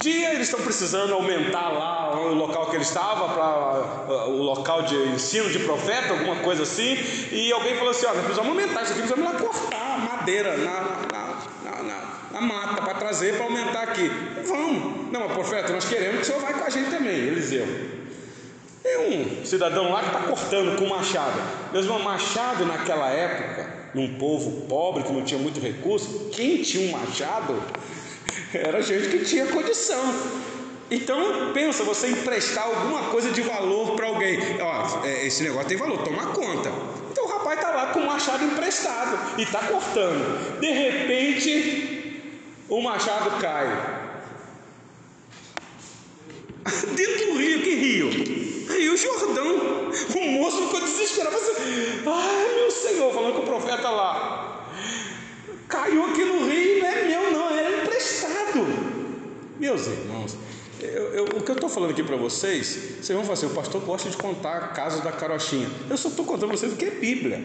Dia 0.00 0.34
eles 0.34 0.46
estão 0.46 0.60
precisando 0.60 1.12
aumentar 1.12 1.68
lá 1.68 2.16
o 2.20 2.32
local 2.32 2.70
que 2.70 2.76
ele 2.76 2.84
estava 2.84 3.28
para 3.34 4.28
o 4.28 4.40
local 4.40 4.82
de 4.82 4.94
ensino 5.08 5.50
de 5.50 5.58
profeta, 5.58 6.12
alguma 6.12 6.36
coisa 6.36 6.62
assim, 6.62 6.96
e 7.32 7.50
alguém 7.52 7.74
falou 7.74 7.90
assim: 7.90 8.06
olha, 8.06 8.22
precisamos 8.22 8.48
aumentar 8.50 8.82
isso 8.82 8.92
aqui, 8.92 9.02
precisamos 9.02 9.24
lá 9.32 9.38
cortar 9.38 9.98
madeira 9.98 10.56
na, 10.56 10.80
na, 11.12 11.36
na, 11.64 11.82
na, 11.82 12.02
na 12.32 12.40
mata 12.40 12.82
para 12.82 12.94
trazer 12.94 13.34
para 13.34 13.44
aumentar 13.44 13.82
aqui. 13.82 14.08
Vamos, 14.46 15.10
não, 15.10 15.20
mas 15.20 15.32
profeta, 15.32 15.72
nós 15.72 15.84
queremos 15.88 16.16
que 16.16 16.22
o 16.22 16.24
senhor 16.24 16.40
vai 16.40 16.54
com 16.54 16.64
a 16.64 16.70
gente 16.70 16.90
também, 16.90 17.16
Eliseu. 17.16 17.66
Tem 18.90 19.40
um 19.40 19.46
cidadão 19.46 19.92
lá 19.92 20.00
que 20.00 20.06
está 20.06 20.20
cortando 20.20 20.76
com 20.76 20.86
machado. 20.86 21.40
Mesmo 21.72 21.96
machado 22.00 22.66
naquela 22.66 23.08
época, 23.08 23.72
num 23.94 24.18
povo 24.18 24.62
pobre 24.62 25.04
que 25.04 25.12
não 25.12 25.22
tinha 25.22 25.38
muito 25.38 25.60
recurso, 25.60 26.28
quem 26.32 26.60
tinha 26.60 26.88
um 26.88 26.98
machado 26.98 27.62
era 28.52 28.82
gente 28.82 29.08
que 29.08 29.24
tinha 29.24 29.46
condição. 29.46 30.02
Então, 30.90 31.52
pensa, 31.54 31.84
você 31.84 32.08
emprestar 32.08 32.64
alguma 32.64 33.10
coisa 33.10 33.30
de 33.30 33.42
valor 33.42 33.94
para 33.94 34.08
alguém. 34.08 34.40
Ó, 34.60 35.06
esse 35.06 35.44
negócio 35.44 35.68
tem 35.68 35.78
valor, 35.78 36.02
toma 36.02 36.26
conta. 36.26 36.72
Então 37.12 37.26
o 37.26 37.28
rapaz 37.28 37.60
está 37.60 37.70
lá 37.70 37.86
com 37.92 38.00
o 38.00 38.06
machado 38.06 38.44
emprestado 38.44 39.38
e 39.38 39.42
está 39.42 39.60
cortando. 39.60 40.58
De 40.58 40.66
repente, 40.66 42.22
o 42.68 42.80
machado 42.82 43.40
cai. 43.40 43.68
Dentro 46.96 47.26
do 47.26 47.38
rio, 47.38 47.62
que 47.62 47.74
rio? 47.76 48.50
Rio 48.70 48.89
Jordão. 49.00 49.90
O 50.14 50.30
moço 50.32 50.62
ficou 50.64 50.80
desesperado. 50.80 51.36
Assim, 51.36 51.52
Ai, 52.06 52.54
meu 52.56 52.70
Senhor, 52.70 53.12
falando 53.12 53.34
com 53.34 53.42
o 53.42 53.46
profeta 53.46 53.90
lá. 53.90 54.66
Caiu 55.68 56.04
aqui 56.06 56.24
no 56.24 56.46
rio, 56.46 56.80
não 56.80 56.88
é 56.88 57.04
meu, 57.04 57.32
não, 57.32 57.50
era 57.50 57.82
emprestado. 57.82 58.66
Meus 59.58 59.86
irmãos, 59.86 60.36
eu, 60.80 61.14
eu, 61.14 61.24
o 61.24 61.42
que 61.42 61.50
eu 61.50 61.54
estou 61.54 61.68
falando 61.68 61.90
aqui 61.90 62.02
para 62.02 62.16
vocês, 62.16 62.66
vocês 63.00 63.10
vão 63.10 63.22
falar 63.22 63.34
assim: 63.34 63.46
o 63.46 63.50
pastor 63.50 63.80
gosta 63.82 64.10
de 64.10 64.16
contar 64.16 64.72
casos 64.72 65.02
da 65.02 65.12
carochinha. 65.12 65.68
Eu 65.88 65.96
só 65.96 66.08
estou 66.08 66.24
contando 66.24 66.48
para 66.48 66.56
vocês 66.56 66.72
o 66.72 66.76
que 66.76 66.86
é 66.86 66.90
Bíblia. 66.90 67.40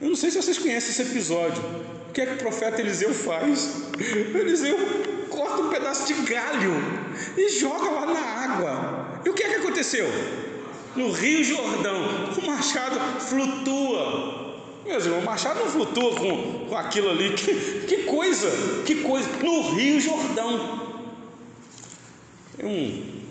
Eu 0.00 0.08
não 0.08 0.16
sei 0.16 0.30
se 0.30 0.42
vocês 0.42 0.58
conhecem 0.58 0.90
esse 0.90 1.02
episódio. 1.02 1.62
O 2.08 2.12
que 2.12 2.20
é 2.20 2.26
que 2.26 2.34
o 2.34 2.38
profeta 2.38 2.80
Eliseu 2.80 3.14
faz? 3.14 3.70
Eliseu 3.98 4.76
corta 5.30 5.62
um 5.62 5.70
pedaço 5.70 6.06
de 6.06 6.14
galho 6.22 6.74
e 7.38 7.48
joga 7.50 7.88
lá 7.88 8.06
na 8.06 8.20
água. 8.20 9.20
E 9.24 9.30
o 9.30 9.32
que 9.32 9.44
é 9.44 9.48
que 9.48 9.54
aconteceu? 9.54 10.06
No 10.94 11.10
Rio 11.10 11.42
Jordão, 11.42 12.04
o 12.36 12.46
machado 12.46 12.98
flutua. 13.20 14.42
Meus 14.84 15.04
irmãos, 15.04 15.22
o 15.22 15.26
machado 15.26 15.60
não 15.60 15.70
flutua 15.70 16.14
com, 16.16 16.66
com 16.68 16.76
aquilo 16.76 17.10
ali. 17.10 17.32
Que, 17.32 17.54
que 17.86 17.96
coisa, 18.04 18.50
que 18.84 18.96
coisa. 18.96 19.28
No 19.42 19.74
Rio 19.74 20.00
Jordão. 20.00 20.80
Tem 22.56 22.66
um 22.66 23.22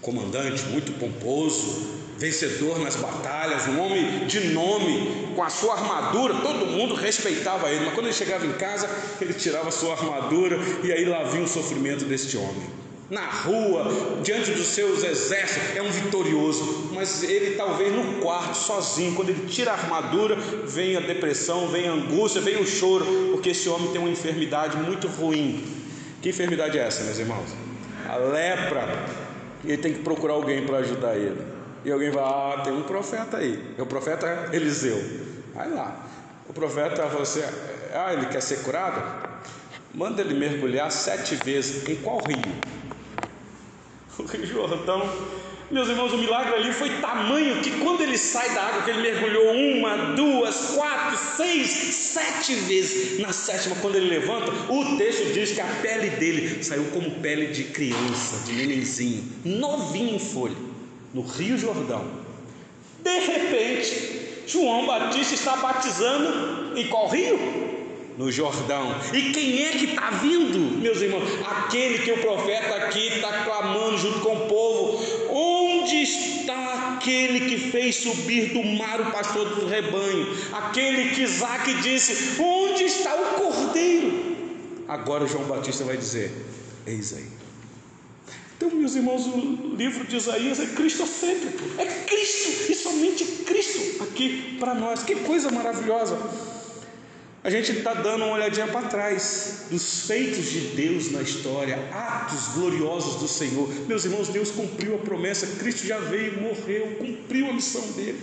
comandante 0.00 0.62
muito 0.64 0.92
pomposo, 0.92 2.00
vencedor 2.16 2.78
nas 2.78 2.96
batalhas, 2.96 3.66
um 3.66 3.80
homem 3.80 4.26
de 4.26 4.48
nome, 4.48 5.32
com 5.34 5.42
a 5.42 5.50
sua 5.50 5.74
armadura, 5.74 6.34
todo 6.36 6.66
mundo 6.66 6.94
respeitava 6.94 7.70
ele, 7.70 7.84
mas 7.84 7.94
quando 7.94 8.06
ele 8.06 8.14
chegava 8.14 8.46
em 8.46 8.52
casa, 8.52 8.88
ele 9.20 9.34
tirava 9.34 9.68
a 9.68 9.72
sua 9.72 9.92
armadura 9.92 10.58
e 10.82 10.92
aí 10.92 11.04
lá 11.04 11.24
vinha 11.24 11.44
o 11.44 11.48
sofrimento 11.48 12.04
deste 12.04 12.36
homem. 12.36 12.80
Na 13.10 13.26
rua, 13.26 13.88
diante 14.22 14.52
dos 14.52 14.68
seus 14.68 15.02
exércitos, 15.02 15.76
é 15.76 15.82
um 15.82 15.90
vitorioso, 15.90 16.90
mas 16.94 17.24
ele 17.24 17.56
talvez 17.56 17.92
no 17.92 18.20
quarto, 18.20 18.54
sozinho, 18.54 19.16
quando 19.16 19.30
ele 19.30 19.48
tira 19.48 19.72
a 19.72 19.74
armadura, 19.74 20.36
vem 20.36 20.96
a 20.96 21.00
depressão, 21.00 21.66
vem 21.66 21.88
a 21.88 21.92
angústia, 21.92 22.40
vem 22.40 22.62
o 22.62 22.64
choro, 22.64 23.04
porque 23.32 23.48
esse 23.48 23.68
homem 23.68 23.90
tem 23.90 24.00
uma 24.00 24.08
enfermidade 24.08 24.76
muito 24.76 25.08
ruim. 25.08 25.64
Que 26.22 26.28
enfermidade 26.28 26.78
é 26.78 26.82
essa, 26.82 27.02
meus 27.02 27.18
irmãos? 27.18 27.50
A 28.08 28.14
lepra. 28.14 28.86
E 29.64 29.72
ele 29.72 29.82
tem 29.82 29.92
que 29.92 30.02
procurar 30.02 30.34
alguém 30.34 30.64
para 30.64 30.78
ajudar 30.78 31.16
ele. 31.16 31.42
E 31.84 31.90
alguém 31.90 32.10
vai, 32.10 32.22
ah, 32.22 32.60
tem 32.62 32.72
um 32.72 32.84
profeta 32.84 33.38
aí. 33.38 33.74
É 33.76 33.82
o 33.82 33.86
profeta 33.86 34.50
Eliseu. 34.52 35.02
Vai 35.52 35.68
lá. 35.68 36.06
O 36.48 36.52
profeta 36.52 37.02
falou 37.08 37.22
assim: 37.22 37.42
ah, 37.92 38.12
ele 38.12 38.26
quer 38.26 38.40
ser 38.40 38.62
curado? 38.62 39.02
Manda 39.92 40.20
ele 40.20 40.34
mergulhar 40.34 40.92
sete 40.92 41.34
vezes. 41.34 41.88
Em 41.88 41.96
qual 41.96 42.18
rio? 42.18 42.38
O 44.20 44.26
Rio 44.26 44.46
Jordão 44.46 45.08
Meus 45.70 45.88
irmãos, 45.88 46.12
o 46.12 46.18
milagre 46.18 46.52
ali 46.54 46.72
foi 46.72 46.90
tamanho 47.00 47.62
que 47.62 47.70
quando 47.78 48.00
ele 48.00 48.18
sai 48.18 48.52
da 48.52 48.62
água, 48.64 48.82
que 48.82 48.90
ele 48.90 49.02
mergulhou 49.02 49.54
uma, 49.54 50.16
duas, 50.16 50.72
quatro, 50.74 51.16
seis, 51.36 51.70
sete 51.70 52.54
vezes, 52.54 53.20
na 53.20 53.32
sétima, 53.32 53.76
quando 53.80 53.94
ele 53.94 54.08
levanta, 54.08 54.50
o 54.68 54.96
texto 54.96 55.32
diz 55.32 55.52
que 55.52 55.60
a 55.60 55.66
pele 55.80 56.10
dele 56.10 56.64
saiu 56.64 56.86
como 56.86 57.12
pele 57.20 57.52
de 57.52 57.64
criança, 57.64 58.44
de 58.44 58.52
nenenzinho, 58.54 59.22
novinho 59.44 60.16
em 60.16 60.18
folha, 60.18 60.56
no 61.14 61.22
Rio 61.22 61.56
Jordão. 61.56 62.04
De 63.04 63.18
repente, 63.20 64.42
João 64.48 64.86
Batista 64.86 65.34
está 65.34 65.54
batizando 65.54 66.76
em 66.76 66.88
qual 66.88 67.08
rio? 67.08 67.69
No 68.20 68.30
Jordão. 68.30 68.94
E 69.14 69.32
quem 69.32 69.64
é 69.64 69.70
que 69.70 69.86
está 69.86 70.10
vindo, 70.10 70.78
meus 70.78 71.00
irmãos? 71.00 71.26
Aquele 71.42 72.00
que 72.00 72.12
o 72.12 72.18
profeta 72.18 72.76
aqui 72.76 73.08
está 73.08 73.44
clamando 73.44 73.96
junto 73.96 74.20
com 74.20 74.34
o 74.34 74.46
povo: 74.46 75.02
onde 75.30 76.02
está 76.02 76.96
aquele 76.96 77.48
que 77.48 77.70
fez 77.70 77.96
subir 77.96 78.52
do 78.52 78.62
mar 78.62 79.00
o 79.00 79.10
pastor 79.10 79.48
do 79.56 79.66
rebanho? 79.66 80.36
Aquele 80.52 81.14
que 81.14 81.22
Isaac 81.22 81.72
disse: 81.82 82.38
onde 82.38 82.84
está 82.84 83.14
o 83.14 83.40
cordeiro? 83.40 84.36
Agora 84.86 85.26
João 85.26 85.44
Batista 85.44 85.84
vai 85.84 85.96
dizer: 85.96 86.30
eis 86.86 87.14
aí. 87.14 87.40
Então, 88.58 88.70
meus 88.72 88.94
irmãos, 88.94 89.26
o 89.26 89.74
livro 89.74 90.06
de 90.06 90.16
Isaías 90.16 90.60
é 90.60 90.66
cristocêntrico, 90.66 91.64
é 91.78 91.86
Cristo 91.86 92.70
e 92.70 92.74
somente 92.74 93.24
Cristo 93.46 94.02
aqui 94.02 94.58
para 94.60 94.74
nós. 94.74 95.02
Que 95.02 95.14
coisa 95.14 95.50
maravilhosa! 95.50 96.49
A 97.42 97.48
gente 97.48 97.72
está 97.72 97.94
dando 97.94 98.24
uma 98.24 98.34
olhadinha 98.34 98.66
para 98.68 98.86
trás 98.88 99.64
dos 99.70 100.06
feitos 100.06 100.50
de 100.50 100.60
Deus 100.76 101.10
na 101.10 101.22
história, 101.22 101.76
atos 101.90 102.48
gloriosos 102.54 103.16
do 103.16 103.26
Senhor. 103.26 103.66
Meus 103.86 104.04
irmãos, 104.04 104.28
Deus 104.28 104.50
cumpriu 104.50 104.96
a 104.96 104.98
promessa, 104.98 105.46
Cristo 105.58 105.86
já 105.86 105.98
veio, 105.98 106.38
morreu, 106.38 106.96
cumpriu 106.98 107.48
a 107.48 107.52
missão 107.54 107.80
dele. 107.92 108.20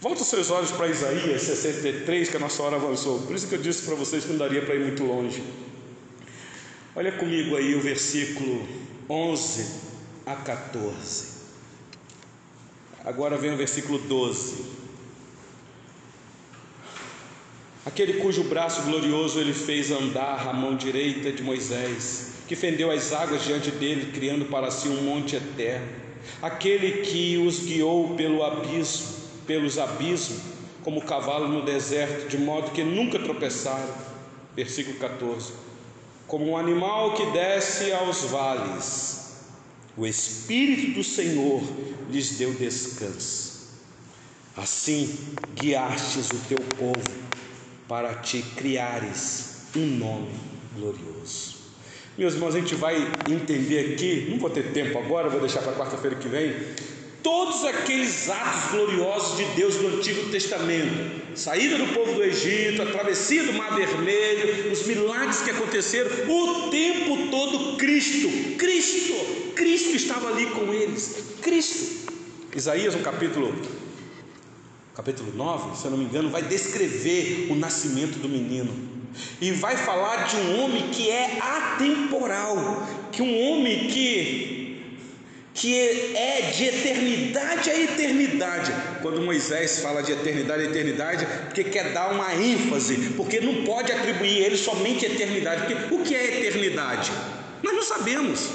Volta 0.00 0.22
os 0.22 0.28
seus 0.28 0.48
olhos 0.50 0.70
para 0.70 0.86
Isaías 0.86 1.42
63, 1.42 2.28
que 2.28 2.36
a 2.36 2.40
nossa 2.40 2.62
hora 2.62 2.76
avançou. 2.76 3.22
Por 3.22 3.34
isso 3.34 3.48
que 3.48 3.56
eu 3.56 3.60
disse 3.60 3.82
para 3.82 3.96
vocês 3.96 4.22
que 4.22 4.30
não 4.30 4.38
daria 4.38 4.62
para 4.62 4.76
ir 4.76 4.80
muito 4.80 5.02
longe. 5.02 5.42
Olha 6.94 7.10
comigo 7.10 7.56
aí 7.56 7.74
o 7.74 7.80
versículo 7.80 8.64
11 9.10 9.66
a 10.24 10.36
14. 10.36 11.34
Agora 13.04 13.36
vem 13.36 13.52
o 13.52 13.56
versículo 13.56 13.98
12. 13.98 14.83
Aquele 17.86 18.14
cujo 18.14 18.44
braço 18.44 18.82
glorioso 18.82 19.38
ele 19.38 19.52
fez 19.52 19.90
andar 19.90 20.48
a 20.48 20.52
mão 20.54 20.74
direita 20.74 21.30
de 21.30 21.42
Moisés, 21.42 22.32
que 22.48 22.56
fendeu 22.56 22.90
as 22.90 23.12
águas 23.12 23.44
diante 23.44 23.70
dele, 23.70 24.10
criando 24.12 24.46
para 24.46 24.70
si 24.70 24.88
um 24.88 25.02
monte 25.02 25.36
eterno. 25.36 25.86
Aquele 26.40 27.02
que 27.02 27.36
os 27.36 27.58
guiou 27.58 28.14
pelo 28.14 28.42
abismo, 28.42 29.08
pelos 29.46 29.78
abismos, 29.78 30.40
como 30.82 31.02
cavalo 31.02 31.46
no 31.46 31.62
deserto, 31.62 32.26
de 32.28 32.38
modo 32.38 32.70
que 32.70 32.82
nunca 32.82 33.18
tropeçaram. 33.18 33.94
Versículo 34.56 34.96
14. 34.98 35.52
Como 36.26 36.52
um 36.52 36.56
animal 36.56 37.12
que 37.12 37.26
desce 37.26 37.92
aos 37.92 38.22
vales, 38.22 39.44
o 39.94 40.06
Espírito 40.06 40.94
do 40.94 41.04
Senhor 41.04 41.62
lhes 42.10 42.38
deu 42.38 42.54
descanso. 42.54 43.74
Assim 44.56 45.18
guiastes 45.54 46.30
o 46.30 46.38
teu 46.48 46.58
povo 46.78 47.24
para 47.88 48.14
te 48.14 48.42
criares 48.56 49.68
um 49.76 49.86
nome 49.86 50.32
glorioso. 50.74 51.54
Meus 52.16 52.34
irmãos, 52.34 52.54
a 52.54 52.60
gente 52.60 52.74
vai 52.74 52.96
entender 53.26 53.94
aqui, 53.94 54.28
não 54.30 54.38
vou 54.38 54.48
ter 54.48 54.72
tempo 54.72 54.96
agora, 54.98 55.28
vou 55.28 55.40
deixar 55.40 55.62
para 55.62 55.72
quarta-feira 55.72 56.16
que 56.16 56.28
vem, 56.28 56.54
todos 57.22 57.64
aqueles 57.64 58.28
atos 58.30 58.70
gloriosos 58.70 59.36
de 59.36 59.44
Deus 59.56 59.76
no 59.76 59.96
Antigo 59.96 60.30
Testamento, 60.30 61.36
saída 61.36 61.76
do 61.76 61.92
povo 61.92 62.12
do 62.12 62.22
Egito, 62.22 62.82
a 62.82 62.86
travessia 62.86 63.42
do 63.42 63.52
Mar 63.54 63.74
Vermelho, 63.74 64.70
os 64.70 64.86
milagres 64.86 65.42
que 65.42 65.50
aconteceram, 65.50 66.10
o 66.28 66.70
tempo 66.70 67.28
todo 67.30 67.76
Cristo, 67.76 68.28
Cristo, 68.56 69.52
Cristo 69.56 69.96
estava 69.96 70.28
ali 70.28 70.46
com 70.46 70.72
eles, 70.72 71.16
Cristo. 71.42 72.12
Isaías, 72.54 72.94
no 72.94 73.02
capítulo 73.02 73.52
capítulo 74.94 75.32
9, 75.34 75.76
se 75.76 75.84
eu 75.84 75.90
não 75.90 75.98
me 75.98 76.04
engano, 76.04 76.30
vai 76.30 76.42
descrever 76.42 77.48
o 77.50 77.54
nascimento 77.54 78.18
do 78.18 78.28
menino. 78.28 78.72
E 79.40 79.50
vai 79.52 79.76
falar 79.76 80.26
de 80.26 80.36
um 80.36 80.62
homem 80.62 80.88
que 80.90 81.10
é 81.10 81.38
atemporal, 81.40 82.86
que 83.10 83.22
um 83.22 83.40
homem 83.40 83.88
que 83.88 84.62
que 85.52 85.72
é 86.16 86.50
de 86.52 86.64
eternidade 86.64 87.70
a 87.70 87.80
eternidade. 87.80 88.72
Quando 89.00 89.22
Moisés 89.22 89.78
fala 89.78 90.02
de 90.02 90.10
eternidade 90.10 90.62
a 90.62 90.66
eternidade, 90.66 91.26
porque 91.44 91.62
quer 91.62 91.92
dar 91.92 92.12
uma 92.12 92.34
ênfase, 92.34 93.12
porque 93.16 93.40
não 93.40 93.62
pode 93.62 93.92
atribuir 93.92 94.38
ele 94.38 94.56
somente 94.56 95.06
eternidade. 95.06 95.72
Porque 95.72 95.94
o 95.94 95.98
que 96.02 96.12
é 96.12 96.40
eternidade? 96.40 97.12
Nós 97.62 97.72
não 97.72 97.84
sabemos. 97.84 98.50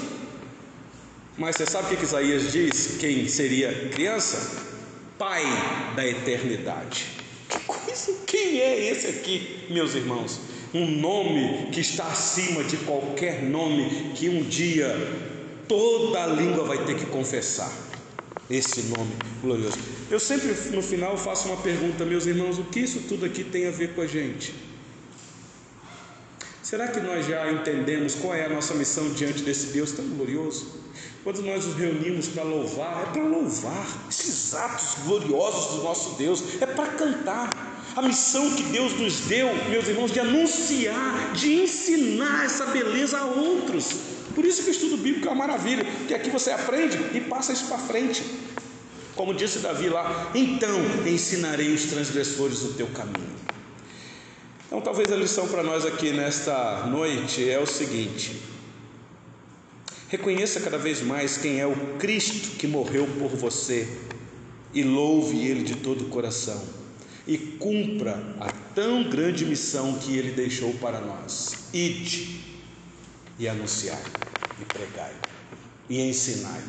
Mas 1.38 1.56
você 1.56 1.64
sabe 1.64 1.94
o 1.94 1.96
que 1.96 2.04
Isaías 2.04 2.52
diz? 2.52 2.98
Quem 3.00 3.26
seria 3.26 3.88
criança? 3.88 4.69
Pai 5.20 5.44
da 5.94 6.08
eternidade. 6.08 7.08
Que 7.46 7.58
coisa, 7.66 8.10
quem 8.26 8.58
é 8.58 8.90
esse 8.90 9.06
aqui, 9.06 9.66
meus 9.68 9.94
irmãos? 9.94 10.40
Um 10.72 10.86
nome 10.86 11.68
que 11.72 11.80
está 11.80 12.06
acima 12.06 12.64
de 12.64 12.78
qualquer 12.78 13.42
nome 13.42 14.12
que 14.14 14.30
um 14.30 14.42
dia 14.42 14.96
toda 15.68 16.24
a 16.24 16.26
língua 16.26 16.64
vai 16.64 16.86
ter 16.86 16.96
que 16.96 17.04
confessar. 17.04 17.70
Esse 18.48 18.84
nome 18.84 19.12
glorioso. 19.42 19.76
Eu 20.10 20.18
sempre 20.18 20.54
no 20.74 20.80
final 20.80 21.18
faço 21.18 21.48
uma 21.48 21.58
pergunta, 21.58 22.02
meus 22.06 22.24
irmãos: 22.24 22.58
o 22.58 22.64
que 22.64 22.80
isso 22.80 23.00
tudo 23.06 23.26
aqui 23.26 23.44
tem 23.44 23.66
a 23.66 23.70
ver 23.70 23.92
com 23.92 24.00
a 24.00 24.06
gente? 24.06 24.54
Será 26.62 26.88
que 26.88 26.98
nós 26.98 27.26
já 27.26 27.52
entendemos 27.52 28.14
qual 28.14 28.34
é 28.34 28.46
a 28.46 28.48
nossa 28.48 28.72
missão 28.72 29.12
diante 29.12 29.42
desse 29.42 29.66
Deus 29.66 29.92
tão 29.92 30.08
glorioso? 30.08 30.80
Quando 31.22 31.42
nós 31.42 31.66
nos 31.66 31.76
reunimos 31.76 32.28
para 32.28 32.42
louvar, 32.42 33.02
é 33.02 33.12
para 33.12 33.22
louvar 33.22 33.86
esses 34.08 34.54
atos 34.54 34.96
gloriosos 35.04 35.76
do 35.76 35.82
nosso 35.82 36.14
Deus, 36.16 36.42
é 36.60 36.66
para 36.66 36.86
cantar. 36.86 37.50
A 37.94 38.02
missão 38.02 38.54
que 38.54 38.62
Deus 38.64 38.92
nos 38.98 39.20
deu, 39.20 39.48
meus 39.68 39.86
irmãos, 39.88 40.12
de 40.12 40.20
anunciar, 40.20 41.32
de 41.34 41.62
ensinar 41.62 42.44
essa 42.44 42.66
beleza 42.66 43.18
a 43.18 43.24
outros. 43.24 43.92
Por 44.34 44.44
isso 44.44 44.62
que 44.62 44.70
o 44.70 44.72
estudo 44.72 44.96
bíblico 44.96 45.28
é 45.28 45.30
uma 45.30 45.46
maravilha, 45.46 45.84
que 46.06 46.14
aqui 46.14 46.30
você 46.30 46.52
aprende 46.52 46.96
e 47.14 47.20
passa 47.20 47.52
isso 47.52 47.66
para 47.66 47.78
frente. 47.78 48.22
Como 49.14 49.34
disse 49.34 49.58
Davi 49.58 49.88
lá, 49.88 50.30
então 50.34 50.78
ensinarei 51.06 51.74
os 51.74 51.84
transgressores 51.84 52.62
o 52.62 52.72
teu 52.74 52.86
caminho. 52.86 53.34
Então, 54.66 54.80
talvez 54.80 55.12
a 55.12 55.16
lição 55.16 55.48
para 55.48 55.64
nós 55.64 55.84
aqui 55.84 56.12
nesta 56.12 56.86
noite 56.86 57.50
é 57.50 57.58
o 57.58 57.66
seguinte: 57.66 58.40
Reconheça 60.10 60.58
cada 60.58 60.76
vez 60.76 61.00
mais 61.00 61.36
quem 61.36 61.60
é 61.60 61.66
o 61.66 61.76
Cristo 61.96 62.56
que 62.56 62.66
morreu 62.66 63.06
por 63.16 63.28
você 63.28 63.86
e 64.74 64.82
louve 64.82 65.46
Ele 65.46 65.62
de 65.62 65.76
todo 65.76 66.02
o 66.02 66.08
coração 66.08 66.60
e 67.28 67.38
cumpra 67.38 68.20
a 68.40 68.50
tão 68.74 69.08
grande 69.08 69.44
missão 69.44 70.00
que 70.00 70.16
Ele 70.16 70.32
deixou 70.32 70.74
para 70.74 71.00
nós. 71.00 71.68
Ide 71.72 72.40
e 73.38 73.48
anunciai, 73.48 74.02
e 74.60 74.64
pregai, 74.64 75.12
e 75.88 76.00
ensinai, 76.00 76.60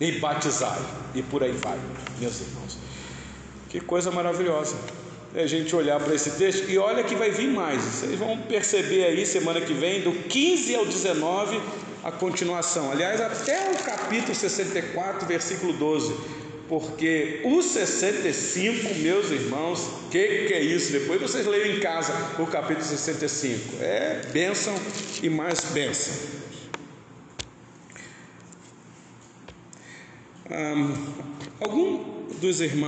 e 0.00 0.18
batizai, 0.18 0.82
e 1.14 1.22
por 1.22 1.44
aí 1.44 1.52
vai, 1.52 1.78
meus 2.18 2.40
irmãos. 2.40 2.78
Que 3.68 3.78
coisa 3.78 4.10
maravilhosa 4.10 4.76
é 5.36 5.44
a 5.44 5.46
gente 5.46 5.74
olhar 5.76 6.00
para 6.00 6.16
esse 6.16 6.32
texto 6.32 6.68
e 6.68 6.76
olha 6.78 7.04
que 7.04 7.14
vai 7.14 7.30
vir 7.30 7.48
mais. 7.48 7.80
Vocês 7.80 8.18
vão 8.18 8.36
perceber 8.38 9.04
aí 9.04 9.24
semana 9.24 9.60
que 9.60 9.72
vem, 9.72 10.00
do 10.00 10.10
15 10.10 10.74
ao 10.74 10.84
19 10.84 11.60
a 12.04 12.12
continuação. 12.12 12.90
Aliás, 12.90 13.20
até 13.20 13.70
o 13.70 13.82
capítulo 13.82 14.34
64, 14.34 15.26
versículo 15.26 15.72
12. 15.72 16.14
Porque 16.68 17.40
o 17.44 17.62
65, 17.62 18.94
meus 18.96 19.30
irmãos, 19.30 19.88
que, 20.10 20.46
que 20.46 20.54
é 20.54 20.62
isso? 20.62 20.92
Depois 20.92 21.20
vocês 21.20 21.46
leiam 21.46 21.76
em 21.76 21.80
casa 21.80 22.12
o 22.38 22.46
capítulo 22.46 22.84
65. 22.84 23.82
É 23.82 24.20
bênção 24.32 24.74
e 25.22 25.30
mais 25.30 25.60
bênção. 25.72 26.14
Um, 30.50 30.94
algum 31.60 32.28
dos 32.40 32.60
irmãos. 32.60 32.86